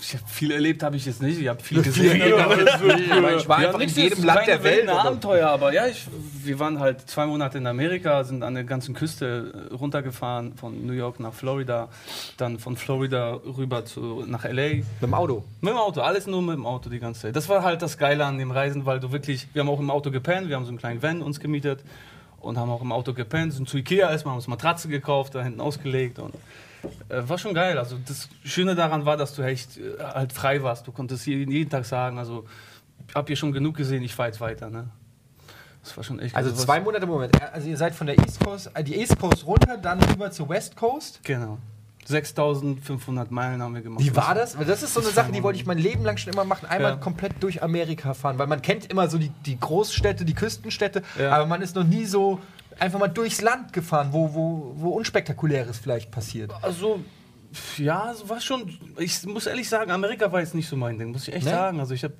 Ich 0.00 0.12
hab 0.12 0.28
viel 0.28 0.50
erlebt 0.50 0.82
habe 0.82 0.96
ich 0.96 1.06
jetzt 1.06 1.22
nicht. 1.22 1.40
Ich 1.40 1.48
habe 1.48 1.62
viel 1.62 1.80
gesehen. 1.80 2.20
Ich 2.20 3.48
war 3.48 3.58
einfach 3.58 3.80
in 3.80 3.88
jedem 3.88 4.18
ist 4.18 4.24
Land 4.24 4.46
der 4.46 4.62
Welt. 4.62 4.84
oder? 4.84 5.04
Abenteuer, 5.04 5.48
aber 5.48 5.72
ja, 5.72 5.86
ich, 5.86 6.06
wir 6.42 6.58
waren 6.58 6.78
halt 6.80 7.08
zwei 7.08 7.26
Monate 7.26 7.58
in 7.58 7.66
Amerika, 7.66 8.22
sind 8.24 8.42
an 8.42 8.54
der 8.54 8.64
ganzen 8.64 8.94
Küste 8.94 9.68
äh, 9.70 9.74
runtergefahren, 9.74 10.54
von 10.56 10.84
New 10.86 10.92
York 10.92 11.20
nach 11.20 11.32
Florida, 11.32 11.88
dann 12.36 12.58
von 12.58 12.76
Florida 12.76 13.34
rüber 13.56 13.84
zu, 13.84 14.24
nach 14.26 14.44
LA. 14.44 14.74
Mit 14.74 14.84
dem 15.02 15.14
Auto. 15.14 15.44
Mit 15.60 15.72
dem 15.72 15.78
Auto, 15.78 16.00
alles 16.00 16.26
nur 16.26 16.42
mit 16.42 16.56
dem 16.56 16.66
Auto 16.66 16.90
die 16.90 16.98
ganze 16.98 17.22
Zeit. 17.22 17.36
Das 17.36 17.48
war 17.48 17.62
halt 17.62 17.80
das 17.80 17.96
Geile 17.96 18.24
an 18.26 18.36
dem 18.36 18.50
Reisen, 18.50 18.84
weil 18.86 19.00
du 19.00 19.12
wirklich, 19.12 19.46
wir 19.54 19.60
haben 19.60 19.68
auch 19.70 19.80
im 19.80 19.90
Auto 19.90 20.10
gepennt, 20.10 20.48
wir 20.48 20.56
haben 20.56 20.64
so 20.64 20.70
einen 20.70 20.78
kleinen 20.78 21.02
Van 21.02 21.22
uns 21.22 21.40
gemietet 21.40 21.80
und 22.44 22.58
haben 22.58 22.70
auch 22.70 22.82
im 22.82 22.92
Auto 22.92 23.12
gepennt, 23.14 23.52
sind 23.52 23.68
zu 23.68 23.78
Ikea 23.78 24.10
erstmal, 24.10 24.32
haben 24.32 24.38
uns 24.38 24.46
Matratze 24.48 24.88
gekauft, 24.88 25.34
da 25.34 25.42
hinten 25.42 25.60
ausgelegt 25.60 26.18
und 26.18 26.34
äh, 27.08 27.22
war 27.28 27.38
schon 27.38 27.54
geil. 27.54 27.78
Also 27.78 27.96
das 28.06 28.28
Schöne 28.44 28.74
daran 28.74 29.04
war, 29.06 29.16
dass 29.16 29.34
du 29.34 29.42
echt 29.42 29.78
äh, 29.78 29.98
halt 30.02 30.32
frei 30.32 30.62
warst. 30.62 30.86
Du 30.86 30.92
konntest 30.92 31.26
jeden, 31.26 31.50
jeden 31.50 31.70
Tag 31.70 31.84
sagen, 31.84 32.18
also 32.18 32.44
ich 33.08 33.14
habe 33.14 33.26
hier 33.28 33.36
schon 33.36 33.52
genug 33.52 33.76
gesehen, 33.76 34.02
ich 34.02 34.14
fahre 34.14 34.28
jetzt 34.28 34.40
weiter. 34.40 34.70
Ne? 34.70 34.88
Das 35.82 35.96
war 35.96 36.04
schon 36.04 36.18
echt 36.18 36.34
Also 36.34 36.50
was- 36.52 36.62
zwei 36.62 36.80
Monate, 36.80 37.06
Moment. 37.06 37.40
Also 37.52 37.68
ihr 37.68 37.76
seid 37.76 37.94
von 37.94 38.06
der 38.06 38.18
East 38.18 38.40
Coast, 38.40 38.70
äh, 38.74 38.84
die 38.84 38.96
East 38.96 39.18
Coast 39.18 39.46
runter, 39.46 39.76
dann 39.76 40.02
rüber 40.02 40.30
zur 40.30 40.48
West 40.48 40.76
Coast. 40.76 41.20
Genau. 41.24 41.58
6500 42.06 43.30
Meilen 43.30 43.62
haben 43.62 43.74
wir 43.74 43.82
gemacht. 43.82 44.04
Wie 44.04 44.14
war 44.14 44.34
das? 44.34 44.58
Weil 44.58 44.64
das 44.66 44.82
ist 44.82 44.94
so 44.94 45.00
eine 45.00 45.10
Sache, 45.10 45.32
die 45.32 45.42
wollte 45.42 45.58
ich 45.58 45.66
mein 45.66 45.78
Leben 45.78 46.04
lang 46.04 46.16
schon 46.16 46.32
immer 46.32 46.44
machen. 46.44 46.66
Einmal 46.66 46.92
Ja. 46.92 46.96
komplett 46.96 47.42
durch 47.42 47.62
Amerika 47.62 48.14
fahren. 48.14 48.38
Weil 48.38 48.46
man 48.46 48.62
kennt 48.62 48.90
immer 48.90 49.08
so 49.08 49.18
die, 49.18 49.30
die 49.46 49.58
Großstädte, 49.58 50.24
die 50.24 50.34
Küstenstädte, 50.34 51.02
Ja. 51.18 51.32
aber 51.32 51.46
man 51.46 51.62
ist 51.62 51.74
noch 51.76 51.84
nie 51.84 52.04
so 52.04 52.40
einfach 52.78 52.98
mal 52.98 53.08
durchs 53.08 53.40
Land 53.40 53.72
gefahren, 53.72 54.08
wo, 54.12 54.34
wo, 54.34 54.72
wo 54.76 54.90
Unspektakuläres 54.90 55.78
vielleicht 55.78 56.10
passiert. 56.10 56.52
Also, 56.62 57.00
ja, 57.78 58.12
war 58.26 58.40
schon. 58.40 58.78
Ich 58.98 59.24
muss 59.26 59.46
ehrlich 59.46 59.68
sagen, 59.68 59.90
Amerika 59.90 60.30
war 60.32 60.40
jetzt 60.40 60.54
nicht 60.54 60.68
so 60.68 60.76
mein 60.76 60.98
Ding, 60.98 61.12
muss 61.12 61.28
ich 61.28 61.34
echt 61.34 61.44
Nee? 61.44 61.50
sagen. 61.52 61.80
Also, 61.80 61.94
ich 61.94 62.02
habe. 62.04 62.14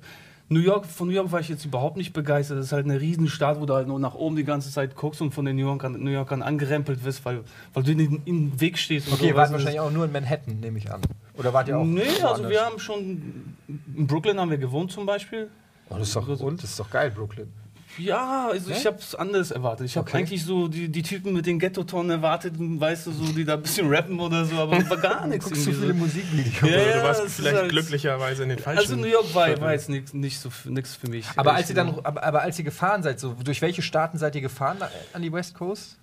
New 0.47 0.59
York, 0.59 0.85
von 0.85 1.07
New 1.07 1.13
York 1.13 1.31
war 1.31 1.39
ich 1.39 1.49
jetzt 1.49 1.65
überhaupt 1.65 1.97
nicht 1.97 2.13
begeistert. 2.13 2.59
Das 2.59 2.67
ist 2.67 2.71
halt 2.71 2.85
eine 2.85 3.01
Riesenstadt, 3.01 3.59
wo 3.59 3.65
du 3.65 3.73
halt 3.73 3.87
nur 3.87 3.99
nach 3.99 4.13
oben 4.13 4.35
die 4.35 4.43
ganze 4.43 4.71
Zeit 4.71 4.95
guckst 4.95 5.21
und 5.21 5.33
von 5.33 5.45
den 5.45 5.55
New 5.55 5.63
Yorkern, 5.63 5.93
New 6.03 6.11
Yorkern 6.11 6.43
angerempelt 6.43 7.03
wirst, 7.03 7.25
weil, 7.25 7.43
weil 7.73 7.83
du 7.83 7.91
in 7.91 7.97
den, 7.97 8.21
in 8.25 8.51
den 8.51 8.61
Weg 8.61 8.77
stehst. 8.77 9.11
Okay, 9.11 9.27
ihr 9.27 9.31
so, 9.31 9.37
wart 9.37 9.43
weißt 9.43 9.49
du, 9.49 9.53
wahrscheinlich 9.53 9.79
auch 9.79 9.91
nur 9.91 10.05
in 10.05 10.11
Manhattan, 10.11 10.59
nehme 10.59 10.77
ich 10.77 10.91
an. 10.91 11.01
Oder 11.33 11.51
wart 11.51 11.67
ihr 11.67 11.77
auch? 11.77 11.83
Nee, 11.83 12.01
also 12.01 12.21
woanders? 12.21 12.51
wir 12.51 12.61
haben 12.61 12.79
schon. 12.79 13.55
In 13.95 14.05
Brooklyn 14.05 14.39
haben 14.39 14.51
wir 14.51 14.59
gewohnt 14.59 14.91
zum 14.91 15.07
Beispiel. 15.07 15.49
Oh, 15.89 15.95
das 15.97 16.09
ist 16.09 16.15
doch, 16.15 16.27
und? 16.27 16.61
Das 16.61 16.69
ist 16.69 16.79
doch 16.79 16.89
geil, 16.91 17.11
Brooklyn. 17.11 17.51
Ja, 17.97 18.49
also 18.51 18.71
ich 18.71 18.85
habe 18.85 18.97
es 18.97 19.15
anders 19.15 19.51
erwartet. 19.51 19.85
Ich 19.85 19.95
habe 19.97 20.07
Okay. 20.09 20.17
eigentlich 20.17 20.43
so 20.43 20.67
die, 20.67 20.89
die 20.89 21.01
Typen 21.01 21.33
mit 21.33 21.45
den 21.45 21.59
Ghetto-Tonen 21.59 22.09
erwartet, 22.11 22.53
weißt 22.57 23.07
du, 23.07 23.11
so, 23.11 23.23
die 23.31 23.45
da 23.45 23.53
ein 23.53 23.61
bisschen 23.61 23.87
rappen 23.87 24.19
oder 24.19 24.43
so, 24.45 24.55
aber 24.57 24.89
war 24.89 24.97
gar 24.97 25.27
nichts. 25.27 25.45
Guckst 25.45 25.65
du 25.67 25.71
viele 25.73 25.87
so. 25.87 25.93
Musikvideos? 25.93 26.61
Ja, 26.61 26.67
Oder 26.67 26.87
ja, 26.89 26.97
du 26.97 27.03
warst 27.03 27.21
vielleicht 27.27 27.55
halt- 27.55 27.69
glücklicherweise 27.69 28.43
in 28.43 28.49
den 28.49 28.59
falschen. 28.59 28.79
Also 28.79 28.95
New 28.95 29.07
York 29.07 29.33
war, 29.33 29.61
war 29.61 29.71
jetzt 29.73 29.89
nichts 29.89 30.13
nicht 30.13 30.39
so 30.39 30.49
nix 30.65 30.95
für 30.95 31.09
mich. 31.09 31.25
Aber 31.35 31.53
als 31.53 31.69
ihr 31.69 31.75
dann, 31.75 31.99
aber, 32.03 32.23
aber 32.23 32.41
als 32.41 32.57
ihr 32.59 32.65
gefahren 32.65 33.01
seid, 33.03 33.19
so 33.19 33.33
durch 33.43 33.61
welche 33.61 33.81
Staaten 33.81 34.17
seid 34.17 34.35
ihr 34.35 34.41
gefahren 34.41 34.77
an 35.13 35.21
die 35.21 35.31
West 35.31 35.53
Coast? 35.55 35.97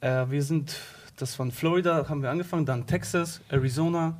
Äh, 0.00 0.26
wir 0.28 0.42
sind, 0.42 0.74
das 1.16 1.34
von 1.34 1.50
Florida 1.50 2.08
haben 2.08 2.22
wir 2.22 2.30
angefangen, 2.30 2.66
dann 2.66 2.86
Texas, 2.86 3.40
Arizona, 3.48 4.16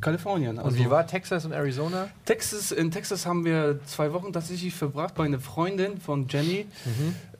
Kalifornien. 0.00 0.58
Und 0.58 0.78
wie 0.78 0.90
war 0.90 1.06
Texas 1.06 1.44
und 1.44 1.52
Arizona? 1.52 2.08
Texas? 2.24 2.72
In 2.72 2.90
Texas 2.90 3.26
haben 3.26 3.44
wir 3.44 3.80
zwei 3.86 4.12
Wochen 4.12 4.32
tatsächlich 4.32 4.74
verbracht 4.74 5.14
bei 5.14 5.24
einer 5.24 5.40
Freundin 5.40 5.98
von 5.98 6.28
Jenny. 6.28 6.66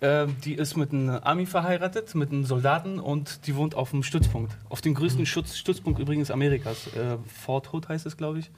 Äh, 0.00 0.26
die 0.44 0.54
ist 0.54 0.76
mit 0.76 0.92
einem 0.92 1.11
Army 1.22 1.46
verheiratet, 1.46 2.14
mit 2.14 2.30
einem 2.30 2.44
Soldaten 2.44 2.98
und 2.98 3.46
die 3.46 3.57
wohnt 3.57 3.74
auf 3.74 3.90
dem 3.90 4.02
Stützpunkt. 4.02 4.57
Auf 4.68 4.80
dem 4.80 4.94
größten 4.94 5.26
Schutz, 5.26 5.57
Stützpunkt 5.57 6.00
übrigens 6.00 6.30
Amerikas. 6.30 6.88
Äh, 6.88 7.16
Fort 7.26 7.72
Hood 7.72 7.88
heißt 7.88 8.07
es, 8.07 8.16
glaube 8.16 8.38
ich. 8.40 8.50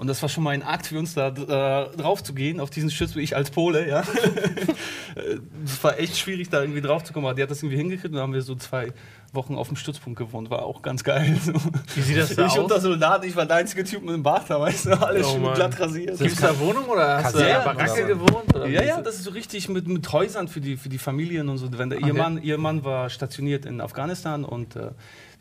Und 0.00 0.06
das 0.06 0.22
war 0.22 0.30
schon 0.30 0.44
mal 0.44 0.52
ein 0.52 0.62
Akt 0.62 0.86
für 0.86 0.98
uns, 0.98 1.12
da 1.12 1.28
äh, 1.28 1.94
drauf 1.94 2.22
zu 2.22 2.32
gehen, 2.32 2.58
auf 2.58 2.70
diesen 2.70 2.90
Stützpunkt, 2.90 3.22
ich 3.22 3.36
als 3.36 3.50
Pole, 3.50 3.86
ja. 3.86 4.02
Es 5.64 5.84
war 5.84 5.98
echt 5.98 6.16
schwierig, 6.16 6.48
da 6.48 6.62
irgendwie 6.62 6.80
drauf 6.80 7.04
zu 7.04 7.12
kommen, 7.12 7.26
aber 7.26 7.34
die 7.34 7.42
hat 7.42 7.50
das 7.50 7.62
irgendwie 7.62 7.76
hingekriegt 7.76 8.06
und 8.06 8.14
dann 8.14 8.22
haben 8.22 8.32
wir 8.32 8.40
so 8.40 8.54
zwei 8.54 8.94
Wochen 9.32 9.54
auf 9.54 9.68
dem 9.68 9.76
Stützpunkt 9.76 10.18
gewohnt. 10.18 10.50
War 10.50 10.64
auch 10.64 10.82
ganz 10.82 11.04
geil. 11.04 11.38
So. 11.44 11.52
Wie 11.94 12.00
sieht 12.00 12.16
das 12.16 12.34
da 12.34 12.46
ich 12.46 12.52
aus? 12.52 12.58
und 12.58 12.70
der 12.70 12.80
Soldat, 12.80 13.24
ich 13.24 13.36
war 13.36 13.46
der 13.46 13.56
einzige 13.58 13.84
Typ 13.84 14.02
mit 14.02 14.12
dem 14.14 14.22
Bart 14.22 14.48
da, 14.48 14.60
weißt 14.60 14.86
du, 14.86 15.00
alles 15.00 15.26
Oh 15.26 15.32
schön 15.32 15.42
Mann. 15.42 15.54
glatt 15.54 15.78
rasiert. 15.80 16.18
Gibt 16.18 16.32
es 16.32 16.40
da 16.40 16.58
Wohnung 16.58 16.84
oder 16.86 17.22
hast 17.22 17.34
du 17.34 17.38
einer 17.38 17.60
Baracke 17.60 18.06
gewohnt? 18.06 18.54
Oder 18.54 18.66
Ja, 18.66 18.82
ja, 18.82 19.00
das 19.00 19.16
ist 19.16 19.24
so 19.24 19.30
richtig 19.30 19.68
mit, 19.68 19.86
mit 19.86 20.10
Häusern 20.12 20.48
für 20.48 20.60
die, 20.60 20.76
für 20.76 20.88
die 20.88 20.98
Familien 20.98 21.48
und 21.48 21.58
so. 21.58 21.68
Wenn 21.78 21.90
der, 21.90 22.00
ihr, 22.00 22.14
Mann, 22.14 22.42
ihr 22.42 22.58
Mann 22.58 22.84
war 22.84 23.08
stationiert 23.10 23.66
in 23.66 23.80
Afghanistan 23.80 24.44
und 24.44 24.74
äh, 24.76 24.90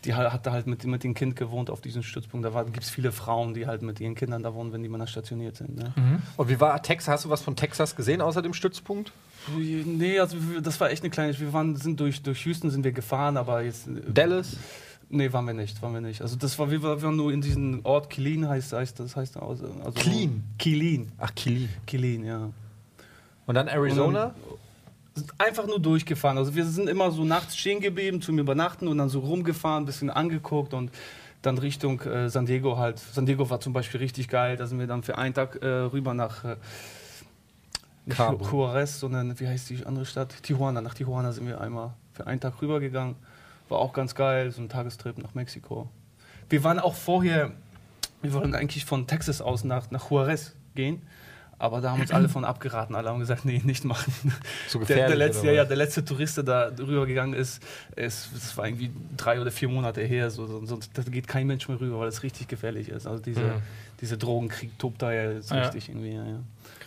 die 0.05 0.13
ha- 0.13 0.31
hat 0.31 0.45
da 0.45 0.51
halt 0.51 0.67
mit, 0.67 0.83
mit 0.85 1.03
dem 1.03 1.13
Kind 1.13 1.35
gewohnt 1.35 1.69
auf 1.69 1.81
diesem 1.81 2.03
Stützpunkt. 2.03 2.45
Da 2.45 2.63
gibt 2.63 2.83
es 2.83 2.89
viele 2.89 3.11
Frauen, 3.11 3.53
die 3.53 3.67
halt 3.67 3.81
mit 3.81 3.99
ihren 3.99 4.15
Kindern 4.15 4.43
da 4.43 4.53
wohnen, 4.53 4.71
wenn 4.71 4.81
die 4.83 4.87
Männer 4.89 5.07
stationiert 5.07 5.57
sind. 5.57 5.75
Ne? 5.75 5.93
Und 6.37 6.47
wie 6.49 6.59
war 6.61 6.81
Texas? 6.81 7.11
Hast 7.15 7.25
du 7.25 7.29
was 7.29 7.41
von 7.41 7.55
Texas 7.55 7.95
gesehen 7.95 8.21
außer 8.21 8.41
dem 8.41 8.53
Stützpunkt? 8.53 9.11
Nee, 9.57 10.19
also 10.19 10.37
das 10.61 10.79
war 10.79 10.91
echt 10.91 11.03
eine 11.03 11.09
kleine. 11.09 11.37
Wir 11.39 11.53
waren, 11.53 11.75
sind 11.75 11.99
durch, 11.99 12.21
durch 12.21 12.45
Houston 12.45 12.69
sind 12.69 12.83
wir 12.83 12.91
gefahren, 12.91 13.37
aber 13.37 13.61
jetzt. 13.61 13.87
äh, 13.87 14.11
Dallas? 14.11 14.57
Nee, 15.11 15.33
waren 15.33 15.45
wir 15.45 15.55
nicht, 15.55 15.81
waren 15.81 15.93
wir 15.93 16.01
nicht. 16.01 16.21
Also 16.21 16.35
das 16.35 16.59
war, 16.59 16.69
wir 16.69 16.83
waren 16.83 17.15
nur 17.15 17.33
in 17.33 17.41
diesem 17.41 17.83
Ort 17.83 18.11
Killeen 18.11 18.47
heißt, 18.47 18.73
heißt 18.73 18.99
das 18.99 19.15
heißt 19.15 19.37
also, 19.37 19.67
Killeen? 19.95 20.43
Killeen. 20.59 21.11
Ach, 21.17 21.33
Kili. 21.33 21.67
Killeen, 21.87 22.25
ja. 22.25 22.49
Und 23.47 23.55
dann 23.55 23.67
Arizona? 23.67 24.35
sind 25.15 25.33
einfach 25.39 25.65
nur 25.65 25.79
durchgefahren. 25.79 26.37
Also 26.37 26.53
wir 26.55 26.65
sind 26.65 26.87
immer 26.87 27.11
so 27.11 27.23
nachts 27.23 27.57
stehen 27.57 27.81
geblieben 27.81 28.21
zum 28.21 28.37
Übernachten 28.37 28.87
und 28.87 28.99
dann 28.99 29.09
so 29.09 29.19
rumgefahren, 29.19 29.85
bisschen 29.85 30.11
angeguckt 30.11 30.73
und 30.75 30.91
dann 31.41 31.57
Richtung 31.57 32.01
äh, 32.01 32.29
San 32.29 32.45
Diego 32.45 32.77
halt. 32.77 32.99
San 32.99 33.25
Diego 33.25 33.49
war 33.49 33.59
zum 33.59 33.73
Beispiel 33.73 33.99
richtig 34.01 34.27
geil. 34.27 34.57
Da 34.57 34.67
sind 34.67 34.79
wir 34.79 34.87
dann 34.87 35.03
für 35.03 35.17
einen 35.17 35.33
Tag 35.33 35.61
äh, 35.61 35.67
rüber 35.67 36.13
nach 36.13 36.43
äh, 36.43 36.55
nicht 38.09 38.51
Juarez, 38.51 38.99
sondern 38.99 39.39
wie 39.39 39.47
heißt 39.47 39.69
die 39.69 39.85
andere 39.85 40.05
Stadt? 40.05 40.33
Tijuana. 40.43 40.81
Nach 40.81 40.93
Tijuana 40.93 41.31
sind 41.31 41.47
wir 41.47 41.61
einmal 41.61 41.93
für 42.13 42.27
einen 42.27 42.39
Tag 42.41 42.61
rübergegangen. 42.61 43.15
War 43.69 43.79
auch 43.79 43.93
ganz 43.93 44.15
geil, 44.15 44.51
so 44.51 44.61
ein 44.61 44.69
Tagestrip 44.69 45.17
nach 45.19 45.33
Mexiko. 45.35 45.87
Wir 46.49 46.63
waren 46.63 46.79
auch 46.79 46.95
vorher, 46.95 47.51
wir 48.21 48.33
wollten 48.33 48.55
eigentlich 48.55 48.83
von 48.85 49.05
Texas 49.07 49.41
aus 49.41 49.63
nach, 49.63 49.91
nach 49.91 50.09
Juarez 50.09 50.55
gehen. 50.75 51.01
Aber 51.61 51.81
da 51.81 51.91
haben 51.91 51.99
uns 51.99 52.11
alle 52.11 52.29
von 52.29 52.45
abgeraten. 52.45 52.95
Alle 52.95 53.09
haben 53.09 53.19
gesagt, 53.19 53.43
nee, 53.43 53.61
nicht 53.65 53.83
machen. 53.83 54.13
So 54.69 54.79
Der, 54.79 54.87
der, 54.87 54.95
gefährlich, 54.95 55.17
letzte, 55.17 55.51
ja, 55.51 55.65
der 55.65 55.75
letzte 55.75 56.05
Tourist, 56.05 56.37
der 56.37 56.45
da 56.45 56.71
rübergegangen 56.79 57.37
ist, 57.37 57.61
ist, 57.97 58.29
das 58.33 58.55
war 58.55 58.65
irgendwie 58.65 58.91
drei 59.17 59.41
oder 59.41 59.51
vier 59.51 59.67
Monate 59.67 60.01
her. 60.01 60.31
So, 60.31 60.47
so, 60.47 60.65
sonst 60.65 60.91
da 60.97 61.03
geht 61.03 61.27
kein 61.27 61.47
Mensch 61.47 61.67
mehr 61.67 61.77
rüber, 61.79 61.99
weil 61.99 62.07
es 62.07 62.23
richtig 62.23 62.47
gefährlich 62.47 62.87
ist. 62.87 63.05
Also 63.05 63.21
diese, 63.21 63.41
Mhm. 63.41 63.61
diese 63.99 64.17
Drogenkrieg 64.17 64.79
tobt 64.79 65.01
da 65.01 65.11
ja 65.11 65.31
jetzt 65.31 65.51
Ja. 65.51 65.63
richtig 65.63 65.89
irgendwie. 65.89 66.13
Ja, 66.15 66.23
ja. 66.25 66.39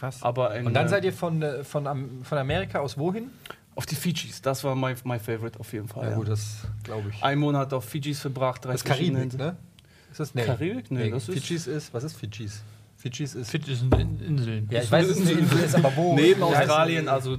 Krass. 0.02 0.20
Aber 0.20 0.52
in, 0.56 0.66
Und 0.66 0.74
dann 0.74 0.86
äh, 0.86 0.88
seid 0.88 1.04
ihr 1.04 1.12
von, 1.12 1.40
äh, 1.42 1.62
von, 1.62 1.84
von 2.24 2.38
Amerika 2.38 2.80
aus 2.80 2.98
wohin? 2.98 3.30
auf 3.76 3.86
die 3.86 3.94
Fidschis. 3.94 4.42
Das 4.42 4.64
war 4.64 4.74
mein, 4.74 4.96
mein 5.04 5.20
Favorite 5.20 5.60
auf 5.60 5.72
jeden 5.72 5.86
Fall. 5.86 6.10
Ja, 6.10 6.24
das 6.24 6.56
glaube 6.82 7.10
ich. 7.10 7.22
Ein 7.22 7.38
Monat 7.38 7.72
auf 7.72 7.84
Fidschis 7.84 8.18
verbracht, 8.18 8.64
drei 8.64 8.72
Das 8.72 8.80
ist 8.82 8.84
Karibik, 8.84 9.22
Inseln. 9.22 9.42
ne? 9.46 9.56
Ist 10.10 10.18
das 10.20 10.34
nee. 10.34 10.42
Karibik? 10.44 10.90
Nee, 10.90 11.08
das 11.08 11.28
ist- 11.28 11.34
Fidschis 11.36 11.66
ist, 11.68 11.94
was 11.94 12.02
ist 12.02 12.16
Fidschis? 12.16 12.62
Fidschis 12.96 13.34
ist. 13.36 13.50
Fidschi 13.50 13.74
sind 13.76 13.94
In- 13.94 14.20
Inseln. 14.20 14.68
ja, 14.70 14.82
ich 14.82 14.90
weiß, 14.90 15.06
es 15.08 15.20
eine 15.20 15.30
Insel 15.32 15.58
ist, 15.60 15.74
aber 15.76 15.92
wo? 15.96 16.14
Neben 16.16 16.42
Australien, 16.42 17.08
also 17.08 17.34
äh, 17.34 17.38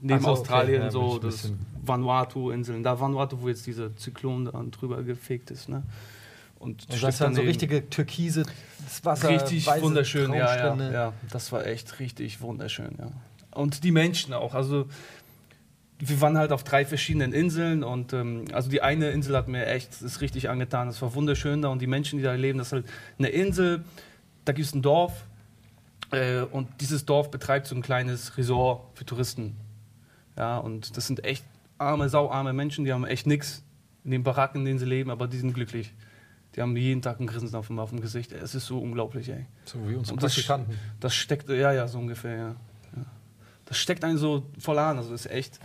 neben 0.00 0.20
so, 0.22 0.30
okay, 0.30 0.40
Australien 0.40 0.74
ja, 0.76 0.82
bin 0.82 0.90
so 0.90 1.18
das 1.18 1.52
Vanuatu-Inseln. 1.84 2.82
Da 2.82 2.98
Vanuatu, 2.98 3.40
wo 3.40 3.48
jetzt 3.48 3.66
dieser 3.66 3.94
Zyklon 3.96 4.46
dann 4.46 4.70
drüber 4.70 5.02
gefegt 5.02 5.50
ist. 5.50 5.68
Ne? 5.68 5.82
Und, 6.64 6.82
Und 6.82 6.88
das 6.88 6.96
Stück 6.96 7.08
ist 7.10 7.20
dann 7.20 7.34
so 7.34 7.42
richtige 7.42 7.90
türkise 7.90 8.44
Wasser. 9.02 9.28
richtig 9.28 9.66
wunderschön, 9.66 10.32
ja, 10.32 10.56
ja, 10.56 10.90
ja. 10.90 11.12
Das 11.30 11.52
war 11.52 11.66
echt 11.66 12.00
richtig 12.00 12.40
wunderschön, 12.40 12.96
ja. 12.98 13.10
Und 13.50 13.84
die 13.84 13.92
Menschen 13.92 14.32
auch. 14.32 14.54
Also 14.54 14.86
wir 15.98 16.20
waren 16.20 16.38
halt 16.38 16.52
auf 16.52 16.64
drei 16.64 16.84
verschiedenen 16.86 17.32
Inseln 17.32 17.84
und 17.84 18.12
ähm, 18.12 18.46
also 18.52 18.70
die 18.70 18.82
eine 18.82 19.10
Insel 19.10 19.36
hat 19.36 19.46
mir 19.46 19.66
echt 19.66 20.00
ist 20.00 20.20
richtig 20.22 20.48
angetan. 20.48 20.86
Das 20.86 21.00
war 21.02 21.14
wunderschön 21.14 21.60
da 21.62 21.68
und 21.68 21.82
die 21.82 21.86
Menschen, 21.86 22.18
die 22.18 22.24
da 22.24 22.32
leben, 22.32 22.58
das 22.58 22.68
ist 22.68 22.72
halt 22.72 22.86
eine 23.18 23.28
Insel. 23.28 23.84
Da 24.46 24.52
gibt 24.52 24.66
es 24.66 24.74
ein 24.74 24.82
Dorf 24.82 25.24
äh, 26.10 26.40
und 26.40 26.68
dieses 26.80 27.04
Dorf 27.04 27.30
betreibt 27.30 27.66
so 27.66 27.74
ein 27.74 27.82
kleines 27.82 28.36
Resort 28.38 28.96
für 28.96 29.04
Touristen. 29.04 29.56
Ja, 30.36 30.58
und 30.58 30.96
das 30.96 31.06
sind 31.06 31.24
echt 31.24 31.44
arme, 31.78 32.08
sauarme 32.08 32.52
Menschen, 32.52 32.84
die 32.84 32.92
haben 32.92 33.04
echt 33.04 33.26
nichts 33.26 33.62
in 34.04 34.10
den 34.10 34.22
Baracken, 34.22 34.60
in 34.60 34.64
denen 34.64 34.78
sie 34.78 34.86
leben, 34.86 35.10
aber 35.10 35.26
die 35.26 35.38
sind 35.38 35.54
glücklich. 35.54 35.92
Die 36.54 36.62
haben 36.62 36.76
jeden 36.76 37.02
Tag 37.02 37.18
ein 37.20 37.26
Grinsen 37.26 37.54
auf 37.56 37.66
dem, 37.66 37.78
auf 37.78 37.90
dem 37.90 38.00
Gesicht. 38.00 38.32
Es 38.32 38.54
ist 38.54 38.66
so 38.66 38.78
unglaublich, 38.78 39.28
ey. 39.28 39.46
So 39.64 39.78
wie 39.88 39.94
unsere 39.96 40.14
Und 40.14 40.22
das- 40.22 40.34
Praktikanten. 40.34 40.78
Das 41.00 41.14
steckt, 41.14 41.48
ja, 41.48 41.72
ja, 41.72 41.88
so 41.88 41.98
ungefähr, 41.98 42.36
ja. 42.36 42.48
ja. 42.96 43.04
Das 43.64 43.78
steckt 43.78 44.04
einen 44.04 44.18
so 44.18 44.46
voll 44.58 44.78
an. 44.78 44.96
Also 44.98 45.12
ist 45.14 45.26
echt 45.30 45.58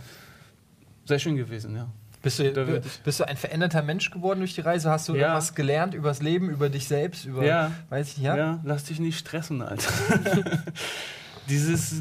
sehr 1.04 1.18
schön 1.18 1.36
gewesen, 1.36 1.76
ja. 1.76 1.88
Bist 2.22 2.38
du, 2.38 2.82
bist 3.04 3.20
du 3.20 3.26
ein 3.26 3.36
veränderter 3.38 3.82
Mensch 3.82 4.10
geworden 4.10 4.40
durch 4.40 4.54
die 4.54 4.60
Reise? 4.60 4.90
Hast 4.90 5.08
du 5.08 5.14
Ja. 5.14 5.28
irgendwas 5.28 5.54
gelernt 5.54 5.94
über 5.94 6.08
das 6.10 6.20
Leben, 6.20 6.50
über 6.50 6.68
dich 6.68 6.86
selbst, 6.86 7.24
über, 7.24 7.44
Ja. 7.46 7.72
weiß 7.88 8.08
ich, 8.08 8.18
ja? 8.18 8.36
Ja, 8.36 8.60
lass 8.62 8.84
dich 8.84 9.00
nicht 9.00 9.18
stressen, 9.18 9.62
Alter. 9.62 9.90
Dieses 11.48 11.94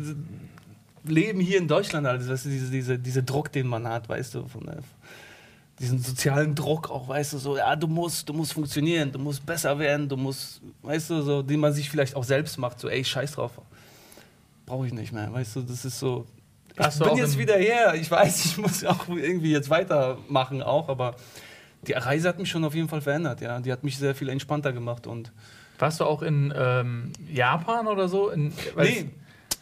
Leben 1.05 1.39
hier 1.39 1.57
in 1.57 1.67
Deutschland, 1.67 2.05
Alter, 2.05 2.27
weißt 2.27 2.45
du, 2.45 2.49
diese, 2.49 2.69
diese, 2.69 2.99
dieser 2.99 3.21
Druck, 3.21 3.51
den 3.51 3.67
man 3.67 3.87
hat, 3.87 4.09
weißt 4.09 4.35
du, 4.35 4.47
von 4.47 4.65
der, 4.65 4.79
diesen 5.79 5.99
sozialen 5.99 6.55
Druck 6.55 6.89
auch, 6.89 7.07
weißt 7.07 7.33
du, 7.33 7.37
so, 7.37 7.57
ja, 7.57 7.75
du 7.75 7.87
musst, 7.87 8.27
du 8.27 8.33
musst 8.33 8.53
funktionieren, 8.53 9.11
du 9.11 9.19
musst 9.19 9.45
besser 9.45 9.77
werden, 9.79 10.09
du 10.09 10.17
musst, 10.17 10.61
weißt 10.81 11.09
du, 11.11 11.21
so, 11.21 11.41
den 11.41 11.59
man 11.59 11.73
sich 11.73 11.89
vielleicht 11.89 12.15
auch 12.15 12.23
selbst 12.23 12.57
macht, 12.57 12.79
so, 12.79 12.89
ey, 12.89 13.03
scheiß 13.03 13.33
drauf. 13.33 13.53
Brauche 14.65 14.85
ich 14.87 14.93
nicht 14.93 15.13
mehr, 15.13 15.31
weißt 15.31 15.55
du, 15.55 15.61
das 15.61 15.85
ist 15.85 15.99
so. 15.99 16.25
Ich 16.73 16.85
Hast 16.85 16.99
bin 16.99 17.15
jetzt 17.17 17.37
wieder 17.37 17.57
her, 17.57 17.93
ich 17.95 18.09
weiß, 18.09 18.45
ich 18.45 18.57
muss 18.57 18.85
auch 18.85 19.07
irgendwie 19.07 19.51
jetzt 19.51 19.69
weitermachen 19.69 20.61
auch, 20.61 20.89
aber 20.89 21.15
die 21.87 21.93
Reise 21.93 22.27
hat 22.29 22.39
mich 22.39 22.49
schon 22.49 22.63
auf 22.65 22.75
jeden 22.75 22.87
Fall 22.89 23.01
verändert, 23.01 23.41
ja. 23.41 23.59
Die 23.59 23.71
hat 23.71 23.83
mich 23.83 23.97
sehr 23.97 24.13
viel 24.15 24.29
entspannter 24.29 24.73
gemacht 24.73 25.07
und 25.07 25.31
Warst 25.79 26.01
du 26.01 26.03
auch 26.05 26.21
in 26.23 26.53
ähm, 26.57 27.13
Japan 27.33 27.87
oder 27.87 28.09
so? 28.09 28.29
In, 28.31 28.51
Nee, 28.77 29.09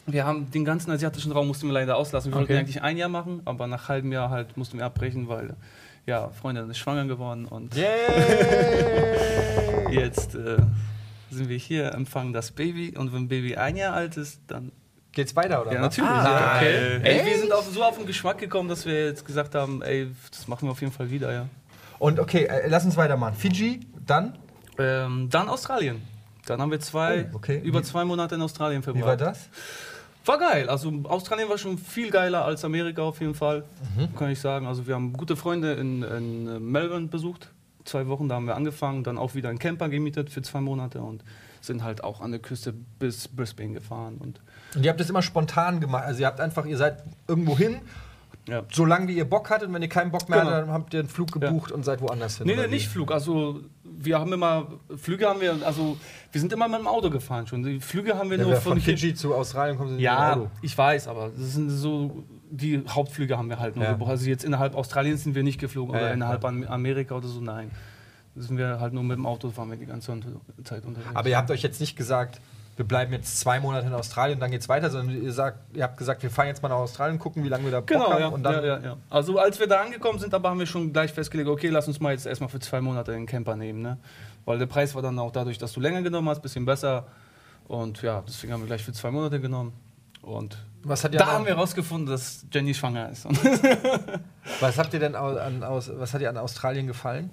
wir 0.08 0.26
haben 0.26 0.50
den 0.50 0.66
ganzen 0.66 0.90
asiatischen 0.90 1.32
Raum 1.32 1.48
mussten 1.48 1.68
wir 1.68 1.74
leider 1.74 1.96
auslassen. 1.96 2.32
Wir 2.32 2.38
wollten 2.38 2.52
Okay. 2.54 2.60
eigentlich 2.60 2.82
ein 2.82 2.98
Jahr 2.98 3.10
machen, 3.10 3.42
aber 3.46 3.68
nach 3.68 3.88
halbem 3.88 4.12
Jahr 4.12 4.32
halt 4.32 4.58
mussten 4.58 4.80
wir 4.80 4.86
abbrechen, 4.86 5.28
weil 5.28 5.56
ja, 6.08 6.30
Freundin 6.30 6.70
ist 6.70 6.78
schwanger 6.80 7.06
geworden 7.06 7.46
und 7.46 7.76
Yay! 7.76 7.86
jetzt 9.92 10.34
äh, 10.36 10.58
sind 11.30 11.50
wir 11.50 11.58
hier, 11.58 11.94
empfangen 11.94 12.34
das 12.34 12.52
Baby 12.52 12.98
und 12.98 13.14
wenn 13.14 13.28
Baby 13.28 13.58
ein 13.58 13.76
Jahr 13.76 13.94
alt 13.94 14.18
ist, 14.18 14.42
dann 14.48 14.72
Geht's 15.12 15.36
weiter, 15.36 15.64
oder? 15.64 15.74
ja 15.74 15.82
natürlich. 15.82 16.10
Ah, 16.10 16.58
okay. 16.58 17.00
Ey, 17.02 17.26
wir 17.26 17.40
sind 17.40 17.52
auf, 17.52 17.66
so 17.66 17.84
auf 17.84 17.98
den 17.98 18.06
Geschmack 18.06 18.38
gekommen, 18.38 18.70
dass 18.70 18.86
wir 18.86 19.06
jetzt 19.08 19.26
gesagt 19.26 19.56
haben, 19.56 19.82
ey, 19.82 20.12
das 20.30 20.48
machen 20.48 20.68
wir 20.68 20.72
auf 20.72 20.80
jeden 20.80 20.94
Fall 20.94 21.10
wieder, 21.10 21.34
ja. 21.34 21.48
Und 21.98 22.20
okay, 22.20 22.44
äh, 22.46 22.68
lass 22.68 22.86
uns 22.86 22.96
weitermachen. 22.98 23.34
Fiji, 23.36 23.80
dann? 24.06 24.38
Ähm, 24.78 25.28
dann 25.32 25.50
Australien. 25.50 26.04
Dann 26.46 26.62
haben 26.62 26.70
wir 26.70 26.80
zwei, 26.80 27.26
Oh, 27.34 27.38
okay. 27.38 27.60
über 27.64 27.82
zwei 27.82 28.06
Monate 28.06 28.36
in 28.36 28.42
Australien 28.42 28.84
verbracht. 28.84 29.04
Wie 29.04 29.08
war 29.08 29.18
das? 29.18 29.50
War 30.28 30.38
geil. 30.38 30.70
Also 30.70 30.92
Australien 31.04 31.50
war 31.50 31.58
schon 31.58 31.78
viel 31.78 32.12
geiler 32.12 32.44
als 32.46 32.64
Amerika 32.66 33.02
auf 33.02 33.20
jeden 33.22 33.34
Fall, 33.36 33.64
Mhm. 33.96 34.16
kann 34.16 34.30
ich 34.30 34.40
sagen. 34.40 34.68
Also 34.68 34.86
wir 34.88 34.96
haben 34.96 35.14
gute 35.14 35.36
Freunde 35.36 35.74
in, 35.74 36.04
in 36.04 36.48
äh, 36.48 36.60
Melbourne 36.60 37.08
besucht. 37.08 37.50
Zwei 37.86 38.08
Wochen, 38.08 38.28
da 38.28 38.36
haben 38.36 38.46
wir 38.48 38.56
angefangen, 38.56 39.04
dann 39.06 39.18
auch 39.18 39.34
wieder 39.36 39.48
einen 39.50 39.60
Camper 39.60 39.88
gemietet 39.88 40.30
für 40.30 40.42
zwei 40.42 40.60
Monate 40.60 41.00
und 41.00 41.24
sind 41.62 41.84
halt 41.84 42.04
auch 42.04 42.20
an 42.22 42.32
der 42.32 42.42
Küste 42.42 42.74
bis 43.00 43.28
Brisbane 43.30 43.74
gefahren. 43.74 44.18
Und 44.20 44.42
Und 44.76 44.84
ihr 44.84 44.90
habt 44.90 45.00
das 45.00 45.10
immer 45.10 45.22
spontan 45.22 45.80
gemacht. 45.80 46.04
Also 46.06 46.20
ihr 46.22 46.28
habt 46.28 46.42
einfach, 46.42 46.66
ihr 46.66 46.78
seid 46.78 47.04
irgendwo 47.28 47.58
hin, 47.58 47.80
ja. 48.48 48.64
so 48.72 48.86
lange 48.86 49.08
wie 49.08 49.14
ihr 49.18 49.30
Bock 49.30 49.50
hattet. 49.50 49.68
Und 49.68 49.74
wenn 49.76 49.82
ihr 49.82 49.90
keinen 49.90 50.12
Bock 50.12 50.28
mehr 50.30 50.40
Genau. 50.40 50.52
hattet, 50.52 50.68
dann 50.68 50.74
habt 50.74 50.94
ihr 50.94 51.00
einen 51.02 51.10
Flug 51.10 51.32
gebucht 51.32 51.72
und 51.72 51.84
seid 51.86 52.02
woanders 52.02 52.38
hin. 52.40 52.48
Nee, 52.48 52.56
nee, 52.56 52.68
nicht 52.68 52.88
Flug. 52.90 53.12
Also 53.12 53.62
wir 53.84 54.20
haben 54.20 54.32
immer, 54.34 54.68
Flüge 54.96 55.28
haben 55.28 55.42
wir, 55.42 55.56
also 55.66 55.98
wir 56.32 56.42
sind 56.42 56.54
immer 56.54 56.68
mit 56.68 56.80
dem 56.80 56.88
Auto 56.88 57.10
gefahren 57.10 57.48
schon. 57.48 57.64
Die 57.64 57.80
Flüge 57.80 58.18
haben 58.18 58.30
wir 58.30 58.38
Ja, 58.38 58.44
nur 58.46 58.56
von 58.56 58.74
von 58.74 58.82
Fiji 58.82 59.14
zu 59.16 59.34
Australien 59.36 59.78
kommt, 59.78 59.90
sind 59.90 60.00
Ja, 60.00 60.34
Auto. 60.34 60.50
ich 60.62 60.78
weiß, 60.78 61.08
aber 61.08 61.30
das 61.36 61.54
sind 61.54 61.70
so 61.70 62.24
die 62.50 62.82
Hauptflüge 62.88 63.38
haben 63.38 63.50
wir 63.50 63.60
halt 63.60 63.76
nur 63.76 63.84
Ja. 63.86 63.92
gebucht. 63.92 64.10
Also 64.12 64.30
jetzt 64.30 64.46
innerhalb 64.46 64.76
Australiens 64.76 65.24
sind 65.24 65.36
wir 65.36 65.44
nicht 65.44 65.60
geflogen 65.60 65.94
Ja, 65.94 66.00
oder 66.00 66.08
ja, 66.10 66.14
innerhalb 66.14 66.46
Amerika 66.46 67.16
oder 67.16 67.28
so, 67.28 67.42
nein. 67.42 67.72
Da 68.36 68.42
sind 68.44 68.58
wir 68.58 68.80
halt 68.80 68.94
nur 68.94 69.04
mit 69.04 69.18
dem 69.18 69.26
Auto, 69.26 69.50
fahren 69.50 69.70
wir 69.72 69.78
die 69.78 69.86
ganze 69.88 70.14
Zeit 70.64 70.86
unterwegs. 70.86 71.10
Aber 71.16 71.28
ihr 71.28 71.36
habt 71.38 71.50
euch 71.52 71.64
jetzt 71.64 71.82
nicht 71.82 71.96
gesagt, 71.98 72.40
wir 72.78 72.86
bleiben 72.88 73.12
jetzt 73.12 73.40
zwei 73.40 73.60
Monate 73.60 73.88
in 73.88 73.94
Australien, 73.94 74.40
dann 74.40 74.52
geht's 74.52 74.70
weiter, 74.70 74.90
sondern 74.90 75.22
ihr, 75.22 75.34
sagt, 75.34 75.76
ihr 75.76 75.84
habt 75.84 75.98
gesagt, 75.98 76.24
wir 76.24 76.30
fahren 76.30 76.48
jetzt 76.48 76.62
mal 76.64 76.70
nach 76.70 76.78
Australien, 76.78 77.20
gucken, 77.20 77.44
wie 77.44 77.50
lange 77.50 77.66
wir 77.66 77.72
da 77.72 77.80
Bock 77.80 77.88
Genau, 77.88 78.12
haben. 78.12 78.20
ja, 78.22 78.28
und 78.28 78.44
dann, 78.44 78.54
ja, 78.64 78.78
ja, 78.78 78.80
ja. 78.80 78.98
Also 79.10 79.40
als 79.40 79.60
wir 79.60 79.68
da 79.68 79.82
angekommen 79.82 80.20
sind, 80.20 80.34
aber 80.34 80.50
haben 80.50 80.60
wir 80.60 80.68
schon 80.68 80.94
gleich 80.94 81.12
festgelegt, 81.12 81.50
okay, 81.50 81.70
lass 81.70 81.88
uns 81.88 82.00
mal 82.00 82.12
jetzt 82.14 82.26
erstmal 82.26 82.50
für 82.50 82.60
zwei 82.60 82.80
Monate 82.80 83.12
den 83.12 83.26
Camper 83.26 83.56
nehmen, 83.56 83.82
ne? 83.82 83.98
Weil 84.46 84.60
der 84.60 84.68
Preis 84.68 84.96
war 84.96 85.02
dann 85.02 85.18
auch 85.20 85.32
dadurch, 85.32 85.58
dass 85.58 85.74
du 85.74 85.80
länger 85.82 86.02
genommen 86.04 86.30
hast, 86.30 86.42
bisschen 86.42 86.66
besser. 86.66 87.08
Und 87.68 88.02
ja, 88.02 88.24
deswegen 88.26 88.54
haben 88.54 88.62
wir 88.62 88.68
gleich 88.68 88.84
für 88.84 88.94
zwei 88.94 89.12
Monate 89.12 89.42
genommen. 89.42 89.74
Und 90.22 90.58
Was, 90.84 91.04
hat 91.04 91.14
ihr 91.14 91.20
da 91.20 91.28
haben 91.28 91.46
wir 91.46 91.56
rausgefunden, 91.56 92.08
dass 92.08 92.46
Jenny 92.54 92.74
schwanger 92.74 93.10
ist. 93.10 93.26
was 94.60 94.78
habt 94.78 94.94
ihr 94.94 95.00
denn 95.00 95.16
an, 95.16 95.64
aus, 95.64 95.92
was 95.96 96.14
hat 96.14 96.22
dir 96.22 96.30
an 96.30 96.38
Australien 96.38 96.88
gefallen? 96.88 97.30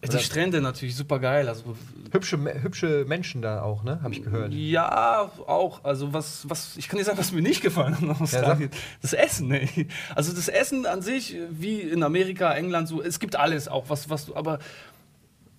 Die 0.00 0.18
Strände 0.18 0.60
natürlich 0.60 0.94
super 0.94 1.18
geil. 1.18 1.48
Also 1.48 1.76
Hübsche, 2.12 2.38
hübsche 2.62 3.04
Menschen 3.06 3.42
da 3.42 3.62
auch, 3.62 3.82
ne? 3.82 4.00
Habe 4.02 4.14
ich 4.14 4.22
gehört. 4.22 4.52
Ja, 4.54 5.30
auch. 5.46 5.84
Also 5.84 6.12
was, 6.12 6.48
was, 6.48 6.76
ich 6.76 6.88
kann 6.88 6.98
dir 6.98 7.04
sagen, 7.04 7.18
was 7.18 7.32
mir 7.32 7.42
nicht 7.42 7.62
gefallen 7.62 7.94
hat 7.94 8.02
in 8.02 8.10
Australien. 8.10 8.70
das 9.02 9.12
Essen, 9.12 9.50
ey. 9.50 9.88
Also 10.14 10.32
das 10.32 10.48
Essen 10.48 10.86
an 10.86 11.02
sich, 11.02 11.36
wie 11.50 11.80
in 11.80 12.04
Amerika, 12.04 12.52
England, 12.54 12.86
so, 12.88 13.02
es 13.02 13.18
gibt 13.18 13.34
alles 13.34 13.66
auch, 13.66 13.90
was, 13.90 14.08
was 14.08 14.26
du, 14.26 14.36
aber 14.36 14.60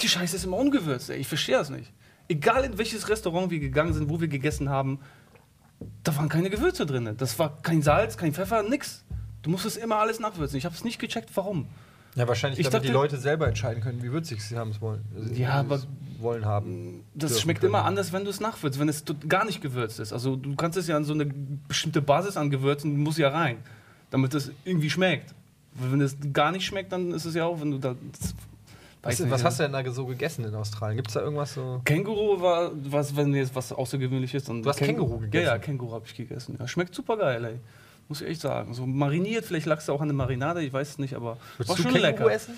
die 0.01 0.07
Scheiße 0.07 0.37
ist 0.37 0.45
immer 0.45 0.57
ungewürzt, 0.57 1.09
ey. 1.09 1.17
Ich 1.17 1.27
verstehe 1.27 1.57
das 1.57 1.69
nicht. 1.69 1.91
Egal 2.29 2.63
in 2.63 2.77
welches 2.77 3.09
Restaurant 3.09 3.51
wir 3.51 3.59
gegangen 3.59 3.93
sind, 3.93 4.09
wo 4.09 4.21
wir 4.21 4.29
gegessen 4.29 4.69
haben, 4.69 4.99
da 6.03 6.15
waren 6.15 6.29
keine 6.29 6.49
Gewürze 6.49 6.85
drin. 6.85 7.13
Das 7.17 7.39
war 7.39 7.61
kein 7.61 7.81
Salz, 7.81 8.17
kein 8.17 8.33
Pfeffer, 8.33 8.63
nix. 8.63 9.03
Du 9.41 9.49
musstest 9.49 9.77
immer 9.77 9.97
alles 9.97 10.19
nachwürzen. 10.19 10.57
Ich 10.57 10.65
habe 10.65 10.75
es 10.75 10.83
nicht 10.83 10.99
gecheckt, 10.99 11.29
warum. 11.35 11.67
Ja, 12.15 12.27
wahrscheinlich, 12.27 12.59
Ich 12.59 12.67
damit 12.67 12.83
die 12.83 12.87
dachte- 12.87 12.99
Leute 12.99 13.17
selber 13.17 13.47
entscheiden 13.47 13.81
können, 13.83 14.01
wie 14.03 14.11
würzig 14.11 14.41
sie 14.41 14.57
haben 14.57 14.71
es 14.71 14.81
wollen. 14.81 15.03
Also, 15.15 15.33
Ja, 15.33 15.51
aber- 15.53 15.81
wollen 16.19 16.43
haben. 16.43 17.03
Das 17.13 17.29
dürfen 17.31 17.43
schmeckt 17.43 17.61
können. 17.61 17.71
immer 17.73 17.85
anders, 17.85 18.11
wenn 18.11 18.25
du 18.25 18.29
es 18.29 18.41
nachwürzt, 18.41 18.77
wenn 18.77 18.89
es 18.89 19.05
gar 19.29 19.45
nicht 19.45 19.61
gewürzt 19.61 19.99
ist. 20.01 20.11
Also 20.11 20.35
du 20.35 20.53
kannst 20.57 20.77
es 20.77 20.87
ja 20.87 20.97
an 20.97 21.05
so 21.05 21.13
eine 21.13 21.25
bestimmte 21.25 22.01
Basis 22.01 22.35
angewürzen, 22.35 22.97
muss 22.97 23.17
ja 23.17 23.29
rein, 23.29 23.57
damit 24.09 24.33
es 24.33 24.51
irgendwie 24.65 24.89
schmeckt. 24.89 25.33
Wenn 25.75 26.01
es 26.01 26.17
gar 26.33 26.51
nicht 26.51 26.65
schmeckt, 26.65 26.91
dann 26.91 27.11
ist 27.13 27.23
es 27.23 27.35
ja 27.35 27.45
auch, 27.45 27.61
wenn 27.61 27.71
du 27.71 27.77
da. 27.77 27.95
Was, 29.01 29.29
was 29.31 29.43
hast 29.45 29.59
du 29.59 29.63
denn 29.63 29.71
da 29.71 29.89
so 29.91 30.05
gegessen 30.07 30.43
in 30.43 30.53
Australien? 30.55 30.97
Gibt 30.97 31.07
es 31.07 31.13
da 31.13 31.21
irgendwas 31.21 31.53
so? 31.53 31.79
Känguru 31.85 32.41
war 32.41 32.71
was, 32.91 33.15
wenn 33.15 33.33
jetzt 33.33 33.55
was 33.55 33.71
Außergewöhnliches 33.71 34.41
ist. 34.43 34.49
Du 34.49 34.65
hast 34.65 34.77
Känguru 34.79 35.19
gegessen? 35.19 35.45
Ja, 35.45 35.53
ja, 35.53 35.57
Känguru 35.57 35.93
habe 35.93 36.05
ich 36.05 36.15
gegessen. 36.17 36.57
Ja, 36.59 36.67
schmeckt 36.67 36.93
super 36.93 37.15
geil, 37.15 37.45
ey. 37.45 37.59
Muss 38.09 38.21
ich 38.21 38.27
echt 38.27 38.41
sagen. 38.41 38.73
So 38.73 38.85
mariniert, 38.87 39.45
vielleicht 39.45 39.67
lag 39.67 39.77
es 39.77 39.89
auch 39.89 40.01
an 40.01 40.07
der 40.07 40.15
Marinade, 40.15 40.61
ich 40.63 40.73
weiß 40.73 40.89
es 40.89 40.97
nicht, 40.97 41.13
aber 41.13 41.37
Würdest 41.57 41.69
war 41.69 41.75
du 41.77 41.83
schon 41.83 41.93
Känguru 41.93 42.11
lecker. 42.11 42.31
essen? 42.31 42.55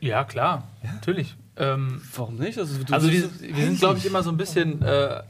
Ja, 0.00 0.24
klar, 0.24 0.64
natürlich. 0.82 1.36
Ähm, 1.56 2.00
Warum 2.14 2.36
nicht? 2.36 2.58
Also, 2.58 2.82
du, 2.82 2.92
also 2.92 3.08
die, 3.08 3.22
wir 3.22 3.64
sind, 3.64 3.78
glaube 3.78 3.98
ich, 3.98 4.06
immer 4.06 4.22
so 4.22 4.30
ein 4.30 4.36
bisschen. 4.36 4.82
Äh, 4.82 5.22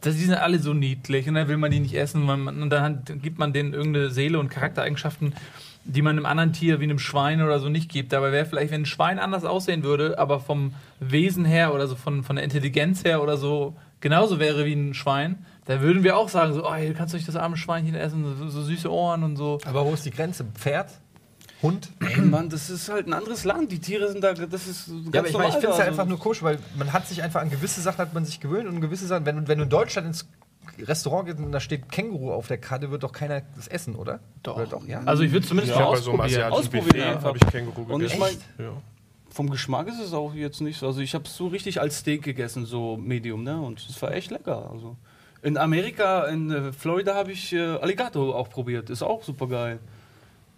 das, 0.00 0.14
die 0.14 0.24
sind 0.24 0.34
alle 0.34 0.58
so 0.58 0.72
niedlich 0.74 1.28
und 1.28 1.34
dann 1.34 1.48
will 1.48 1.56
man 1.56 1.70
die 1.70 1.80
nicht 1.80 1.94
essen 1.94 2.26
weil 2.28 2.36
man, 2.36 2.62
und 2.62 2.70
dann 2.70 3.02
gibt 3.22 3.38
man 3.38 3.52
denen 3.52 3.72
irgendeine 3.74 4.10
Seele 4.10 4.38
und 4.38 4.50
Charaktereigenschaften, 4.50 5.34
die 5.84 6.02
man 6.02 6.16
einem 6.16 6.26
anderen 6.26 6.52
Tier 6.52 6.80
wie 6.80 6.84
einem 6.84 6.98
Schwein 6.98 7.42
oder 7.42 7.58
so 7.58 7.68
nicht 7.68 7.90
gibt. 7.90 8.12
Dabei 8.12 8.30
wäre 8.30 8.46
vielleicht, 8.46 8.72
wenn 8.72 8.82
ein 8.82 8.86
Schwein 8.86 9.18
anders 9.18 9.44
aussehen 9.44 9.82
würde, 9.82 10.18
aber 10.18 10.40
vom 10.40 10.74
Wesen 11.00 11.44
her 11.44 11.74
oder 11.74 11.88
so 11.88 11.96
von, 11.96 12.22
von 12.22 12.36
der 12.36 12.44
Intelligenz 12.44 13.04
her 13.04 13.22
oder 13.22 13.36
so 13.36 13.74
genauso 14.00 14.38
wäre 14.38 14.64
wie 14.64 14.74
ein 14.74 14.94
Schwein, 14.94 15.44
da 15.66 15.80
würden 15.80 16.02
wir 16.04 16.16
auch 16.16 16.28
sagen, 16.28 16.54
so, 16.54 16.66
oh, 16.66 16.74
hier 16.74 16.94
kannst 16.94 17.12
du 17.12 17.16
nicht 17.18 17.28
das 17.28 17.36
arme 17.36 17.56
Schweinchen 17.56 17.94
essen, 17.94 18.24
so, 18.38 18.48
so 18.48 18.62
süße 18.62 18.90
Ohren 18.90 19.22
und 19.24 19.36
so. 19.36 19.58
Aber 19.64 19.84
wo 19.84 19.92
ist 19.94 20.04
die 20.04 20.10
Grenze? 20.10 20.44
Pferd? 20.54 20.90
Hund? 21.62 21.88
Ey, 22.00 22.20
Mann, 22.20 22.50
das 22.50 22.68
ist 22.68 22.88
halt 22.90 23.06
ein 23.06 23.14
anderes 23.14 23.44
Land. 23.44 23.72
Die 23.72 23.78
Tiere 23.78 24.10
sind 24.12 24.22
da, 24.22 24.34
das 24.34 24.66
ist 24.66 24.88
ganz 24.88 25.14
Ja, 25.14 25.20
aber 25.20 25.28
ich 25.28 25.34
meine, 25.36 25.48
ich 25.48 25.52
normal 25.52 25.52
finde 25.52 25.54
es 25.54 25.62
da. 25.62 25.68
halt 25.70 25.72
Also- 25.88 26.00
einfach 26.02 26.06
nur 26.06 26.18
komisch, 26.18 26.42
weil 26.42 26.58
man 26.76 26.92
hat 26.92 27.08
sich 27.08 27.22
einfach 27.22 27.40
an 27.40 27.48
gewisse 27.50 27.80
Sachen 27.80 27.98
hat 27.98 28.12
man 28.14 28.24
sich 28.24 28.40
gewöhnt 28.40 28.68
und 28.68 28.80
gewisse 28.80 29.06
Sachen, 29.06 29.24
wenn, 29.26 29.48
wenn 29.48 29.58
du 29.58 29.64
in 29.64 29.70
Deutschland 29.70 30.06
ins 30.06 30.28
Restaurant 30.78 31.26
gehst 31.26 31.38
und 31.38 31.50
da 31.52 31.60
steht 31.60 31.90
Känguru 31.90 32.32
auf 32.32 32.48
der 32.48 32.58
Karte, 32.58 32.90
wird 32.90 33.02
doch 33.02 33.12
keiner 33.12 33.40
das 33.56 33.68
essen, 33.68 33.94
oder? 33.96 34.20
Doch. 34.42 34.56
Oder 34.56 34.66
doch 34.66 34.86
ja. 34.86 35.00
Also 35.06 35.22
ich 35.22 35.32
würde 35.32 35.46
zumindest 35.46 35.74
Ja, 35.78 35.84
mal 35.86 35.92
bei 35.92 35.96
so 35.98 36.10
ausprobieren. 36.12 36.52
Ausprobieren 36.52 37.22
habe 37.22 37.38
ich 37.38 37.46
Känguru 37.46 37.80
Und 37.94 38.02
ich 38.02 38.12
gegessen. 38.12 38.38
mein- 38.58 38.66
ja. 38.66 38.72
Vom 39.30 39.48
Geschmack 39.50 39.88
ist 39.88 40.00
es 40.00 40.12
auch 40.12 40.34
jetzt 40.34 40.60
nicht 40.60 40.78
so. 40.78 40.86
Also 40.86 41.00
ich 41.00 41.14
habe 41.14 41.24
es 41.24 41.34
so 41.36 41.46
richtig 41.46 41.80
als 41.80 41.98
Steak 41.98 42.22
gegessen, 42.22 42.66
so 42.66 42.96
Medium, 42.98 43.42
ne? 43.44 43.58
Und 43.60 43.80
es 43.88 44.00
war 44.02 44.12
echt 44.12 44.30
lecker. 44.30 44.70
Also 44.70 44.96
in 45.46 45.56
Amerika, 45.56 46.24
in 46.26 46.50
äh, 46.50 46.72
Florida 46.72 47.14
habe 47.14 47.30
ich 47.32 47.52
äh, 47.52 47.60
Alligator 47.78 48.34
auch 48.34 48.48
probiert. 48.50 48.90
Ist 48.90 49.02
auch 49.02 49.22
super 49.22 49.46
geil. 49.46 49.78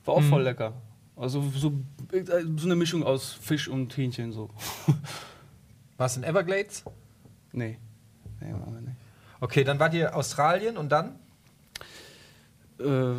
War 0.05 0.14
auch 0.14 0.20
Mhm. 0.22 0.29
voll 0.31 0.42
lecker. 0.42 0.72
Also 1.14 1.42
so, 1.55 1.72
äh, 2.12 2.24
so 2.57 2.64
eine 2.66 2.77
Mischung 2.77 3.03
aus 3.03 3.33
Fisch 3.33 3.68
und 3.68 3.94
Hähnchen 3.96 4.33
so. 4.33 4.48
Warst 5.98 6.16
du 6.16 6.20
in 6.20 6.27
Everglades? 6.27 6.85
nee. 7.53 7.79
Nee, 8.40 8.53
machen 8.53 8.72
wir 8.74 8.81
nicht. 8.83 8.96
Okay, 9.40 9.64
dann 9.64 9.79
wart 9.81 9.94
ihr 9.94 10.14
Australien 10.16 10.77
und 10.77 10.90
dann? 10.90 11.16
Äh, 12.79 13.15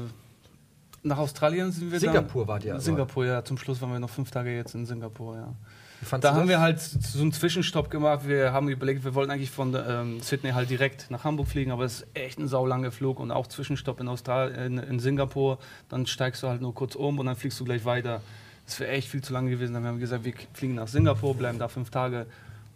nach 1.03 1.17
Australien 1.17 1.71
sind 1.73 1.91
wir 1.91 1.99
Singapur 1.99 2.43
dann, 2.43 2.47
wart 2.47 2.63
ihr 2.63 2.73
aber. 2.73 2.81
Singapur, 2.81 3.25
ja. 3.25 3.43
Zum 3.43 3.57
Schluss 3.57 3.81
waren 3.81 3.91
wir 3.91 3.99
noch 3.99 4.09
fünf 4.09 4.31
Tage 4.31 4.55
jetzt 4.55 4.75
in 4.75 4.85
Singapur, 4.85 5.35
ja. 5.35 5.53
Da 6.21 6.33
haben 6.33 6.41
das? 6.41 6.47
wir 6.47 6.59
halt 6.59 6.79
so 6.79 7.21
einen 7.21 7.31
Zwischenstopp 7.33 7.89
gemacht. 7.89 8.27
Wir 8.27 8.53
haben 8.53 8.69
überlegt, 8.69 9.03
wir 9.03 9.15
wollten 9.15 9.31
eigentlich 9.31 9.51
von 9.51 9.75
ähm, 9.75 10.21
Sydney 10.21 10.51
halt 10.51 10.69
direkt 10.69 11.11
nach 11.11 11.23
Hamburg 11.23 11.47
fliegen, 11.47 11.71
aber 11.71 11.83
es 11.83 12.01
ist 12.01 12.07
echt 12.13 12.39
ein 12.39 12.47
saulanger 12.47 12.91
Flug 12.91 13.19
und 13.19 13.31
auch 13.31 13.47
Zwischenstopp 13.47 13.99
in, 13.99 14.07
in, 14.07 14.77
in 14.77 14.99
Singapur. 14.99 15.59
Dann 15.89 16.05
steigst 16.05 16.43
du 16.43 16.47
halt 16.47 16.61
nur 16.61 16.73
kurz 16.73 16.95
um 16.95 17.19
und 17.19 17.25
dann 17.25 17.35
fliegst 17.35 17.59
du 17.59 17.65
gleich 17.65 17.85
weiter. 17.85 18.21
Das 18.65 18.79
wäre 18.79 18.91
echt 18.91 19.09
viel 19.09 19.21
zu 19.21 19.33
lange 19.33 19.49
gewesen. 19.49 19.73
Dann 19.73 19.85
haben 19.85 19.95
wir 19.97 20.01
gesagt, 20.01 20.23
wir 20.23 20.33
fliegen 20.53 20.75
nach 20.75 20.87
Singapur, 20.87 21.35
bleiben 21.35 21.59
da 21.59 21.67
fünf 21.67 21.89
Tage 21.89 22.27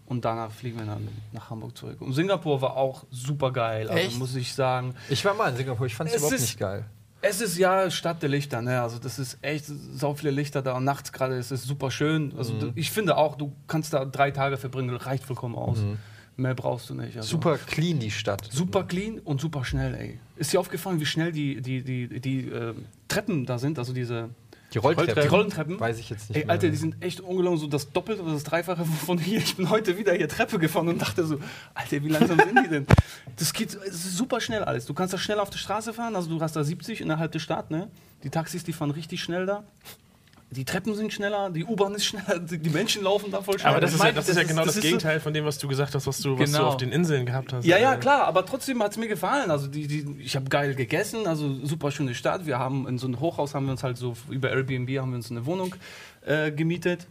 und 0.08 0.26
danach 0.26 0.52
fliegen 0.52 0.80
wir 0.80 0.86
dann 0.86 1.08
nach 1.32 1.50
Hamburg 1.50 1.78
zurück. 1.78 2.02
Und 2.02 2.14
Singapur 2.14 2.62
war 2.62 2.76
auch 2.78 3.06
super 3.10 3.52
geil, 3.52 3.90
also 3.90 4.18
muss 4.18 4.36
ich 4.36 4.54
sagen. 4.54 4.96
Ich 5.10 5.24
war 5.24 5.34
mal 5.34 5.50
in 5.50 5.58
Singapur, 5.58 5.86
ich 5.86 5.96
fand 5.96 6.10
es 6.10 6.18
überhaupt 6.18 6.40
nicht 6.40 6.60
geil. 6.60 6.86
Es 7.26 7.40
ist 7.40 7.58
ja 7.58 7.90
Stadt 7.90 8.22
der 8.22 8.28
Lichter, 8.28 8.62
ne? 8.62 8.82
Also 8.82 9.00
das 9.00 9.18
ist 9.18 9.38
echt 9.42 9.66
so 9.66 10.14
viele 10.14 10.32
Lichter 10.32 10.62
da 10.62 10.74
und 10.74 10.84
nachts 10.84 11.14
gerade 11.14 11.38
ist 11.38 11.52
es 11.52 11.64
super 11.64 11.90
schön. 11.90 12.34
Also 12.38 12.54
du, 12.60 12.72
ich 12.76 12.92
finde 12.92 13.16
auch, 13.16 13.38
du 13.38 13.54
kannst 13.66 13.94
da 13.94 14.04
drei 14.04 14.32
Tage 14.32 14.58
verbringen, 14.58 14.94
reicht 14.96 15.24
vollkommen 15.24 15.56
aus. 15.56 15.80
Mehr 16.36 16.54
brauchst 16.54 16.90
du 16.90 16.96
nicht. 16.96 17.16
Also. 17.16 17.30
Super 17.30 17.58
clean, 17.58 18.00
die 18.00 18.12
Stadt. 18.12 18.50
Super 18.52 18.84
clean 18.84 19.20
und 19.20 19.40
super 19.40 19.64
schnell, 19.64 19.94
ey. 19.96 20.20
Ist 20.36 20.52
dir 20.52 20.60
aufgefallen, 20.60 21.00
wie 21.00 21.06
schnell 21.06 21.32
die, 21.32 21.62
die, 21.62 21.84
die, 21.84 22.20
die 22.20 22.50
äh, 22.50 22.74
Treppen 23.08 23.46
da 23.46 23.58
sind? 23.58 23.80
Also 23.80 23.94
diese 23.94 24.30
Die 24.74 24.80
Rolltreppen. 24.80 25.22
Die 25.22 25.28
Rollentreppen? 25.28 25.80
Weiß 25.80 26.00
ich 26.00 26.10
jetzt 26.10 26.30
nicht 26.30 26.38
Ey, 26.38 26.46
mehr. 26.46 26.54
Alter, 26.54 26.70
die 26.70 26.76
sind 26.76 27.02
echt 27.02 27.22
ungelogen, 27.22 27.60
so 27.60 27.68
das 27.68 27.92
Doppelte 27.92 28.24
oder 28.24 28.34
das 28.34 28.44
Dreifache 28.44 28.86
von 28.86 29.18
hier. 29.18 29.38
Ich 29.40 29.56
bin 29.56 29.70
heute 29.70 29.98
wieder 29.98 30.14
hier 30.14 30.28
Treppe 30.28 30.58
gefahren 30.58 30.88
und 30.88 31.02
dachte 31.02 31.26
so, 31.26 31.38
Alter, 31.74 32.04
wie 32.04 32.10
langsam 32.10 32.40
sind 32.40 32.60
die 32.64 32.70
denn? 32.70 32.88
Das 33.38 33.54
geht 33.54 33.78
super 33.92 34.42
schnell 34.42 34.64
alles. 34.64 34.86
Du 34.86 34.94
kannst 34.94 35.14
da 35.14 35.18
schnell 35.18 35.40
auf 35.40 35.50
der 35.50 35.60
Straße 35.60 35.94
fahren, 35.94 36.16
also 36.16 36.30
du 36.30 36.42
hast 36.42 36.56
da 36.56 36.64
70 36.64 37.02
innerhalb 37.02 37.32
der 37.32 37.40
Stadt, 37.40 37.72
ne? 37.72 37.90
Die 38.24 38.30
Taxis, 38.30 38.64
die 38.64 38.74
fahren 38.74 38.92
richtig 38.92 39.22
schnell 39.22 39.46
da. 39.46 39.64
Die 40.54 40.66
Treppen 40.66 40.96
sind 40.96 41.12
schneller, 41.12 41.50
die 41.50 41.66
U-Bahn 41.66 41.94
ist 41.96 42.06
schneller, 42.06 42.40
die 42.40 42.70
Menschen 42.70 43.04
laufen 43.04 43.32
da 43.32 43.42
voll 43.42 43.60
schnell. 43.60 43.72
Aber 43.72 43.82
das 43.82 43.94
ist, 43.94 44.04
ja, 44.04 44.12
das 44.12 44.30
ist 44.30 44.38
ja 44.38 44.44
genau 44.44 44.64
das, 44.66 44.76
so- 44.76 44.82
Gegenteil 44.82 45.20
von 45.20 45.34
dem, 45.34 45.44
was 45.46 45.58
du 45.58 45.68
gesagt 45.68 45.94
hast, 45.96 46.08
was 46.08 46.20
du, 46.20 46.38
was 46.40 46.52
du 46.52 46.58
Genau. 46.58 46.70
auf 46.70 46.78
den 46.78 46.92
Inseln 46.92 47.26
gehabt 47.26 47.52
hast. 47.54 47.66
Ja, 47.66 47.78
ja, 47.78 47.94
Äh, 47.96 47.98
klar, 47.98 48.26
aber 48.26 48.46
trotzdem 48.46 48.82
hat 48.82 48.92
es 48.92 48.98
mir 48.98 49.08
gefallen. 49.08 49.52
Also 49.52 49.68
die, 49.68 49.88
die, 49.88 50.06
ich 50.22 50.36
habe 50.36 50.46
geil 50.50 50.76
gegessen, 50.76 51.28
also 51.28 51.54
super 51.66 51.92
schöne 51.92 52.16
Stadt. 52.16 52.46
Wir 52.46 52.60
haben 52.60 52.88
in 52.88 52.98
so 52.98 53.08
einem 53.08 53.20
Hochhaus 53.20 53.54
haben 53.56 53.66
wir 53.66 53.72
uns 53.72 53.84
halt 53.84 53.98
so 53.98 54.16
über 54.30 54.50
Airbnb 54.52 54.90
haben 55.00 55.12
wir 55.12 55.16
uns 55.18 55.30
eine 55.32 55.46
Wohnung 55.46 55.76
äh, 56.26 56.52
gemietet. 56.52 57.06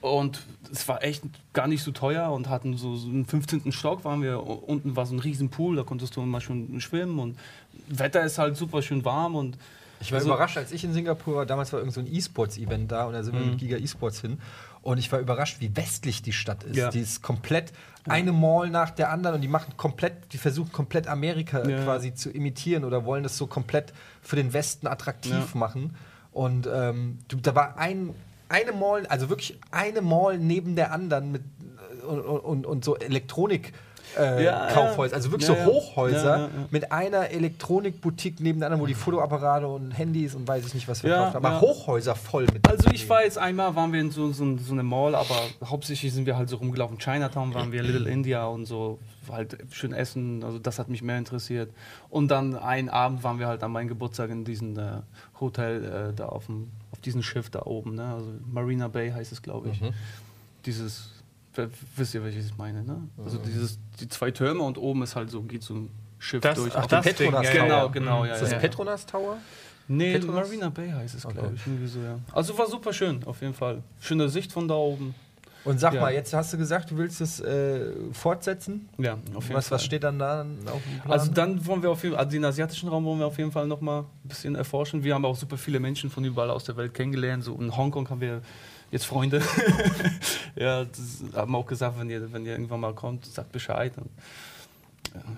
Und 0.00 0.42
es 0.72 0.88
war 0.88 1.04
echt 1.04 1.22
gar 1.52 1.68
nicht 1.68 1.82
so 1.84 1.92
teuer 1.92 2.32
und 2.32 2.48
hatten 2.48 2.76
so, 2.76 2.96
so 2.96 3.08
einen 3.08 3.24
15. 3.24 3.70
Stock 3.70 4.04
waren 4.04 4.20
wir. 4.20 4.42
Unten 4.42 4.96
war 4.96 5.06
so 5.06 5.14
ein 5.14 5.20
riesen 5.20 5.48
Pool, 5.48 5.76
da 5.76 5.84
konntest 5.84 6.16
du 6.16 6.22
mal 6.22 6.40
schon 6.40 6.80
schwimmen 6.80 7.20
und 7.20 7.38
Wetter 7.88 8.24
ist 8.24 8.38
halt 8.38 8.56
super 8.56 8.82
schön 8.82 9.04
warm 9.04 9.36
und 9.36 9.56
Ich 10.02 10.12
war 10.12 10.18
Also- 10.18 10.28
überrascht, 10.30 10.56
als 10.58 10.72
ich 10.72 10.84
in 10.84 10.92
Singapur 10.92 11.36
war. 11.36 11.46
Damals 11.46 11.72
war 11.72 11.78
irgend 11.80 11.94
so 11.94 12.00
ein 12.00 12.06
E-Sports-Event 12.12 12.90
da 12.92 13.06
und 13.06 13.14
da 13.14 13.22
sind 13.22 13.34
wir 13.38 13.44
mit 13.44 13.58
Giga 13.58 13.76
E-Sports 13.78 14.20
hin. 14.20 14.38
Und 14.82 14.98
ich 14.98 15.10
war 15.12 15.20
überrascht, 15.20 15.58
wie 15.60 15.74
westlich 15.76 16.22
die 16.22 16.32
Stadt 16.32 16.64
ist. 16.64 16.76
Ja. 16.76 16.90
Die 16.90 17.00
ist 17.00 17.22
komplett 17.22 17.72
eine 18.08 18.32
Mall 18.32 18.68
nach 18.68 18.90
der 18.90 19.10
anderen 19.10 19.36
und 19.36 19.40
die 19.42 19.48
machen 19.48 19.76
komplett, 19.76 20.32
die 20.32 20.38
versuchen 20.38 20.72
komplett 20.72 21.06
Amerika 21.06 21.66
Ja. 21.68 21.84
quasi 21.84 22.14
zu 22.14 22.30
imitieren 22.30 22.84
oder 22.84 23.04
wollen 23.04 23.22
das 23.22 23.38
so 23.38 23.46
komplett 23.46 23.92
für 24.20 24.34
den 24.36 24.52
Westen 24.52 24.88
attraktiv 24.88 25.32
Ja. 25.32 25.46
machen. 25.58 25.94
Und 26.32 26.68
ähm, 26.72 27.18
da 27.28 27.54
war 27.54 27.78
ein, 27.78 28.12
eine 28.48 28.72
Mall, 28.72 29.06
also 29.06 29.28
wirklich 29.28 29.58
eine 29.70 30.02
Mall 30.02 30.38
neben 30.38 30.74
der 30.76 30.90
anderen 30.92 31.30
mit 31.30 31.42
äh, 32.02 32.04
und, 32.06 32.20
und, 32.20 32.66
und 32.66 32.84
so 32.84 32.96
Elektronik. 32.96 33.72
Äh, 34.18 34.44
Ja. 34.44 34.68
Kaufhäuser, 34.72 35.16
also 35.16 35.30
wirklich 35.30 35.48
Ja, 35.48 35.56
so. 35.64 35.72
Hochhäuser 35.72 36.38
Ja, 36.38 36.48
mit 36.70 36.92
einer 36.92 37.30
Elektronikboutique 37.30 38.40
neben 38.40 38.58
der 38.60 38.68
anderen, 38.68 38.82
wo 38.82 38.86
die 38.86 38.94
Fotoapparate 38.94 39.66
und 39.66 39.90
Handys 39.92 40.34
und 40.34 40.46
weiß 40.46 40.66
ich 40.66 40.74
nicht 40.74 40.88
was 40.88 41.00
verkauft 41.00 41.34
haben. 41.34 41.44
Aber. 41.46 41.60
Hochhäuser 41.60 42.14
voll 42.14 42.46
mit. 42.52 42.68
Also 42.68 42.88
ich 42.92 43.08
war 43.08 43.22
jetzt 43.24 43.38
einmal, 43.38 43.74
waren 43.76 43.92
wir 43.92 44.00
in 44.00 44.10
so, 44.10 44.32
so, 44.32 44.56
so 44.58 44.72
eine 44.72 44.82
Mall, 44.82 45.14
aber 45.14 45.36
hauptsächlich 45.64 46.12
sind 46.12 46.26
wir 46.26 46.36
halt 46.36 46.48
so 46.48 46.56
rumgelaufen. 46.56 46.98
Chinatown 46.98 47.54
waren 47.54 47.72
wir, 47.72 47.82
Little 47.82 48.08
India 48.10 48.44
und 48.46 48.66
so, 48.66 48.98
halt 49.30 49.56
schön 49.70 49.92
essen, 49.92 50.42
also 50.44 50.58
das 50.58 50.78
hat 50.78 50.88
mich 50.88 51.02
mehr 51.02 51.18
interessiert. 51.18 51.70
Und 52.10 52.28
dann 52.30 52.56
einen 52.56 52.88
Abend 52.88 53.22
waren 53.24 53.38
wir 53.38 53.46
halt 53.46 53.62
an 53.62 53.72
meinem 53.72 53.88
Geburtstag 53.88 54.30
in 54.30 54.44
diesem 54.44 54.78
äh, 54.78 54.82
Hotel 55.40 55.84
äh, 56.10 56.12
da 56.14 56.26
auf, 56.26 56.46
dem, 56.46 56.70
auf 56.90 57.00
diesem 57.00 57.22
Schiff 57.22 57.48
da 57.50 57.62
oben, 57.62 57.94
ne? 57.94 58.12
also 58.14 58.26
Marina 58.50 58.88
Bay 58.88 59.10
heißt 59.10 59.32
es, 59.32 59.40
glaube 59.42 59.70
ich. 59.70 59.80
Dieses, 60.66 61.00
w- 61.00 61.21
wisst 61.96 62.14
ihr, 62.14 62.24
welches 62.24 62.46
ich 62.46 62.56
meine, 62.56 62.82
ne? 62.82 63.08
Also 63.24 63.38
dieses, 63.38 63.78
die 64.00 64.08
zwei 64.08 64.30
Türme 64.30 64.62
und 64.62 64.78
oben 64.78 65.02
ist 65.02 65.16
halt 65.16 65.30
so, 65.30 65.42
geht 65.42 65.62
so 65.62 65.74
ein 65.74 65.90
Schiff 66.18 66.40
Das- 66.40 66.56
durch. 66.58 66.74
ach, 66.76 66.86
das 66.86 67.04
Ding, 67.04 67.14
Petronas 67.14 67.46
Tower. 67.50 67.62
Genau, 67.62 67.88
genau, 67.90 68.20
Mhm. 68.20 68.26
ja. 68.28 68.34
Ist 68.34 68.42
das 68.42 68.52
ja. 68.52 68.58
Petronas 68.58 69.06
Tower? 69.06 69.36
Nee, 69.88 70.12
Petronas? 70.12 70.46
Marina 70.48 70.68
Bay 70.70 70.90
heißt 70.90 71.14
es, 71.16 71.26
Okay. 71.26 71.34
glaube 71.34 71.54
ich. 71.56 71.66
Irgendwie 71.66 71.86
so, 71.88 72.00
ja. 72.00 72.18
Also 72.32 72.56
war 72.56 72.66
super 72.68 72.92
schön, 72.92 73.22
auf 73.24 73.40
jeden 73.40 73.54
Fall. 73.54 73.82
Schöne 74.00 74.28
Sicht 74.28 74.52
von 74.52 74.68
da 74.68 74.74
oben. 74.74 75.14
Und 75.64 75.78
sag 75.78 75.94
Ja. 75.94 76.00
mal, 76.00 76.12
jetzt 76.12 76.32
hast 76.34 76.52
du 76.52 76.58
gesagt, 76.58 76.90
du 76.90 76.96
willst 76.96 77.20
es 77.20 77.38
äh, 77.40 77.92
fortsetzen. 78.12 78.88
Ja, 78.98 79.14
auf 79.34 79.44
jeden 79.44 79.54
Was, 79.54 79.68
Fall. 79.68 79.76
was 79.76 79.84
steht 79.84 80.02
dann 80.02 80.18
da 80.18 80.40
auf 80.42 80.46
dem 80.82 81.00
Plan? 81.02 81.12
Also 81.12 81.30
dann 81.30 81.64
wollen 81.66 81.82
wir 81.82 81.90
auf 81.90 82.02
jeden 82.02 82.14
Fall, 82.16 82.24
also 82.24 82.32
den 82.32 82.44
asiatischen 82.44 82.88
Raum 82.88 83.04
wollen 83.04 83.20
wir 83.20 83.26
auf 83.26 83.38
jeden 83.38 83.52
Fall 83.52 83.66
noch 83.68 83.80
mal 83.80 84.00
ein 84.00 84.28
bisschen 84.28 84.56
erforschen. 84.56 85.04
Wir 85.04 85.14
haben 85.14 85.24
auch 85.24 85.36
super 85.36 85.56
viele 85.56 85.78
Menschen 85.78 86.10
von 86.10 86.24
überall 86.24 86.50
aus 86.50 86.64
der 86.64 86.76
Welt 86.76 86.94
kennengelernt. 86.94 87.44
So 87.44 87.54
in 87.54 87.76
Hongkong 87.76 88.08
haben 88.10 88.20
wir 88.20 88.42
jetzt 88.92 89.06
Freunde. 89.06 89.42
ja, 90.54 90.84
das 90.84 91.24
haben 91.34 91.56
auch 91.56 91.66
gesagt, 91.66 91.98
wenn 91.98 92.08
ihr, 92.08 92.32
wenn 92.32 92.46
ihr 92.46 92.52
irgendwann 92.52 92.80
mal 92.80 92.94
kommt, 92.94 93.26
sagt 93.26 93.50
Bescheid. 93.50 93.92
Und, 93.96 94.10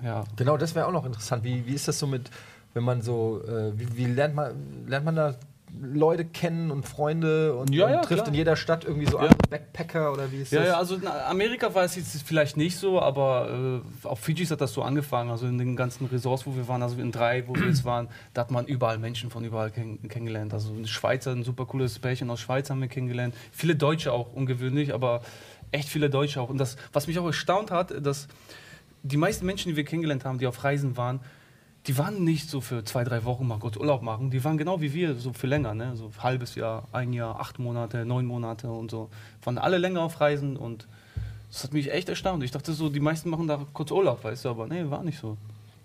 ja, 0.05 0.25
Genau, 0.37 0.59
das 0.59 0.75
wäre 0.75 0.87
auch 0.87 0.93
noch 0.93 1.07
interessant. 1.07 1.43
Wie, 1.45 1.65
wie 1.67 1.73
ist 1.73 1.89
das 1.89 1.99
so 1.99 2.07
mit, 2.07 2.31
wenn 2.75 2.85
man 2.85 3.01
so, 3.01 3.43
äh, 3.47 3.79
wie, 3.79 3.97
wie 3.97 4.05
lernt 4.07 4.35
man, 4.35 4.87
lernt 4.87 5.07
man 5.07 5.17
da 5.17 5.35
Leute 5.83 6.25
kennen 6.25 6.71
und 6.71 6.87
Freunde 6.87 7.55
und, 7.57 7.75
Ja, 7.75 7.87
und 7.87 7.93
ja, 7.93 8.01
trifft 8.03 8.23
klar. 8.23 8.29
in 8.29 8.35
jeder 8.35 8.55
Stadt 8.55 8.85
irgendwie 8.85 9.07
so 9.07 9.17
Ja. 9.17 9.25
andere 9.25 9.39
Backpacker 9.51 10.13
oder 10.13 10.31
wie 10.31 10.43
ist 10.43 10.53
Ja, 10.53 10.61
das? 10.61 10.69
ja, 10.69 10.77
also 10.79 10.95
in 10.95 11.07
Amerika 11.07 11.75
war 11.75 11.83
es 11.85 11.97
jetzt 11.97 12.23
vielleicht 12.23 12.57
nicht 12.57 12.77
so, 12.79 13.01
aber 13.03 13.81
äh, 14.05 14.07
auf 14.07 14.21
Fidschis 14.21 14.51
hat 14.53 14.61
das 14.61 14.73
so 14.73 14.83
angefangen. 14.83 15.31
Also 15.31 15.47
in 15.47 15.59
den 15.59 15.75
ganzen 15.75 16.07
Resorts, 16.07 16.47
wo 16.47 16.55
wir 16.55 16.69
waren, 16.69 16.83
also 16.83 16.97
in 17.01 17.11
drei, 17.11 17.49
wo 17.49 17.55
wir 17.57 17.67
jetzt 17.67 17.85
waren, 17.85 18.09
da 18.35 18.43
hat 18.43 18.51
man 18.53 18.67
überall 18.67 18.99
Menschen 18.99 19.31
von 19.31 19.45
überall 19.45 19.71
kenn 19.71 19.99
kennengelernt. 20.09 20.55
Also 20.55 20.73
ein 20.73 20.87
Schweizer, 20.87 21.33
ein 21.33 21.43
super 21.43 21.67
cooles 21.67 21.99
Pärchen 21.99 22.31
aus 22.31 22.41
Schweiz 22.41 22.71
haben 22.71 22.81
wir 22.81 22.89
kennengelernt. 22.89 23.35
Viele 23.51 23.75
Deutsche 23.75 24.13
auch, 24.13 24.33
ungewöhnlich, 24.33 24.95
aber 24.95 25.23
echt 25.73 25.89
viele 25.89 26.09
Deutsche 26.09 26.41
auch. 26.41 26.51
Und 26.51 26.59
das, 26.59 26.77
was 26.93 27.09
mich 27.09 27.19
auch 27.19 27.27
erstaunt 27.27 27.73
hat, 27.73 28.07
dass 28.07 28.29
die 29.03 29.17
meisten 29.17 29.45
Menschen, 29.45 29.71
die 29.71 29.77
wir 29.77 29.85
kennengelernt 29.85 30.25
haben, 30.25 30.39
die 30.39 30.47
auf 30.47 30.63
Reisen 30.63 30.97
waren, 30.97 31.21
die 31.87 31.99
waren 31.99 32.25
nicht 32.25 32.49
so 32.49 32.61
für 32.61 32.85
zwei, 32.85 33.05
drei 33.05 33.25
Wochen 33.25 33.47
mal 33.47 33.59
kurz 33.59 33.77
Urlaub 33.77 34.03
machen. 34.03 34.31
Die 34.31 34.43
waren 34.43 34.57
genau 34.57 34.81
wie 34.81 34.95
wir, 34.95 35.15
so 35.17 35.33
für 35.33 35.47
länger, 35.47 35.75
ne? 35.75 35.97
So 35.97 36.07
ein 36.07 36.23
halbes 36.23 36.55
Jahr, 36.55 36.89
ein 36.93 37.13
Jahr, 37.13 37.39
acht 37.39 37.59
Monate, 37.59 38.07
neun 38.07 38.25
Monate 38.25 38.71
und 38.71 38.91
so. 38.91 39.11
Waren 39.43 39.59
alle 39.59 39.77
länger 39.77 40.01
auf 40.03 40.21
Reisen 40.21 40.57
und 40.57 40.87
das 41.51 41.65
hat 41.65 41.73
mich 41.73 41.93
echt 41.93 42.09
erstaunt. 42.09 42.43
Ich 42.43 42.51
dachte 42.51 42.73
so, 42.73 42.89
die 42.89 43.01
meisten 43.01 43.29
machen 43.29 43.47
da 43.47 43.61
kurz 43.73 43.91
Urlaub, 43.91 44.25
weißt 44.25 44.47
du, 44.47 44.49
aber 44.49 44.67
nee, 44.67 44.89
war 44.89 45.03
nicht 45.03 45.19
so. 45.19 45.37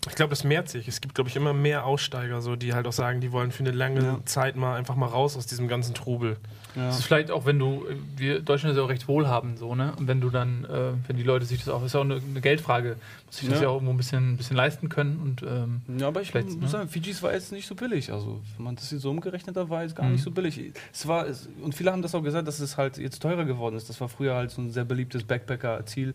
Ich 0.08 0.14
glaube, 0.14 0.30
das 0.30 0.44
mehrt 0.44 0.70
sich. 0.70 0.88
Es 0.88 1.02
gibt, 1.02 1.14
glaube 1.14 1.28
ich, 1.28 1.36
immer 1.36 1.52
mehr 1.52 1.84
Aussteiger, 1.84 2.40
so, 2.40 2.56
die 2.56 2.72
halt 2.72 2.86
auch 2.86 2.92
sagen, 2.92 3.20
die 3.20 3.32
wollen 3.32 3.50
für 3.52 3.60
eine 3.60 3.70
lange 3.72 4.00
Ja. 4.02 4.18
Zeit 4.24 4.56
mal 4.56 4.76
einfach 4.76 4.96
mal 4.96 5.06
raus 5.08 5.36
aus 5.36 5.46
diesem 5.46 5.68
ganzen 5.68 5.94
Trubel. 5.94 6.38
Ja. 6.74 6.86
Das 6.86 7.00
ist 7.00 7.04
vielleicht 7.04 7.30
auch, 7.30 7.44
wenn 7.44 7.58
du, 7.58 7.84
wir 8.16 8.40
Deutschland 8.40 8.72
ist 8.72 8.78
ja 8.78 8.84
auch 8.84 8.88
recht 8.88 9.08
wohlhabend 9.08 9.58
so, 9.58 9.74
ne? 9.74 9.92
Und 9.98 10.08
wenn 10.08 10.22
du 10.22 10.30
dann, 10.30 10.64
äh, 10.64 10.92
wenn 11.06 11.16
die 11.18 11.22
Leute 11.22 11.44
sich 11.44 11.58
das 11.58 11.68
auch, 11.68 11.84
ist 11.84 11.92
ja 11.92 12.00
auch 12.00 12.04
eine, 12.04 12.14
eine 12.14 12.40
Geldfrage, 12.40 12.96
muss 13.26 13.36
sich 13.36 13.48
das 13.50 13.58
Ja. 13.58 13.64
ja 13.64 13.68
auch 13.68 13.74
irgendwo 13.74 13.92
ein 13.92 13.98
bisschen, 13.98 14.32
ein 14.32 14.36
bisschen 14.38 14.56
leisten 14.56 14.88
können 14.88 15.18
und 15.18 15.42
ähm, 15.42 15.82
Ja, 15.98 16.08
aber 16.08 16.22
ich 16.22 16.30
Vielleicht, 16.30 16.48
muss 16.48 16.58
ne? 16.60 16.68
sagen, 16.68 16.88
Fidschis 16.88 17.22
war 17.22 17.34
jetzt 17.34 17.52
nicht 17.52 17.66
so 17.66 17.74
billig. 17.74 18.10
Also, 18.10 18.40
wenn 18.56 18.64
man 18.64 18.76
das 18.76 18.88
hier 18.88 19.00
so 19.00 19.10
umgerechnet 19.10 19.54
hat, 19.54 19.68
war 19.68 19.82
jetzt 19.82 19.96
gar 19.96 20.06
Mhm. 20.06 20.12
nicht 20.12 20.24
so 20.24 20.30
billig. 20.30 20.72
Es 20.94 21.06
war, 21.08 21.26
es, 21.26 21.46
und 21.60 21.74
viele 21.74 21.92
haben 21.92 22.00
das 22.00 22.14
auch 22.14 22.22
gesagt, 22.22 22.48
dass 22.48 22.58
es 22.60 22.78
halt 22.78 22.96
jetzt 22.96 23.20
teurer 23.20 23.44
geworden 23.44 23.76
ist. 23.76 23.90
Das 23.90 24.00
war 24.00 24.08
früher 24.08 24.34
halt 24.34 24.50
so 24.50 24.62
ein 24.62 24.70
sehr 24.70 24.84
beliebtes 24.86 25.24
Backpacker-Ziel. 25.24 26.14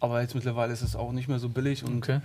Aber 0.00 0.22
jetzt 0.22 0.34
mittlerweile 0.34 0.72
ist 0.72 0.80
es 0.82 0.96
auch 0.96 1.12
nicht 1.12 1.28
mehr 1.28 1.40
so 1.40 1.48
billig. 1.50 1.84
Und 1.84 1.98
okay. 1.98 2.20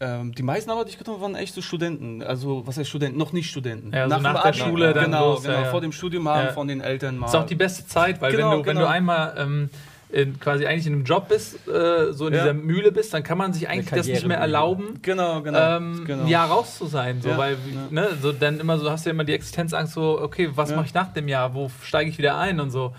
Ähm, 0.00 0.34
die 0.34 0.42
meisten 0.42 0.70
aber, 0.70 0.84
die 0.84 0.90
ich 0.90 0.98
getroffen 0.98 1.22
habe, 1.22 1.32
waren 1.34 1.40
echt 1.42 1.54
so 1.54 1.62
Studenten. 1.62 2.22
Also, 2.22 2.66
was 2.66 2.76
heißt 2.78 2.88
Studenten? 2.88 3.18
Noch 3.18 3.32
nicht 3.32 3.50
Studenten. 3.50 3.92
Ja, 3.92 4.08
so 4.08 4.14
dem 4.16 4.22
nach 4.22 4.32
der 4.42 4.46
Abi- 4.46 4.58
Schule 4.58 4.92
dann 4.94 5.04
Genau, 5.04 5.32
los, 5.34 5.42
genau. 5.42 5.54
ja, 5.54 5.62
ja. 5.62 5.70
Vor 5.70 5.80
dem 5.80 5.92
Studium 5.92 6.28
haben 6.28 6.46
Ja. 6.46 6.52
von 6.52 6.66
den 6.68 6.80
Eltern 6.80 7.16
mal. 7.18 7.26
Das 7.26 7.34
ist 7.34 7.40
auch 7.40 7.46
die 7.46 7.54
beste 7.54 7.86
Zeit, 7.86 8.20
weil 8.20 8.32
Genau, 8.32 8.50
wenn, 8.52 8.58
du, 8.60 8.66
wenn 8.66 8.76
genau. 8.76 8.86
du 8.88 8.90
einmal 8.92 9.34
ähm, 9.38 9.70
in, 10.12 10.40
quasi 10.40 10.66
eigentlich 10.66 10.86
in 10.88 10.94
einem 10.94 11.04
Job 11.04 11.28
bist, 11.28 11.68
äh, 11.68 12.12
so 12.12 12.26
in 12.26 12.34
Ja. 12.34 12.40
dieser 12.40 12.54
Mühle 12.54 12.90
bist, 12.90 13.14
dann 13.14 13.22
kann 13.22 13.38
man 13.38 13.52
sich 13.52 13.68
eigentlich 13.68 13.90
das 13.90 14.06
nicht 14.08 14.26
mehr 14.26 14.38
erlauben, 14.38 14.98
Genau, 15.02 15.40
genau. 15.42 15.76
ähm, 15.76 16.04
genau. 16.04 16.22
ein 16.24 16.28
Jahr 16.28 16.48
raus 16.48 16.78
zu 16.78 16.86
sein. 16.86 17.20
So, 17.22 17.28
Ja, 17.28 17.38
weil, 17.38 17.52
ja. 17.52 17.58
ne, 17.90 18.08
so 18.20 18.32
dann 18.32 18.58
immer 18.58 18.76
so 18.78 18.90
hast 18.90 19.04
du 19.06 19.10
ja 19.10 19.14
immer 19.14 19.22
die 19.24 19.34
Existenzangst, 19.34 19.92
so, 19.92 20.20
okay, 20.20 20.50
was 20.54 20.70
Ja. 20.70 20.76
mache 20.76 20.86
ich 20.86 20.94
nach 20.94 21.12
dem 21.12 21.28
Jahr, 21.28 21.54
wo 21.54 21.70
steige 21.84 22.10
ich 22.10 22.18
wieder 22.18 22.36
ein 22.38 22.58
und 22.58 22.70
so. 22.70 22.92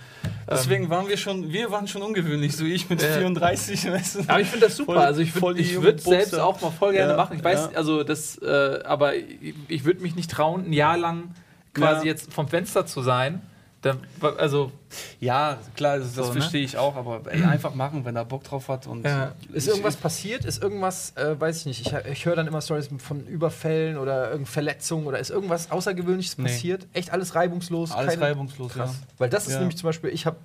Deswegen 0.52 0.89
waren 0.89 1.08
wir 1.08 1.18
schon, 1.18 1.52
wir 1.52 1.72
waren 1.72 1.88
schon 1.88 2.02
ungewöhnlich, 2.02 2.56
so 2.56 2.66
ich 2.66 2.89
mit 2.89 3.02
Ja. 3.02 3.08
34. 3.14 3.91
Weißt 3.91 4.16
du? 4.16 4.20
Aber 4.28 4.39
ich 4.41 4.47
finde 4.47 4.68
das 4.68 4.78
super. 4.78 4.93
Voll- 4.93 5.02
also 5.04 5.22
ich 5.22 5.41
würde 5.41 5.60
ich 5.62 5.82
würd 5.82 6.02
selbst 6.02 6.38
auch 6.38 6.62
mal 6.62 6.72
voll 6.72 6.91
gerne 6.93 7.12
Ja, 7.12 7.18
machen. 7.18 7.38
Ich 7.38 7.43
weiß, 7.43 7.70
ja. 7.72 7.78
also 7.78 8.04
das, 8.04 8.38
äh, 8.39 8.80
aber 8.84 9.16
ich, 9.16 9.56
ich 9.68 9.86
würde 9.86 10.02
mich 10.02 10.16
nicht 10.16 10.30
trauen, 10.32 10.66
ein 10.68 10.74
Jahr 10.74 10.97
lang 10.97 11.32
quasi 11.74 12.06
Ja. 12.08 12.12
jetzt 12.14 12.34
vom 12.34 12.47
Fenster 12.47 12.86
zu 12.86 13.02
sein. 13.02 13.41
Da, 13.82 13.95
also 14.38 14.71
Ja, 15.19 15.57
klar, 15.75 15.97
das, 15.97 16.13
das 16.13 16.27
So, 16.27 16.34
ne? 16.34 16.39
verstehe 16.41 16.63
ich 16.63 16.77
auch, 16.77 16.95
aber 16.95 17.21
ey, 17.32 17.43
einfach 17.43 17.73
machen, 17.73 18.05
wenn 18.05 18.15
er 18.15 18.25
Bock 18.25 18.43
drauf 18.43 18.67
hat. 18.69 18.86
Und 18.86 19.03
Ja. 19.05 19.34
Ist 19.51 19.67
irgendwas 19.67 19.95
passiert? 19.95 20.45
Ist 20.45 20.61
irgendwas, 20.61 21.13
äh, 21.17 21.39
weiß 21.39 21.61
ich 21.61 21.65
nicht, 21.65 21.88
ich, 21.88 21.93
ich 22.11 22.25
höre 22.27 22.36
dann 22.36 22.45
immer 22.45 22.61
Stories 22.61 22.89
von 22.99 23.25
Überfällen 23.25 23.97
oder 23.97 24.38
Verletzungen 24.45 25.07
oder 25.07 25.17
ist 25.17 25.32
irgendwas 25.32 25.71
Außergewöhnliches 25.71 26.38
Nee. 26.38 26.43
passiert? 26.43 26.86
Echt 26.93 27.11
alles 27.11 27.34
reibungslos? 27.34 27.91
alles 27.91 28.13
keine- 28.13 28.25
reibungslos, 28.27 28.73
Krass. 28.73 28.93
Weil 29.17 29.29
das 29.29 29.47
ist 29.47 29.53
Ja. 29.53 29.59
nämlich 29.59 29.77
zum 29.77 29.88
Beispiel, 29.88 30.11
ich 30.11 30.27
habe 30.27 30.38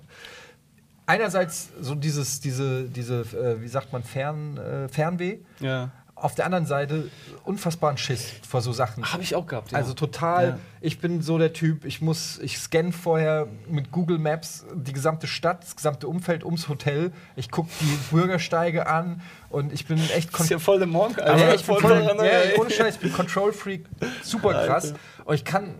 einerseits 1.05 1.69
so 1.79 1.95
dieses, 1.95 2.39
diese, 2.41 2.83
diese, 2.89 3.21
äh, 3.21 3.61
wie 3.61 3.67
sagt 3.67 3.93
man, 3.93 4.03
Fern, 4.03 4.57
äh, 4.57 4.89
Fernweh. 4.89 5.37
ja. 5.59 5.91
Auf 6.19 6.33
der 6.33 6.45
anderen 6.45 6.65
Seite 6.65 7.11
unfassbaren 7.43 7.97
Schiss 7.97 8.31
vor 8.47 8.61
so 8.61 8.71
Sachen. 8.73 9.05
Habe 9.13 9.21
ich 9.21 9.35
auch 9.35 9.45
gehabt. 9.45 9.71
Ja. 9.71 9.77
Also 9.77 9.93
total, 9.93 10.47
Ja. 10.47 10.59
ich 10.81 10.99
bin 10.99 11.21
so 11.21 11.37
der 11.37 11.53
Typ, 11.53 11.85
ich 11.85 12.01
muss, 12.01 12.39
ich 12.39 12.57
scanne 12.57 12.91
vorher 12.91 13.47
mit 13.69 13.91
Google 13.91 14.17
Maps 14.17 14.65
die 14.73 14.93
gesamte 14.93 15.27
Stadt, 15.27 15.61
das 15.63 15.75
gesamte 15.75 16.07
Umfeld 16.07 16.43
ums 16.43 16.69
Hotel. 16.69 17.11
Ich 17.35 17.51
gucke 17.51 17.69
die 17.81 17.97
Bürgersteige 18.15 18.87
an 18.87 19.21
und 19.49 19.71
ich 19.71 19.85
bin 19.85 19.99
echt 20.15 20.33
das 20.33 20.41
ist 20.41 20.49
ja 20.49 20.57
voll 20.59 20.79
der 20.79 20.87
Monk, 20.87 21.19
aber 21.19 21.33
Alter. 21.33 21.53
ich 21.53 21.63
bin 21.63 21.75
voll 21.75 21.81
voll, 21.81 22.03
dran, 22.03 22.17
ja, 22.25 22.59
ohne 22.59 22.71
Scheiß, 22.71 22.95
ich 22.95 23.01
bin 23.01 23.13
Control 23.13 23.53
Freak, 23.53 23.85
super 24.23 24.65
krass. 24.65 24.95
Und 25.23 25.35
ich 25.35 25.45
kann, 25.45 25.75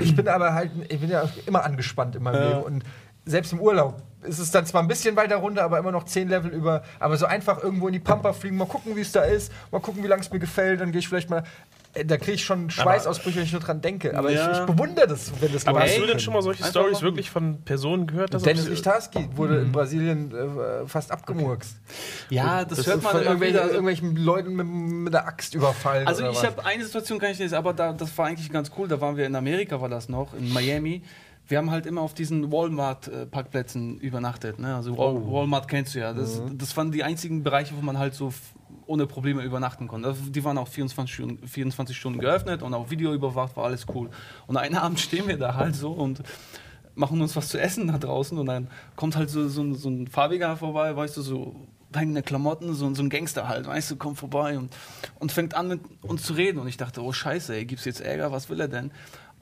ich 0.00 0.16
bin 0.16 0.28
aber 0.28 0.54
halt, 0.54 0.70
ich 0.88 0.98
bin 1.00 1.10
ja 1.10 1.28
immer 1.46 1.62
angespannt 1.64 2.16
in 2.16 2.22
meinem 2.22 2.36
Ja. 2.42 2.48
Leben. 2.48 2.62
Und 2.62 2.84
selbst 3.24 3.52
im 3.52 3.60
Urlaub 3.60 4.02
ist 4.22 4.38
es 4.38 4.52
dann 4.52 4.64
zwar 4.66 4.82
ein 4.82 4.88
bisschen 4.88 5.16
weiter 5.16 5.36
runter, 5.36 5.64
aber 5.64 5.78
immer 5.78 5.90
noch 5.90 6.04
zehn 6.04 6.28
Level 6.28 6.52
über. 6.52 6.84
Aber 7.00 7.16
so 7.16 7.26
einfach 7.26 7.60
irgendwo 7.62 7.88
in 7.88 7.92
die 7.92 7.98
Pampa 7.98 8.32
fliegen, 8.32 8.56
mal 8.56 8.66
gucken, 8.68 8.94
wie 8.94 9.00
es 9.00 9.10
da 9.10 9.22
ist, 9.22 9.50
mal 9.72 9.80
gucken, 9.80 10.04
wie 10.04 10.06
lange 10.06 10.22
es 10.22 10.30
mir 10.30 10.38
gefällt, 10.38 10.80
dann 10.80 10.92
gehe 10.92 11.00
ich 11.00 11.08
vielleicht 11.08 11.28
mal. 11.28 11.42
äh, 11.94 12.04
Da 12.04 12.16
kriege 12.18 12.32
ich 12.34 12.44
schon 12.44 12.70
Schweißausbrüche, 12.70 13.38
wenn 13.38 13.44
ich 13.44 13.50
nur 13.52 13.60
dran 13.60 13.80
denke. 13.80 14.16
Aber 14.16 14.30
Ja. 14.30 14.48
ich, 14.52 14.58
ich 14.60 14.64
bewundere 14.66 15.08
das, 15.08 15.32
wenn 15.40 15.52
das 15.52 15.66
Aber 15.66 15.80
hast 15.80 15.98
du 15.98 16.06
denn 16.06 16.20
schon 16.20 16.34
mal 16.34 16.42
solche 16.42 16.62
Stories 16.62 17.02
wirklich 17.02 17.30
von 17.32 17.62
Personen 17.64 18.06
gehört? 18.06 18.32
dass 18.32 18.44
Dennis 18.44 18.68
Lichtarski 18.68 19.28
wurde 19.34 19.58
in 19.58 19.72
Brasilien 19.72 20.32
äh, 20.32 20.86
fast 20.86 21.10
abgemurkst. 21.10 21.76
Ja, 22.30 22.64
das, 22.64 22.78
Das 22.78 22.86
hört 22.86 23.02
man 23.02 23.12
von 23.12 23.22
irgendwelchen, 23.22 23.54
wieder. 23.54 23.62
Also, 23.62 23.74
irgendwelchen 23.74 24.16
Leuten 24.16 24.54
mit, 24.54 24.66
mit 24.68 25.12
der 25.14 25.26
Axt 25.26 25.52
überfallen. 25.56 26.06
also 26.06 26.22
oder 26.22 26.30
ich 26.32 26.44
habe 26.44 26.64
eine 26.64 26.84
Situation, 26.84 27.18
kann 27.18 27.32
ich 27.32 27.40
nicht, 27.40 27.54
aber 27.54 27.72
da, 27.72 27.92
das 27.92 28.16
war 28.16 28.26
eigentlich 28.26 28.52
ganz 28.52 28.70
cool. 28.78 28.86
Da 28.86 29.00
waren 29.00 29.16
wir 29.16 29.26
in 29.26 29.34
Amerika, 29.34 29.80
war 29.80 29.88
das 29.88 30.08
noch, 30.08 30.32
in 30.34 30.52
Miami. 30.52 31.02
Wir 31.48 31.58
haben 31.58 31.70
halt 31.70 31.86
immer 31.86 32.00
auf 32.00 32.14
diesen 32.14 32.50
Walmart-Parkplätzen 32.52 33.98
übernachtet. 33.98 34.58
Ne? 34.58 34.74
Also 34.74 34.96
Wal 34.96 35.14
Walmart 35.30 35.68
kennst 35.68 35.94
du 35.94 35.98
ja. 36.00 36.12
Das, 36.12 36.40
das 36.56 36.76
waren 36.76 36.92
die 36.92 37.02
einzigen 37.04 37.42
Bereiche, 37.42 37.74
wo 37.76 37.82
man 37.82 37.98
halt 37.98 38.14
so 38.14 38.32
ohne 38.86 39.06
Probleme 39.06 39.42
übernachten 39.42 39.88
konnte. 39.88 40.08
Also 40.08 40.22
die 40.30 40.42
waren 40.44 40.58
auch 40.58 40.68
24 40.68 41.14
Stunden, 41.14 41.46
24 41.46 41.96
Stunden 41.96 42.18
geöffnet 42.20 42.62
und 42.62 42.74
auch 42.74 42.90
Video 42.90 43.12
überwacht, 43.14 43.56
war 43.56 43.64
alles 43.64 43.86
cool. 43.94 44.10
Und 44.46 44.56
einen 44.56 44.74
Abend 44.76 45.00
stehen 45.00 45.26
wir 45.28 45.38
da 45.38 45.54
halt 45.54 45.74
so 45.74 45.90
und 45.92 46.22
machen 46.94 47.20
uns 47.22 47.34
was 47.36 47.48
zu 47.48 47.58
essen 47.60 47.88
da 47.88 47.96
draußen 47.98 48.36
und 48.38 48.46
dann 48.46 48.68
kommt 48.96 49.16
halt 49.16 49.30
so, 49.30 49.48
so, 49.48 49.62
ein- 49.62 49.74
so 49.74 49.88
ein 49.88 50.06
Farbiger 50.08 50.56
vorbei, 50.56 50.94
weißt 50.94 51.16
du, 51.16 51.22
so 51.22 51.56
hängende 51.94 52.22
Klamotten, 52.22 52.74
so, 52.74 52.92
so 52.94 53.02
ein 53.02 53.08
Gangster 53.10 53.48
halt, 53.48 53.66
weißt 53.66 53.90
du, 53.92 53.96
kommt 53.96 54.18
vorbei 54.18 54.58
und, 54.58 54.74
und 55.18 55.32
fängt 55.32 55.54
an 55.54 55.68
mit 55.68 55.80
uns 56.02 56.22
zu 56.22 56.32
reden 56.34 56.58
und 56.58 56.68
ich 56.68 56.76
dachte, 56.76 57.02
oh 57.02 57.12
scheiße, 57.12 57.54
ey, 57.54 57.64
gibt's 57.64 57.84
jetzt 57.86 58.00
Ärger, 58.00 58.30
was 58.32 58.48
will 58.50 58.60
er 58.60 58.68
denn? 58.68 58.90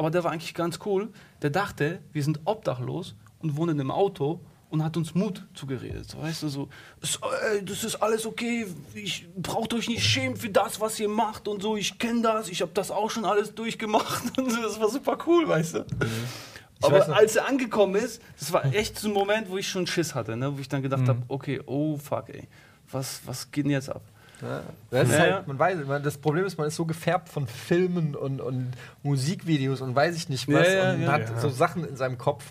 Aber 0.01 0.11
der 0.11 0.24
war 0.24 0.32
eigentlich 0.32 0.55
ganz 0.55 0.78
cool, 0.86 1.11
der 1.42 1.51
dachte, 1.51 2.01
wir 2.14 2.24
sind 2.24 2.40
obdachlos 2.46 3.14
und 3.40 3.59
wohnen 3.59 3.78
im 3.80 3.90
Auto 3.90 4.40
und 4.70 4.82
hat 4.82 4.96
uns 4.96 5.14
Mut 5.14 5.46
zugeredet, 5.53 6.09
so, 6.09 6.22
weißt 6.22 6.42
du, 6.44 6.48
so, 6.48 6.68
"Es- 7.03 7.18
ey, 7.53 7.62
das 7.62 7.84
ist 7.84 7.96
alles 7.96 8.24
okay, 8.24 8.66
ich 8.94 9.28
braucht 9.36 9.74
euch 9.74 9.88
nicht 9.90 10.03
schämen 10.03 10.38
für 10.38 10.48
das, 10.48 10.80
was 10.80 10.98
ihr 11.01 11.09
macht 11.11 11.48
und 11.48 11.61
so, 11.61 11.76
ich 11.76 11.98
kenne 11.98 12.22
das, 12.22 12.48
ich 12.48 12.62
habe 12.62 12.70
das 12.72 12.90
auch 12.90 13.11
schon 13.11 13.26
alles 13.26 13.55
durchgemacht. 13.55 14.22
Und 14.38 14.51
so, 14.51 14.62
das 14.62 14.80
war 14.80 14.88
super 14.88 15.18
cool, 15.26 15.46
weißt 15.46 15.74
du. 15.74 15.78
Weiß 15.80 15.88
Aber 16.82 17.14
als 17.16 17.36
er 17.36 17.46
angekommen 17.46 17.96
ist, 17.96 18.22
das 18.38 18.55
war 18.55 18.64
echt 18.72 18.98
so 18.98 19.09
ein 19.09 19.12
Moment, 19.12 19.51
wo 19.51 19.59
ich 19.59 19.68
schon 19.68 19.86
Schiss 19.86 20.14
hatte, 20.14 20.34
ne? 20.34 20.57
wo 20.57 20.61
ich 20.61 20.68
dann 20.70 20.80
gedacht 20.80 21.07
habe, 21.09 21.20
okay, 21.28 21.61
oh 21.66 21.98
fuck, 21.98 22.30
ey, 22.30 22.48
was, 22.90 23.20
was 23.26 23.51
geht 23.51 23.64
denn 23.66 23.72
jetzt 23.72 23.90
ab? 23.90 24.01
Ja, 24.43 24.62
das 24.91 25.09
ist 25.09 25.14
Ja, 25.14 25.20
halt, 25.20 25.30
ja. 25.30 25.45
man 25.47 25.59
weiß, 25.59 25.78
man, 25.86 26.03
das 26.03 26.16
Problem 26.18 26.45
ist, 26.47 26.57
man 26.59 26.66
ist 26.68 26.76
so 26.76 26.84
gefärbt 26.84 27.28
von 27.28 27.47
Filmen 27.47 28.14
und, 28.16 28.41
und 28.41 28.72
Musikvideos 29.03 29.80
und 29.80 29.95
weiß 29.95 30.16
ich 30.16 30.28
nicht 30.28 30.49
was 30.49 30.66
Ja, 30.66 30.72
ja, 30.72 30.93
und 30.95 31.03
ja. 31.03 31.12
hat 31.12 31.28
Ja. 31.28 31.41
so 31.41 31.49
Sachen 31.51 31.84
in 31.86 31.97
seinem 31.97 32.16
Kopf, 32.18 32.45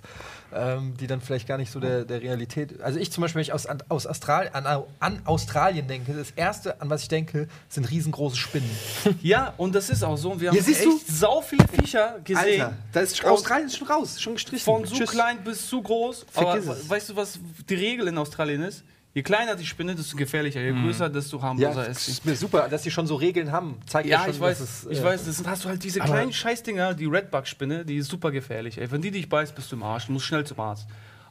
ähm, 0.54 0.96
die 1.00 1.08
dann 1.08 1.22
vielleicht 1.22 1.48
gar 1.48 1.58
nicht 1.58 1.72
so 1.72 1.80
der, 1.80 2.06
der 2.06 2.22
Realität. 2.22 2.82
Also 2.82 3.00
ich 3.00 3.12
zum 3.12 3.22
Beispiel, 3.22 3.38
wenn 3.40 3.44
ich 3.44 3.54
aus, 3.54 3.66
an- 3.66 3.84
aus 3.90 4.06
Astral, 4.08 4.50
an, 4.54 4.66
an 5.00 5.22
Australien 5.26 5.88
denke, 5.88 6.14
das 6.14 6.32
erste, 6.32 6.82
an 6.82 6.90
was 6.90 7.04
ich 7.04 7.08
denke, 7.08 7.48
sind 7.70 7.90
riesengroße 7.90 8.38
Spinnen. 8.38 8.70
Ja, 9.22 9.54
und 9.58 9.74
das 9.76 9.90
ist 9.90 10.04
auch 10.04 10.18
so. 10.18 10.40
Wir 10.40 10.50
haben 10.50 10.56
Hier 10.56 10.64
siehst 10.64 10.84
du? 10.86 10.96
echt 10.98 11.08
sau 11.08 11.42
viele 11.42 11.66
Viecher 11.68 12.20
gesehen. 12.24 12.70
da 12.94 13.00
ist 13.00 13.24
Australien 13.26 13.68
ist 13.68 13.78
schon 13.78 13.88
raus, 13.88 14.20
schon 14.22 14.34
gestrichen. 14.34 14.64
Von 14.66 14.86
so 14.86 15.04
klein 15.06 15.40
bis 15.44 15.68
zu 15.68 15.82
groß. 15.82 16.26
Vergiss 16.32 16.68
Aber 16.68 16.78
es. 16.78 16.90
weißt 16.90 17.10
du, 17.10 17.16
was 17.16 17.40
die 17.70 17.76
Regel 17.76 18.08
in 18.08 18.18
Australien 18.18 18.64
ist? 18.64 18.84
Je 19.14 19.24
kleiner 19.24 19.55
die 19.55 19.66
Spinne, 19.66 19.95
desto 19.95 20.16
gefährlicher. 20.16 20.62
Je 20.62 20.72
größer, 20.72 21.10
desto 21.10 21.41
harmloser 21.41 21.88
ist 21.88 22.05
sie. 22.05 22.12
ist 22.12 22.26
mir 22.26 22.36
super, 22.36 22.70
dass 22.70 22.84
die 22.84 22.91
schon 22.91 23.07
so 23.07 23.16
Regeln 23.16 23.51
haben. 23.51 23.80
Zeigt 23.88 24.07
Ja, 24.07 24.22
schon, 24.22 24.32
ich 24.32 24.39
weiß, 24.39 24.60
es, 24.60 24.88
ich 24.89 24.99
äh, 24.99 25.03
weiß, 25.03 25.26
das 25.26 25.43
hast 25.47 25.66
du 25.66 25.70
halt 25.70 25.84
diese 25.84 25.99
kleinen 25.99 26.32
Scheißdinger, 26.32 26.93
die 26.93 27.05
Redbug-Spinne, 27.05 27.86
die 27.86 27.97
ist 27.97 28.10
super 28.10 28.32
gefährlich, 28.32 28.78
ey. 28.78 28.91
Wenn 28.91 29.01
die 29.01 29.10
dich 29.12 29.28
beißt, 29.28 29.55
bist 29.55 29.72
du 29.72 29.78
im 29.78 29.84
Arsch, 29.84 30.05
du 30.05 30.12
musst 30.12 30.26
schnell 30.26 30.45
zum 30.45 30.60
Arzt. 30.60 30.88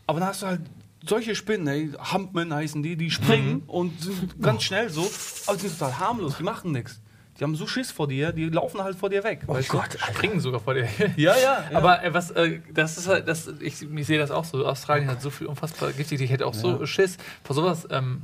Aber 0.07 0.19
dann 0.19 0.31
hast 0.31 0.43
du 0.43 0.47
halt 0.47 0.63
solche 1.07 1.37
Spinnen, 1.37 1.69
ey, 1.69 1.93
Humpmen 2.13 2.53
heißen 2.53 2.83
die, 2.83 2.97
die 2.97 3.11
springen 3.11 3.63
und 3.69 4.03
sind 4.03 4.43
ganz 4.43 4.65
schnell 4.65 4.91
so, 4.91 5.09
aber 5.47 5.57
die 5.57 5.69
sind 5.69 5.79
total 5.79 5.99
harmlos, 5.99 6.37
die 6.37 6.43
machen 6.43 6.73
nichts. 6.73 7.01
Die 7.39 7.45
haben 7.45 7.55
so 7.55 7.67
Schiss 7.69 7.93
vor 7.93 8.09
dir, 8.09 8.33
die 8.33 8.49
laufen 8.49 8.83
halt 8.83 8.97
vor 8.97 9.11
dir 9.11 9.23
weg. 9.23 9.43
Oh 9.47 9.55
weißt 9.55 9.69
Gott, 9.69 9.97
Springen 10.01 10.41
sogar 10.41 10.61
vor 10.61 10.75
dir. 10.75 10.89
Ja, 11.17 11.37
ja. 11.37 11.65
ja. 11.71 11.77
Aber 11.77 12.03
äh, 12.03 12.13
was, 12.13 12.33
äh, 12.33 12.61
das 12.73 12.99
ist 12.99 13.07
halt, 13.07 13.29
das, 13.29 13.47
ich, 13.61 13.81
ich 13.83 14.07
sehe 14.07 14.19
das 14.19 14.31
auch 14.31 14.45
so. 14.45 14.67
Australien 14.67 15.09
hat 15.09 15.23
so 15.23 15.31
viel 15.31 15.47
unfassbar 15.47 15.93
giftig. 15.93 16.21
Ich 16.21 16.31
hätte 16.31 16.47
auch 16.47 16.55
so 16.55 16.85
Schiss 16.87 17.17
vor 17.45 17.55
sowas. 17.55 17.87
Ähm, 17.91 18.23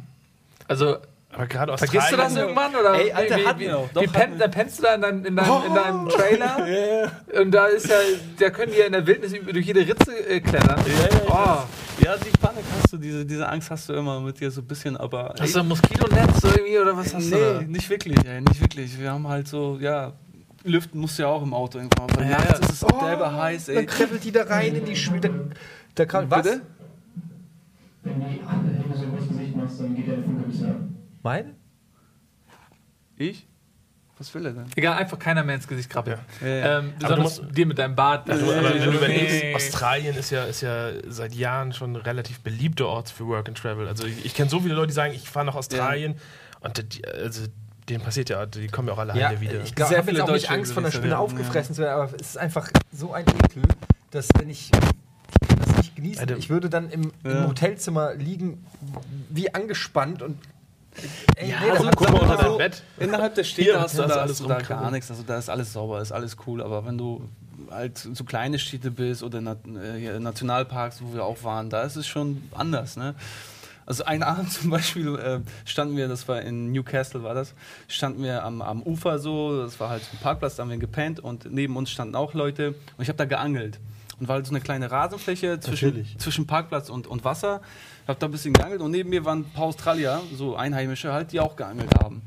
also, 0.67 0.97
Aber 1.35 1.47
gerade 1.47 1.77
vergisst 1.77 2.13
du 2.13 2.17
das 2.17 2.27
Australien- 2.27 2.39
irgendwann? 2.57 2.77
Oder 2.77 2.95
Ey, 2.95 3.13
Alter, 3.13 3.37
wie, 3.37 3.47
hatten 3.47 3.61
wie, 3.61 3.67
Doch, 3.67 4.03
wie 4.03 4.07
penn, 4.07 4.39
da 4.39 4.49
pennst 4.49 4.79
du 4.79 4.83
da 4.85 4.95
in, 4.95 5.01
dein, 5.03 5.25
in, 5.25 5.37
deinem, 5.37 5.63
in 5.67 5.75
deinem 5.75 6.09
Trailer? 6.09 7.11
Und 7.43 7.51
da 7.51 7.67
ist 7.67 7.89
ja, 7.89 7.97
da 8.39 8.51
können 8.51 8.73
die 8.73 8.79
ja 8.79 8.87
in 8.87 8.93
der 8.93 9.07
Wildnis 9.07 9.33
durch 9.33 9.67
jede 9.67 9.81
Ritze 9.81 10.13
äh, 10.29 10.41
klettern. 10.41 10.81
ja, 11.29 11.67
ja, 12.01 12.17
die 12.17 12.31
Panik 12.39 12.65
hast 12.77 12.93
du, 12.93 12.97
diese, 12.99 13.25
diese 13.27 13.49
Angst 13.49 13.71
hast 13.71 13.89
du 13.89 13.93
immer 13.95 14.21
mit 14.21 14.39
dir 14.41 14.51
so 14.51 14.61
ein 14.61 14.67
bisschen, 14.67 14.97
aber. 14.97 15.35
Hast 15.39 15.55
du 15.55 15.61
ein 15.61 15.69
Moskitonetz 15.69 16.43
irgendwie 16.43 16.79
oder 16.79 16.97
was 16.97 17.15
hast 17.15 17.31
du 17.33 17.37
da? 17.37 17.61
nee, 17.61 17.67
nicht 17.67 17.89
wirklich, 17.91 18.17
ey, 18.27 18.41
nicht 18.41 18.61
wirklich. 18.61 18.99
Wir 18.99 19.13
haben 19.13 19.27
halt 19.29 19.47
so, 19.49 19.79
ja, 19.81 20.13
lüften 20.65 21.01
musst 21.01 21.19
du 21.19 21.23
ja 21.25 21.29
auch 21.29 21.43
im 21.43 21.53
Auto 21.55 21.79
irgendwann. 21.79 22.09
Weil 22.17 22.31
Ja, 22.31 22.39
nachts 22.39 22.51
ja. 22.61 22.67
ist 22.67 22.73
es 22.73 22.85
auch 22.85 22.99
derbe 23.05 23.33
heiß, 23.33 23.69
ey. 23.69 23.75
Dann 23.77 23.87
kribbelt 23.87 24.23
die 24.25 24.33
da 24.33 24.43
rein 24.45 24.75
in 24.75 24.85
die 24.85 24.97
Schmiede. 24.97 25.31
Da 25.95 26.05
kann, 26.05 26.31
was? 26.31 26.43
Bitte? 26.43 26.61
Wenn 28.03 28.21
du 28.21 28.27
die 28.29 28.41
Arme 28.47 28.71
so 28.95 29.07
Gesicht 29.35 29.57
machst, 29.57 29.81
dann 29.81 29.95
geht 29.95 30.07
der 30.09 30.15
Funke 30.23 30.43
ein 30.45 30.51
bisschen 30.51 30.67
an. 30.67 30.94
Meine? 31.25 31.55
Ich? 33.17 33.47
Was 34.19 34.33
will 34.35 34.47
er 34.47 34.53
denn? 34.53 34.67
Egal, 34.77 34.97
einfach 34.99 35.19
keiner 35.19 35.43
mehr 35.43 35.57
ins 35.57 35.67
Gesicht 35.67 35.91
krabbeln. 35.91 36.19
Ja, 36.41 36.47
ja. 36.47 36.79
Ähm, 36.79 36.93
Aber 37.03 37.17
du 37.17 37.23
besonders 37.25 37.53
dir 37.55 37.67
mit 37.67 37.79
deinem 37.79 37.97
Bart. 37.97 38.31
Also, 38.31 38.53
aber 38.53 38.73
wenn 38.75 38.83
du 38.85 38.93
überlegst, 38.93 39.43
Nee. 39.43 39.55
Australien 39.55 40.15
ist 40.17 40.31
ja, 40.31 40.45
ist 40.45 40.61
ja 40.61 40.91
seit 41.09 41.35
Jahren 41.35 41.73
schon 41.73 41.95
ein 41.95 41.97
relativ 41.97 42.41
beliebter 42.41 42.87
Ort 42.87 43.09
für 43.11 43.27
Work 43.27 43.49
and 43.49 43.59
Travel. 43.59 43.89
Also 43.89 44.07
ich, 44.07 44.25
ich 44.25 44.35
kenne 44.35 44.49
so 44.51 44.61
viele 44.61 44.75
Leute, 44.75 44.89
die 44.89 44.93
sagen, 44.93 45.15
ich 45.15 45.29
fahre 45.29 45.47
nach 45.47 45.57
Australien 45.57 46.15
und 46.61 46.95
die, 46.95 47.05
also 47.07 47.47
denen 47.89 48.05
passiert 48.05 48.29
ja, 48.29 48.47
die 48.47 48.69
kommen 48.69 48.87
ja 48.89 48.95
auch 48.95 48.99
alle 48.99 49.19
Ja, 49.19 49.41
wieder. 49.41 49.63
ich 49.65 49.75
glaube, 49.75 49.89
Sehr 49.89 49.99
ich 49.99 50.07
habe 50.07 50.17
jetzt 50.17 50.29
auch 50.29 50.33
nicht 50.35 50.51
Angst 50.51 50.73
von 50.73 50.85
der 50.85 50.91
Spinne 50.91 51.07
werden, 51.11 51.19
aufgefressen 51.19 51.75
zu 51.75 51.83
werden, 51.83 52.01
aber 52.03 52.15
es 52.15 52.29
ist 52.29 52.39
einfach 52.39 52.71
so 52.93 53.13
ein 53.15 53.25
Ekel, 53.27 53.63
dass 54.13 54.29
wenn 54.39 54.49
ich, 54.49 54.71
ich 54.71 55.49
kann 55.49 55.59
das 55.59 55.77
nicht 55.79 55.97
genießen, 55.97 56.21
Alter. 56.21 56.37
ich 56.37 56.51
würde 56.51 56.71
dann 56.71 56.89
im, 56.91 57.11
im 57.25 57.31
Ja. 57.31 57.47
Hotelzimmer 57.49 58.15
liegen, 58.15 58.65
wie 59.29 59.53
angespannt 59.53 60.23
und 60.23 60.39
ey, 61.37 61.51
Ja, 61.51 61.61
nee, 61.61 61.71
also 61.71 61.91
guck 61.97 62.11
mal 62.13 62.21
unter 62.21 62.37
dein 62.37 62.47
so- 62.47 62.59
Bett. 62.59 62.83
Innerhalb 62.99 63.35
der 63.35 63.45
Städte 63.45 63.81
hast 63.81 63.99
du 63.99 64.03
da 64.03 64.15
alles 64.17 64.41
hast 64.41 64.49
da 64.51 64.59
gar 64.61 64.91
nichts. 64.91 65.11
Also 65.11 65.23
da 65.27 65.39
ist 65.39 65.49
alles 65.49 65.73
sauber, 65.73 66.01
ist 66.01 66.13
alles 66.13 66.37
cool. 66.47 66.63
Aber 66.63 66.87
wenn 66.87 66.99
du 66.99 67.29
halt 67.71 67.99
so 67.99 68.25
kleine 68.25 68.59
Städte 68.59 68.91
bist 68.91 69.23
oder 69.23 69.39
äh, 69.39 70.19
Nationalparks, 70.19 71.01
wo 71.03 71.15
wir 71.15 71.25
auch 71.25 71.43
waren, 71.43 71.71
da 71.71 71.83
ist 71.83 71.97
es 71.97 72.07
schon 72.07 72.43
anders. 72.53 72.97
Ne? 72.97 73.15
Also 73.87 74.05
einen 74.05 74.23
Abend 74.25 74.53
zum 74.53 74.71
Beispiel 74.71 75.15
äh, 75.17 75.41
standen 75.65 75.97
wir, 75.97 76.09
das 76.09 76.27
war 76.29 76.41
in 76.43 76.73
Newcastle 76.73 77.23
war 77.23 77.35
das, 77.35 77.55
standen 77.89 78.23
wir 78.23 78.45
am, 78.45 78.63
am 78.63 78.83
Ufer 78.83 79.19
so, 79.19 79.63
das 79.63 79.79
war 79.81 79.91
halt 79.91 80.03
so 80.03 80.11
ein 80.13 80.19
Parkplatz, 80.21 80.57
da 80.57 80.63
haben 80.63 80.71
wir 80.71 80.79
gepennt 80.79 81.21
und 81.21 81.51
neben 81.53 81.77
uns 81.77 81.91
standen 81.91 82.15
auch 82.15 82.35
Leute 82.35 82.69
und 82.97 83.03
ich 83.03 83.09
habe 83.09 83.19
da 83.19 83.25
geangelt. 83.25 83.79
Und 84.21 84.29
war 84.29 84.37
halt 84.37 84.47
so 84.47 84.53
eine 84.53 84.61
kleine 84.61 84.91
Rasenfläche 84.91 85.61
zwischen, 85.61 85.89
Natürlich. 85.89 86.19
zwischen 86.19 86.47
Parkplatz 86.47 86.89
und, 86.89 87.07
und 87.07 87.25
Wasser. 87.25 87.61
Ich 88.03 88.09
habe 88.09 88.19
da 88.19 88.27
ein 88.27 88.33
bisschen 88.33 88.53
geangelt 88.53 88.81
und 88.81 88.91
neben 88.91 89.11
mir 89.11 89.25
waren 89.25 89.41
ein 89.41 89.51
paar 89.53 89.65
Australier, 89.65 90.21
so 90.37 90.57
Einheimische 90.57 91.13
halt, 91.13 91.33
die 91.33 91.41
auch 91.41 91.57
geangelt 91.57 91.93
haben. 92.03 92.23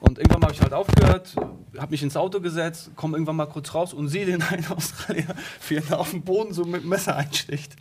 Und 0.00 0.18
irgendwann 0.18 0.42
habe 0.42 0.52
ich 0.52 0.60
halt 0.60 0.72
aufgehört, 0.72 1.36
habe 1.78 1.90
mich 1.92 2.02
ins 2.02 2.16
Auto 2.16 2.40
gesetzt, 2.40 2.90
komme 2.96 3.16
irgendwann 3.16 3.36
mal 3.36 3.46
kurz 3.46 3.72
raus 3.72 3.94
und 3.94 4.08
sehe 4.08 4.26
den 4.26 4.42
einen 4.50 4.66
Australier, 4.66 5.34
wie 5.68 5.76
er 5.76 6.00
auf 6.00 6.10
dem 6.10 6.22
Boden 6.22 6.52
so 6.52 6.64
mit 6.64 6.82
dem 6.82 6.88
Messer 6.88 7.14
einsticht. 7.16 7.76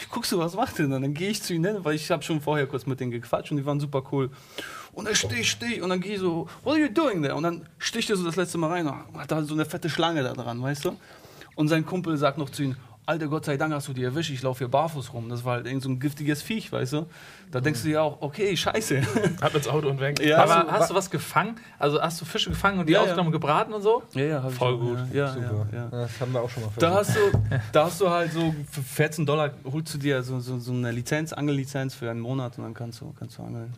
Ich 0.00 0.08
guck 0.08 0.24
so, 0.24 0.38
was 0.38 0.54
macht 0.54 0.78
der 0.78 0.86
denn? 0.86 1.02
Dann 1.02 1.12
gehe 1.12 1.28
ich 1.28 1.42
zu 1.42 1.52
ihnen 1.52 1.84
weil 1.84 1.94
ich 1.94 2.10
habe 2.10 2.22
schon 2.22 2.40
vorher 2.40 2.66
kurz 2.66 2.86
mit 2.86 3.00
denen 3.00 3.10
gequatscht 3.10 3.50
und 3.50 3.58
die 3.58 3.66
waren 3.66 3.80
super 3.80 4.02
cool. 4.12 4.30
Und 4.92 5.06
er 5.06 5.14
stich, 5.14 5.50
stich. 5.50 5.82
Und 5.82 5.90
dann 5.90 6.00
gehe 6.00 6.14
ich 6.14 6.20
so, 6.20 6.48
what 6.64 6.74
are 6.74 6.80
you 6.80 6.88
doing 6.88 7.22
there? 7.22 7.34
Und 7.34 7.42
dann 7.42 7.68
sticht 7.78 8.08
er 8.08 8.16
so 8.16 8.24
das 8.24 8.36
letzte 8.36 8.56
Mal 8.56 8.70
rein 8.70 8.86
und 8.86 9.20
hat 9.20 9.30
da 9.30 9.42
so 9.42 9.52
eine 9.52 9.66
fette 9.66 9.90
Schlange 9.90 10.22
da 10.22 10.32
dran, 10.32 10.62
weißt 10.62 10.86
du? 10.86 10.96
Und 11.56 11.66
sein 11.68 11.84
Kumpel 11.84 12.16
sagt 12.16 12.38
noch 12.38 12.50
zu 12.50 12.62
ihm, 12.62 12.76
Alter, 13.08 13.28
Gott 13.28 13.44
sei 13.44 13.56
Dank 13.56 13.72
hast 13.72 13.86
du 13.86 13.92
die 13.92 14.02
erwischt, 14.02 14.30
ich 14.32 14.42
laufe 14.42 14.58
hier 14.58 14.68
barfuß 14.68 15.12
rum. 15.12 15.28
Das 15.28 15.44
war 15.44 15.54
halt 15.54 15.66
irgend 15.66 15.80
so 15.84 15.88
ein 15.88 16.00
giftiges 16.00 16.42
Viech, 16.42 16.72
weißt 16.72 16.92
du? 16.94 17.06
Da 17.52 17.60
denkst 17.60 17.82
du 17.82 17.88
dir 17.88 18.02
auch, 18.02 18.20
okay, 18.20 18.56
scheiße. 18.56 19.00
Ab 19.40 19.54
ins 19.54 19.68
Auto 19.68 19.88
und 19.88 20.00
weg. 20.00 20.20
Ja, 20.20 20.42
Aber 20.42 20.66
hast 20.72 20.90
du 20.90 20.94
was 20.96 21.08
gefangen? 21.08 21.54
Also 21.78 22.02
hast 22.02 22.20
du 22.20 22.24
Fische 22.24 22.50
gefangen 22.50 22.80
und 22.80 22.86
die 22.88 22.94
Ja, 22.94 22.98
ja. 22.98 23.04
aufgenommen, 23.04 23.30
gebraten 23.30 23.72
und 23.72 23.82
so? 23.82 24.02
Ja, 24.14 24.24
ja, 24.24 24.42
hab 24.42 24.50
ich 24.50 24.56
Voll 24.58 24.74
auch, 24.74 24.80
gut. 24.80 24.98
Ja, 25.12 25.26
ja, 25.26 25.32
Super. 25.34 25.66
ja, 25.72 25.78
ja. 25.84 25.88
Das 25.90 26.20
haben 26.20 26.32
wir 26.32 26.40
auch 26.40 26.50
schon 26.50 26.64
mal 26.64 26.72
Da 26.78 27.04
versucht. 27.04 27.16
hast, 27.32 27.32
du, 27.52 27.60
da 27.72 27.84
hast 27.84 28.00
du 28.00 28.10
halt 28.10 28.32
so 28.32 28.52
für 28.72 28.82
14 28.82 29.24
Dollar 29.24 29.52
holst 29.72 29.94
du 29.94 29.98
dir 29.98 30.20
so, 30.24 30.40
so, 30.40 30.58
so 30.58 30.72
eine 30.72 30.90
Lizenz, 30.90 31.32
Angellizenz 31.32 31.94
für 31.94 32.10
einen 32.10 32.18
Monat 32.20 32.58
und 32.58 32.64
dann 32.64 32.74
kannst 32.74 33.00
du, 33.00 33.14
kannst 33.16 33.38
du 33.38 33.44
angeln. 33.44 33.72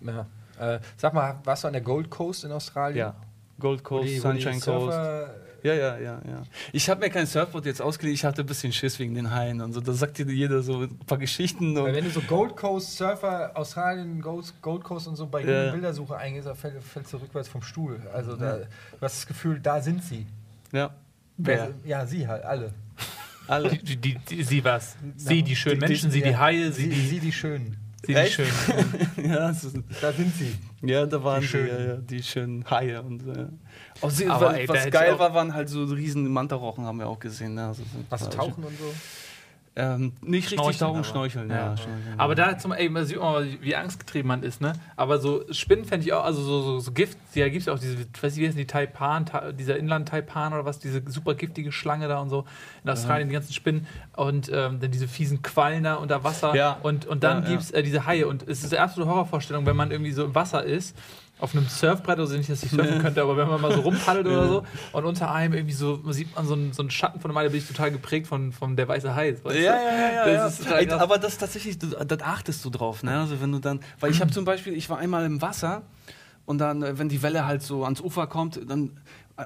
Ja. 0.59 0.75
Äh, 0.77 0.81
sag 0.97 1.13
mal, 1.13 1.37
warst 1.45 1.65
du 1.65 1.67
an 1.69 1.75
der 1.75 1.83
Gold 1.83 2.09
Coast 2.09 2.45
in 2.45 2.51
Australien? 2.53 2.97
Ja. 2.99 3.15
Gold 3.61 3.81
Wo 3.81 3.89
Coast, 3.99 4.09
die- 4.09 4.25
wo 4.25 4.33
die 4.33 4.41
Sunshine 4.41 4.53
Coast. 4.61 4.65
Surfer- 4.97 5.31
Ja, 5.63 5.75
ja, 5.75 5.99
ja, 5.99 6.21
ja. 6.29 6.43
Ich 6.73 6.89
habe 6.89 7.01
mir 7.01 7.11
kein 7.11 7.27
Surfboard 7.27 7.67
jetzt 7.67 7.83
ausgeliehen, 7.83 8.15
ich 8.15 8.25
hatte 8.25 8.43
ein 8.43 8.47
bisschen 8.47 8.73
Schiss 8.73 8.99
wegen 9.01 9.15
den 9.15 9.31
Haien 9.35 9.61
und 9.61 9.73
so. 9.73 9.81
Da 9.81 9.93
sagt 9.93 10.19
dir 10.19 10.27
jeder 10.27 10.63
so 10.63 10.83
ein 10.83 10.99
paar 11.01 11.19
Geschichten. 11.19 11.75
Weil 11.75 11.83
Und 11.91 11.95
wenn 11.95 12.05
du 12.05 12.11
so 12.11 12.21
Gold 12.21 12.55
Coast 12.57 12.97
Surfer, 12.97 13.51
Australien, 13.55 14.21
Gold, 14.21 14.53
Gold 14.63 14.85
Coast 14.85 15.09
und 15.09 15.17
so 15.17 15.27
bei 15.27 15.43
Ja. 15.43 15.73
Bildersuche 15.73 16.17
eingehst, 16.17 16.47
da 16.47 16.55
fällt, 16.55 16.83
fällst 16.83 17.13
du 17.13 17.17
rückwärts 17.17 17.49
vom 17.49 17.63
Stuhl. 17.63 18.01
Also 18.15 18.37
da, 18.37 18.57
du 18.59 18.67
hast 19.01 19.17
das 19.19 19.27
Gefühl, 19.27 19.59
da 19.61 19.81
sind 19.81 20.03
sie. 20.05 20.27
ja. 20.73 20.91
Wer? 21.41 21.71
Ja, 21.85 22.05
sie 22.05 22.27
halt, 22.27 22.45
alle. 22.45 22.73
Alle. 23.47 23.71
Die, 23.71 23.97
die, 23.97 24.15
die, 24.19 24.43
sie 24.43 24.65
was? 24.65 24.97
Sie, 25.17 25.43
die 25.45 25.55
schönen 25.55 25.77
Die- 25.81 25.87
die- 25.87 25.89
Menschen, 25.93 26.11
sie, 26.11 26.21
die 26.23 26.31
ja. 26.31 26.39
Haie, 26.41 26.73
sie, 26.73 26.91
Sie, 26.91 27.21
die, 27.21 27.21
sie 27.21 27.33
die 28.07 28.15
die 28.15 28.27
schönen. 28.31 28.51
ja, 29.31 29.51
ist, 29.51 29.67
Da 30.01 30.13
sind 30.13 30.33
sie. 30.35 30.55
ja, 30.87 31.05
da 31.07 31.23
waren 31.23 31.41
Die 31.41 31.47
die, 31.47 31.51
schönen. 31.51 31.69
ja, 31.69 31.81
ja, 31.87 31.97
die 31.97 32.23
schönen 32.23 32.65
Haie. 32.71 33.03
Und, 33.03 33.27
äh. 33.37 33.47
oh, 34.01 34.09
sie, 34.09 34.27
Aber, 34.29 34.47
was, 34.47 34.57
ey, 34.57 34.69
was 34.69 34.91
geil 34.91 35.19
war, 35.19 35.35
waren 35.35 35.53
halt 35.55 35.69
so 35.69 35.85
riesen 35.85 36.29
Mantarochen, 36.33 36.85
haben 36.85 36.99
wir 36.99 37.09
auch 37.09 37.19
gesehen. 37.19 37.55
Ne? 37.55 37.67
Also, 37.67 37.83
so- 37.83 37.89
Was 38.09 38.23
war 38.23 38.31
tauchen 38.31 38.65
und 38.65 38.79
so. 38.79 38.93
Ähm, 39.81 40.13
nicht 40.23 40.47
richtig 40.51 40.59
Schnorcheln 40.59 40.79
tauchen, 40.81 40.97
aber. 40.97 41.05
schnorcheln, 41.05 41.51
ja. 41.51 41.57
Ja. 41.57 41.77
schnorcheln, 41.77 42.15
Aber 42.19 42.37
ja. 42.37 42.47
da 42.51 42.59
zum, 42.59 42.73
ey, 42.73 42.89
man 42.89 43.05
sieht 43.07 43.19
mal, 43.19 43.47
wie 43.61 43.77
angstgetrieben 43.77 44.27
man 44.27 44.43
ist, 44.43 44.61
ne? 44.61 44.73
Aber 44.97 45.19
so 45.21 45.45
Spinnen 45.53 45.85
fände 45.85 46.05
ich 46.05 46.13
auch, 46.13 46.25
also 46.25 46.43
so, 46.43 46.63
so, 46.63 46.79
so 46.81 46.91
Gift, 46.93 47.17
ja, 47.35 47.49
gibt 47.49 47.63
es 47.63 47.69
auch 47.69 47.79
diese, 47.79 47.95
ich 47.95 48.23
weiß 48.23 48.35
nicht, 48.35 48.43
wie 48.43 48.47
heißen 48.49 48.59
die 48.59 48.67
Taipan, 48.67 49.27
Ta 49.27 49.53
dieser 49.53 49.77
Inland-Taipan 49.77 50.53
oder 50.53 50.65
was, 50.65 50.81
diese 50.81 51.01
super 51.07 51.35
giftige 51.37 51.71
Schlange 51.71 52.09
da 52.09 52.19
und 52.21 52.29
so 52.29 52.45
in 52.83 52.91
Australien, 52.91 53.29
die 53.29 53.35
ganzen 53.35 53.53
Spinnen 53.53 53.87
und 54.17 54.51
ähm, 54.53 54.81
dann 54.81 54.91
diese 54.91 55.07
fiesen 55.07 55.43
Quallen 55.43 55.85
da 55.85 55.95
unter 55.95 56.25
Wasser 56.25 56.55
Ja. 56.57 56.79
und, 56.83 57.07
und 57.07 57.23
dann 57.23 57.39
Ja, 57.39 57.45
ja. 57.45 57.51
gibt 57.51 57.63
es 57.63 57.71
äh, 57.71 57.83
diese 57.85 58.05
Haie 58.05 58.27
und 58.27 58.43
es 58.49 58.65
ist 58.65 58.73
eine 58.75 58.83
absolute 58.83 59.09
Horrorvorstellung, 59.11 59.65
wenn 59.65 59.77
man 59.77 59.93
irgendwie 59.93 60.11
so 60.13 60.25
im 60.25 60.35
Wasser 60.35 60.65
ist, 60.65 60.97
auf 61.39 61.55
einem 61.55 61.69
Surfbrett, 61.69 62.19
also 62.19 62.37
nicht, 62.37 62.51
dass 62.51 62.63
ich 62.63 62.71
surfen 62.71 63.01
könnte, 63.01 63.23
aber 63.23 63.37
wenn 63.37 63.49
man 63.49 63.61
mal 63.61 63.73
so 63.73 63.81
rumpaddelt 63.81 64.27
oder 64.27 64.49
so 64.49 64.65
und 64.93 65.05
unter 65.05 65.33
einem 65.33 65.55
irgendwie 65.55 65.75
so, 65.75 66.01
man 66.03 66.13
sieht 66.13 66.35
man 66.35 66.47
so 66.47 66.55
einen, 66.55 66.73
so 66.73 66.83
einen 66.83 66.91
Schatten 66.91 67.21
von 67.21 67.31
einem 67.31 67.45
da 67.45 67.51
bin 67.51 67.59
ich 67.59 67.69
total 67.69 67.91
geprägt 67.91 68.27
von, 68.27 68.53
von 68.53 68.77
der 68.77 68.89
weiße 68.89 69.15
Hai. 69.15 69.37
Ja, 69.45 69.53
ja, 69.53 69.73
ja, 69.73 70.13
ja. 70.15 70.45
Das 70.45 70.65
ja. 70.65 70.77
Ey, 70.77 70.91
aber 70.91 71.19
das 71.19 71.39
tatsächlich, 71.39 71.79
du, 71.79 71.89
da 71.89 72.17
achtest 72.25 72.65
du 72.65 72.71
drauf, 72.71 73.03
ne? 73.03 73.21
Also 73.21 73.41
wenn 73.41 73.53
du 73.53 73.59
dann, 73.59 73.81
weil 74.01 74.11
ich 74.11 74.21
habe 74.21 74.31
zum 74.31 74.45
Beispiel, 74.45 74.75
ich 74.75 74.91
war 74.91 74.99
einmal 74.99 75.25
im 75.25 75.41
Wasser 75.41 75.83
und 76.47 76.59
dann, 76.59 76.83
äh, 76.83 76.99
wenn 76.99 77.09
die 77.09 77.23
Welle 77.23 77.47
halt 77.47 77.63
so 77.63 77.85
ans 77.85 78.01
Ufer 78.01 78.27
kommt, 78.27 78.61
dann 78.69 78.99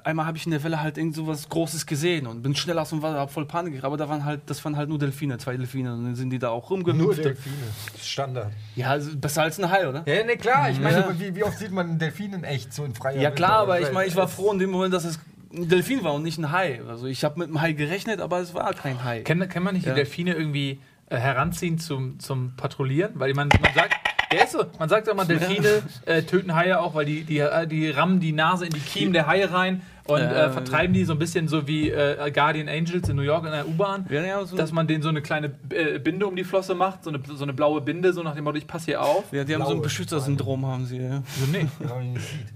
einmal 0.03 0.25
habe 0.25 0.37
ich 0.37 0.45
in 0.45 0.51
der 0.51 0.63
Welle 0.63 0.81
halt 0.81 0.97
irgend 0.97 1.15
so 1.15 1.27
was 1.27 1.47
Großes 1.49 1.85
gesehen 1.85 2.25
und 2.27 2.41
bin 2.41 2.55
schnell 2.55 2.77
aus 2.79 2.89
dem 2.89 3.01
Wasser, 3.01 3.19
hab 3.19 3.31
voll 3.31 3.45
Panik 3.45 3.73
gekriegt, 3.73 3.85
aber 3.85 3.97
da 3.97 4.09
waren 4.09 4.25
halt, 4.25 4.41
das 4.47 4.63
waren 4.65 4.75
halt 4.75 4.89
nur 4.89 4.97
Delfine, 4.99 5.37
zwei 5.37 5.55
Delfine 5.55 5.93
und 5.93 6.03
dann 6.03 6.15
sind 6.15 6.29
die 6.31 6.39
da 6.39 6.49
auch 6.49 6.69
Nur 6.69 6.79
rumgehüpft. 6.79 7.23
Delfine. 7.23 7.55
Standard. 8.01 8.51
Ja, 8.75 8.89
also 8.89 9.15
besser 9.15 9.43
als 9.43 9.59
ein 9.59 9.69
Hai, 9.69 9.87
oder? 9.87 10.03
Ja, 10.07 10.23
ne, 10.23 10.35
klar. 10.37 10.69
Ich 10.69 10.79
meine, 10.79 10.97
Ja. 10.97 11.19
wie, 11.19 11.35
wie 11.35 11.43
oft 11.43 11.57
sieht 11.59 11.71
man 11.71 11.89
einen 11.89 11.99
Delfin 11.99 12.33
in 12.33 12.43
echt, 12.43 12.73
so 12.73 12.83
in 12.85 12.93
freier 12.95 13.21
Ja 13.21 13.31
klar, 13.31 13.59
aber 13.59 13.79
ich 13.81 13.91
meine, 13.91 14.07
ich 14.07 14.15
war 14.15 14.27
froh 14.27 14.51
in 14.51 14.59
dem 14.59 14.71
Moment, 14.71 14.93
dass 14.93 15.05
es 15.05 15.19
ein 15.53 15.69
Delfin 15.69 16.03
war 16.03 16.13
und 16.15 16.23
nicht 16.23 16.39
ein 16.39 16.51
Hai. 16.51 16.81
Also 16.87 17.05
ich 17.05 17.23
habe 17.23 17.39
mit 17.39 17.47
einem 17.49 17.61
Hai 17.61 17.73
gerechnet, 17.73 18.19
aber 18.21 18.39
es 18.39 18.53
war 18.55 18.73
kein 18.73 19.03
Hai. 19.03 19.21
Kennt, 19.21 19.47
kennt 19.51 19.63
man 19.63 19.75
nicht 19.75 19.85
Ja. 19.85 19.93
die 19.93 19.97
Delfine 19.97 20.33
irgendwie 20.33 20.79
äh, 21.09 21.17
heranziehen 21.17 21.77
zum, 21.77 22.19
zum 22.19 22.55
Patrouillieren? 22.57 23.11
Weil 23.19 23.33
man, 23.35 23.49
man 23.61 23.73
sagt, 23.75 23.93
der 24.33 24.43
ist 24.45 24.51
so, 24.53 24.63
man 24.79 24.89
sagt 24.89 25.07
immer, 25.07 25.25
Delfine 25.25 25.81
äh, 26.05 26.21
töten 26.23 26.55
Haie 26.55 26.79
auch, 26.79 26.93
weil 26.95 27.05
die, 27.05 27.23
die, 27.23 27.39
äh, 27.39 27.67
die 27.67 27.89
rammen 27.89 28.19
die 28.19 28.31
Nase 28.31 28.65
in 28.65 28.71
die 28.73 28.79
Kiemen 28.79 29.13
der 29.13 29.27
Haie 29.27 29.51
rein 29.51 29.81
und 30.05 30.19
Ja. 30.19 30.47
äh, 30.47 30.49
vertreiben 30.51 30.93
die 30.93 31.05
so 31.05 31.13
ein 31.13 31.19
bisschen 31.19 31.47
so 31.47 31.65
wie 31.67 31.89
äh, 31.89 32.29
Guardian 32.31 32.67
Angels 32.67 33.07
in 33.07 33.15
New 33.15 33.21
York 33.21 33.45
in 33.45 33.51
der 33.51 33.67
U-Bahn. 33.67 34.05
Ja, 34.09 34.21
ja, 34.23 34.43
so, 34.45 34.57
Dass 34.57 34.71
man 34.73 34.85
denen 34.87 35.01
so 35.01 35.09
eine 35.09 35.21
kleine 35.21 35.51
äh, 35.69 35.97
Binde 35.99 36.27
um 36.27 36.35
die 36.35 36.43
Flosse 36.43 36.75
macht, 36.75 37.03
so 37.05 37.09
eine, 37.09 37.19
so 37.25 37.43
eine 37.43 37.53
blaue 37.53 37.79
Binde, 37.81 38.11
so 38.13 38.21
nach 38.23 38.35
dem 38.35 38.43
Motto, 38.43 38.57
ich 38.57 38.67
passe 38.67 38.85
hier 38.85 39.01
auf. 39.01 39.31
ja, 39.31 39.43
die 39.45 39.55
haben 39.55 39.65
so 39.65 39.71
ein 39.71 39.81
Beschützersyndrom, 39.81 40.65
haben 40.65 40.85
sie. 40.85 40.97
Ja. 40.97 41.23
So, 41.39 41.45
nee, 41.51 41.67
Ja, 41.79 41.87
man 41.95 42.03
ihn 42.03 42.13
nicht 42.13 42.27
sieht. 42.27 42.47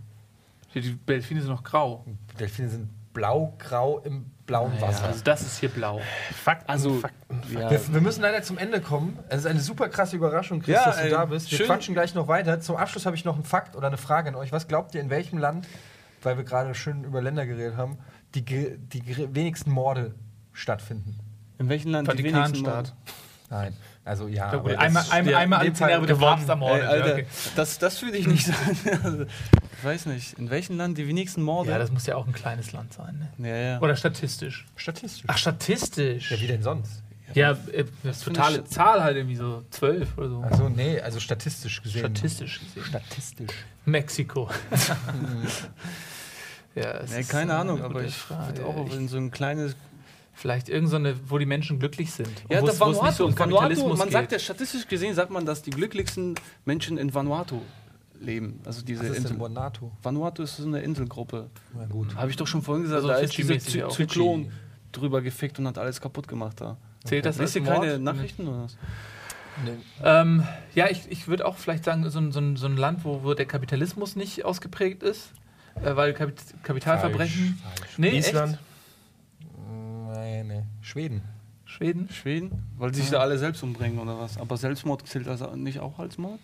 die 0.76 0.82
die 0.82 0.98
Delfine 1.06 1.42
sind 1.42 1.50
noch 1.52 1.64
grau. 1.64 2.04
Delfine 2.40 2.70
sind 2.70 2.90
blau-grau 3.14 4.02
im 4.06 4.26
blauen 4.48 4.80
Wasser. 4.82 5.06
Also 5.06 5.24
das 5.24 5.42
ist 5.44 5.60
hier 5.60 5.70
blau. 5.70 6.02
Fakten, 6.44 6.68
Also, 6.70 6.96
Fakten. 6.96 7.42
ja. 7.54 7.70
Wir, 7.70 7.94
wir 7.94 8.02
müssen 8.02 8.22
leider 8.22 8.42
zum 8.42 8.58
Ende 8.58 8.82
kommen. 8.82 9.20
Es 9.30 9.40
ist 9.42 9.46
eine 9.46 9.60
super 9.60 9.90
krasse 9.90 10.16
Überraschung, 10.16 10.62
Chris, 10.62 10.74
Ja, 10.76 10.86
dass 10.86 10.98
du 10.98 11.04
ey, 11.04 11.10
da 11.12 11.26
bist. 11.26 11.52
Wir 11.52 11.58
schön. 11.60 11.68
quatschen 11.68 11.94
gleich 11.94 12.16
noch 12.16 12.28
weiter. 12.28 12.60
Zum 12.60 12.76
Abschluss 12.78 13.06
habe 13.06 13.16
ich 13.16 13.26
noch 13.26 13.36
einen 13.36 13.44
Fakt 13.44 13.76
oder 13.76 13.88
eine 13.88 13.98
Frage 13.98 14.30
an 14.30 14.36
euch. 14.36 14.52
Was 14.52 14.68
glaubt 14.68 14.96
ihr, 14.96 15.02
in 15.02 15.10
welchem 15.12 15.38
Land, 15.38 15.68
weil 16.24 16.38
wir 16.38 16.44
gerade 16.44 16.74
schön 16.74 17.04
über 17.04 17.22
Länder 17.22 17.46
geredet 17.46 17.78
haben, 17.78 18.00
die, 18.34 18.44
die 18.44 19.36
wenigsten 19.36 19.70
Morde 19.72 20.16
stattfinden? 20.54 21.20
In 21.60 21.70
welchem 21.70 21.92
Land 21.92 22.08
die 22.12 22.18
wenigsten 22.24 22.64
Vatikanstaat. 22.66 22.96
Nein. 23.50 23.74
Also 24.08 24.28
ja. 24.28 24.52
Ja, 24.54 24.60
gut, 24.60 24.76
einmal 24.76 25.04
einmal, 25.12 25.32
ja, 25.34 25.38
einmal 25.40 25.60
in 25.60 25.66
alle 25.68 25.74
zehn 25.74 25.90
Jahre 25.90 26.02
wird 26.02 26.10
der 26.10 26.16
gewonnen. 26.16 26.36
Papst 26.36 26.50
ermordet. 26.50 26.82
Ey, 26.84 26.88
Alter, 26.88 27.08
ja, 27.08 27.14
okay. 27.14 27.26
das, 27.56 27.80
das 27.80 28.02
würde 28.02 28.18
ich 28.18 28.28
nicht 28.28 28.46
sagen. 28.46 28.78
Also, 29.04 29.26
ich 29.80 29.84
weiß 29.84 30.06
nicht, 30.08 30.40
in 30.40 30.50
welchem 30.50 30.78
Land 30.78 30.98
die 30.98 31.08
wenigsten 31.08 31.44
Morde? 31.44 31.70
ja, 31.70 31.78
das 31.78 31.92
muss 31.92 32.06
ja 32.08 32.16
auch 32.16 32.26
ein 32.26 32.34
kleines 32.34 32.72
Land 32.72 32.94
sein. 32.94 33.28
Ne? 33.38 33.50
ja, 33.50 33.56
ja. 33.74 33.80
Oder 33.80 33.96
statistisch. 33.96 34.66
Statistisch. 34.76 35.24
Ach, 35.28 35.38
statistisch. 35.38 36.32
Ja, 36.32 36.40
wie 36.42 36.48
denn 36.48 36.64
sonst? 36.64 37.04
Ja, 37.34 37.52
äh, 37.74 37.84
das 38.04 38.22
totale 38.22 38.64
Zahl 38.64 39.04
halt 39.04 39.18
irgendwie 39.18 39.36
so 39.36 39.64
zwölf 39.70 40.18
oder 40.18 40.30
so. 40.30 40.40
Also 40.42 40.70
nee, 40.70 41.00
also 41.02 41.20
statistisch 41.20 41.84
gesehen. 41.84 42.00
Statistisch 42.00 42.60
gesehen. 42.62 42.86
Statistisch. 42.86 43.52
Mexiko. 43.86 44.50
ja, 46.76 46.92
es 47.00 47.12
Nee, 47.12 47.20
ist 47.22 47.30
keine 47.30 47.54
eine 47.54 47.62
Ahnung, 47.62 47.84
aber 47.84 48.04
ich 48.04 48.16
Frage. 48.16 48.58
würde 48.58 48.66
auch 48.66 48.88
Ich- 48.88 48.94
in 48.96 49.08
so 49.08 49.18
ein 49.18 49.32
kleines. 49.32 49.76
Vielleicht 50.40 50.70
irgendeine, 50.70 51.16
wo 51.30 51.40
die 51.40 51.48
Menschen 51.48 51.80
glücklich 51.80 52.12
sind. 52.12 52.30
Ja, 52.48 52.62
wo 52.62 52.68
da 52.68 52.72
es- 52.72 52.80
wo 52.80 52.92
es 52.92 53.02
nicht 53.02 53.16
so 53.16 53.26
Vanuatu, 53.26 53.26
um 53.26 53.60
Vanuatu, 53.60 53.88
man 53.98 54.12
sagt 54.12 54.32
ja 54.32 54.38
geht. 54.38 54.42
statistisch 54.42 54.88
gesehen, 54.88 55.16
sagt 55.16 55.32
man, 55.32 55.48
dass 55.48 55.64
die 55.64 55.72
glücklichsten 55.72 56.36
Menschen 56.64 57.00
in 57.00 57.12
Vanuatu 57.12 57.60
leben. 58.22 58.60
Also 58.64 58.84
diese 58.84 59.02
Was 59.02 59.10
ist 59.10 59.18
Insel. 59.18 59.32
denn 59.32 59.40
Vanuatu? 59.42 59.90
Vanuatu 60.04 60.44
ist 60.44 60.58
so 60.58 60.66
eine 60.68 60.82
Inselgruppe. 60.82 61.50
Na 61.76 61.86
gut. 61.86 62.16
Habe 62.16 62.30
ich 62.30 62.36
doch 62.36 62.46
schon 62.46 62.62
vorhin 62.62 62.84
gesagt, 62.84 62.98
Also 62.98 63.08
da 63.08 63.16
ist 63.18 63.36
dieser 63.36 63.58
Zy. 63.58 63.84
Zyklon 63.90 64.52
drüber 64.92 65.22
gefickt 65.24 65.58
und 65.58 65.68
hat 65.68 65.80
alles 65.80 66.00
kaputt 66.02 66.28
gemacht 66.28 66.62
da. 66.62 66.78
Zählt 67.04 67.26
das 67.26 67.40
als 67.40 67.56
ihr 67.56 67.64
Mord? 67.64 67.82
keine 67.82 67.98
Nachrichten 67.98 68.48
oder 68.48 68.64
was? 68.66 68.78
Ähm, 70.04 70.44
ja, 70.76 70.88
ich, 70.90 71.10
ich 71.10 71.28
würde 71.28 71.48
auch 71.48 71.58
vielleicht 71.58 71.84
sagen, 71.84 72.08
so 72.12 72.20
ein, 72.20 72.32
so 72.32 72.56
so 72.56 72.68
ein 72.68 72.78
Land, 72.78 73.04
wo, 73.06 73.24
wo 73.24 73.34
der 73.34 73.48
Kapitalismus 73.48 74.16
nicht 74.16 74.46
ausgeprägt 74.46 75.02
ist, 75.02 75.32
äh, 75.84 75.96
weil 75.96 76.14
Kapit 76.14 76.36
Kapitalverbrechen. 76.62 77.60
Falsch. 77.64 77.98
Nee, 77.98 78.18
Island. 78.20 78.54
Echt? 78.54 78.62
Schweden. 80.88 81.22
Schweden? 81.66 82.08
Schweden? 82.10 82.64
Weil 82.78 82.94
sich 82.94 83.10
da 83.10 83.20
alle 83.20 83.38
selbst 83.38 83.62
umbringen 83.62 84.00
oder 84.00 84.18
was? 84.18 84.38
Aber 84.38 84.56
Selbstmord 84.56 85.06
zählt 85.06 85.28
also 85.28 85.54
nicht 85.54 85.82
auch 85.82 86.00
als 86.00 86.18
Mord? 86.18 86.40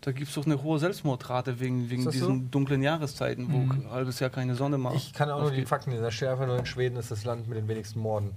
Da 0.00 0.12
gibt 0.12 0.28
es 0.28 0.34
doch 0.34 0.46
eine 0.46 0.62
hohe 0.62 0.78
Selbstmordrate 0.78 1.60
wegen, 1.60 1.90
wegen 1.90 2.10
diesen 2.10 2.50
dunklen 2.50 2.82
Jahreszeiten, 2.82 3.52
wo 3.52 3.58
ein 3.58 3.90
halbes 3.90 4.20
Jahr 4.20 4.30
keine 4.30 4.54
Sonne 4.54 4.78
macht. 4.78 4.96
Ich 4.96 5.12
kann 5.12 5.30
auch 5.30 5.42
nur 5.42 5.50
die. 5.50 5.66
Fakten. 5.66 5.90
Da 5.90 6.10
steht 6.10 6.28
einfach 6.28 6.46
nur, 6.46 6.56
in 6.56 6.64
Schweden 6.64 6.96
ist 6.96 7.10
das 7.10 7.24
Land 7.24 7.46
mit 7.46 7.58
den 7.58 7.68
wenigsten 7.68 8.00
Morden. 8.00 8.30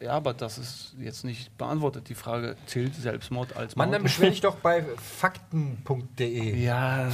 Ja, 0.00 0.12
aber 0.12 0.34
das 0.34 0.58
ist 0.58 0.96
jetzt 0.98 1.24
nicht 1.24 1.56
beantwortet. 1.56 2.08
Die 2.08 2.14
Frage, 2.14 2.56
zählt 2.66 2.94
Selbstmord 2.96 3.56
als 3.56 3.76
Mann, 3.76 3.88
Mord? 3.88 3.94
dann 3.96 4.02
beschwer 4.02 4.30
dich 4.30 4.40
doch 4.42 4.56
bei 4.56 4.82
fakten.de. 4.96 6.56
ja, 6.60 7.08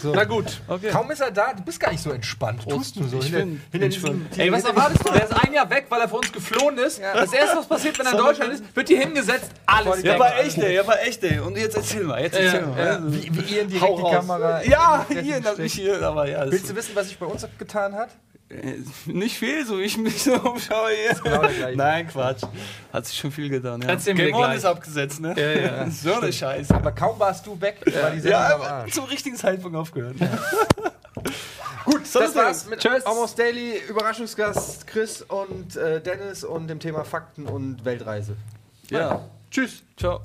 So. 0.00 0.12
Na 0.14 0.24
gut. 0.24 0.60
okay. 0.68 0.90
Kaum 0.90 1.10
ist 1.10 1.20
er 1.20 1.30
da, 1.30 1.52
du 1.54 1.62
bist 1.62 1.80
gar 1.80 1.90
nicht 1.90 2.02
so 2.02 2.10
entspannt. 2.10 2.68
Tust 2.68 2.96
du 2.96 3.04
so. 3.04 3.18
Ich 3.18 3.26
hinter, 3.26 3.60
hinter 3.72 3.88
diesem, 3.88 4.26
Ey, 4.36 4.52
was 4.52 4.64
erwartest 4.64 5.06
du? 5.08 5.12
Der 5.12 5.24
ist 5.24 5.32
ein 5.44 5.52
Jahr 5.52 5.70
weg, 5.70 5.86
weil 5.88 6.00
er 6.00 6.08
vor 6.08 6.18
uns 6.18 6.32
geflohen 6.32 6.76
ist. 6.78 7.00
Das 7.00 7.32
erste, 7.32 7.58
was 7.58 7.66
passiert, 7.66 7.98
wenn 7.98 8.06
er 8.06 8.12
in 8.12 8.18
Deutschland 8.18 8.52
ist, 8.52 8.76
wird 8.76 8.88
hier 8.88 8.98
hingesetzt, 8.98 9.50
alles 9.66 10.02
Ja, 10.02 10.18
war 10.18 10.38
echt, 10.40 10.58
ey, 10.58 10.74
ja, 10.74 10.86
war 10.86 11.00
echt, 11.00 11.22
ey. 11.24 11.38
Und 11.38 11.56
jetzt 11.56 11.76
erzähl 11.76 12.02
mal, 12.04 12.20
jetzt 12.20 12.36
erzähl 12.36 12.60
Ja, 12.60 12.66
mal. 12.66 12.78
ja. 12.84 12.90
Also, 12.96 13.12
Wie, 13.12 13.30
wie 13.48 13.54
ihr 13.54 13.62
in 13.62 13.68
die. 13.68 13.78
Kamera. 13.78 14.62
Ja, 14.64 15.06
in 15.08 15.16
die 15.18 15.22
hier, 15.22 15.40
steckt. 15.40 15.70
hier, 15.70 16.02
aber 16.02 16.28
ja. 16.28 16.50
Willst 16.50 16.68
du 16.68 16.74
wissen, 16.76 16.94
was 16.94 17.08
sich 17.08 17.18
bei 17.18 17.26
uns 17.26 17.46
getan 17.58 17.94
hat? 17.94 18.10
Äh, 18.54 18.78
nicht 19.06 19.36
viel, 19.38 19.66
so 19.66 19.78
wie 19.78 19.82
ich 19.82 19.96
mich 19.96 20.22
so 20.22 20.34
umschaue 20.34 20.90
hier. 20.90 21.14
genau. 21.22 21.42
Nein, 21.74 22.08
Quatsch. 22.08 22.42
Hat 22.92 23.06
sich 23.06 23.18
schon 23.18 23.32
viel 23.32 23.48
getan. 23.48 23.82
Ja. 23.82 23.94
Game 23.94 24.34
On 24.34 24.52
ist 24.52 24.64
abgesetzt, 24.64 25.20
ne? 25.20 25.34
Ja, 25.36 25.60
ja. 25.84 25.90
So 25.90 26.14
eine 26.14 26.32
Scheiße. 26.32 26.74
Aber 26.74 26.92
kaum 26.92 27.18
warst 27.18 27.46
du 27.46 27.60
weg, 27.60 27.80
war 28.00 28.10
die 28.10 28.20
Sendung 28.20 28.40
Ja, 28.40 28.86
zum 28.90 29.04
richtigen 29.04 29.36
Zeitpunkt 29.36 29.76
aufgehört. 29.76 30.16
Gut, 31.84 32.02
das 32.12 32.34
war's 32.34 32.66
mit 32.66 32.80
tschüss. 32.80 33.04
Almost 33.04 33.38
Daily. 33.38 33.78
Überraschungsgast 33.88 34.86
Chris 34.86 35.22
und 35.22 35.76
äh, 35.76 36.00
Dennis 36.00 36.42
und 36.44 36.68
dem 36.68 36.80
Thema 36.80 37.04
Fakten 37.04 37.46
und 37.46 37.84
Weltreise. 37.84 38.36
Ja. 38.90 39.28
Tschüss. 39.50 39.82
Ciao. 39.96 40.20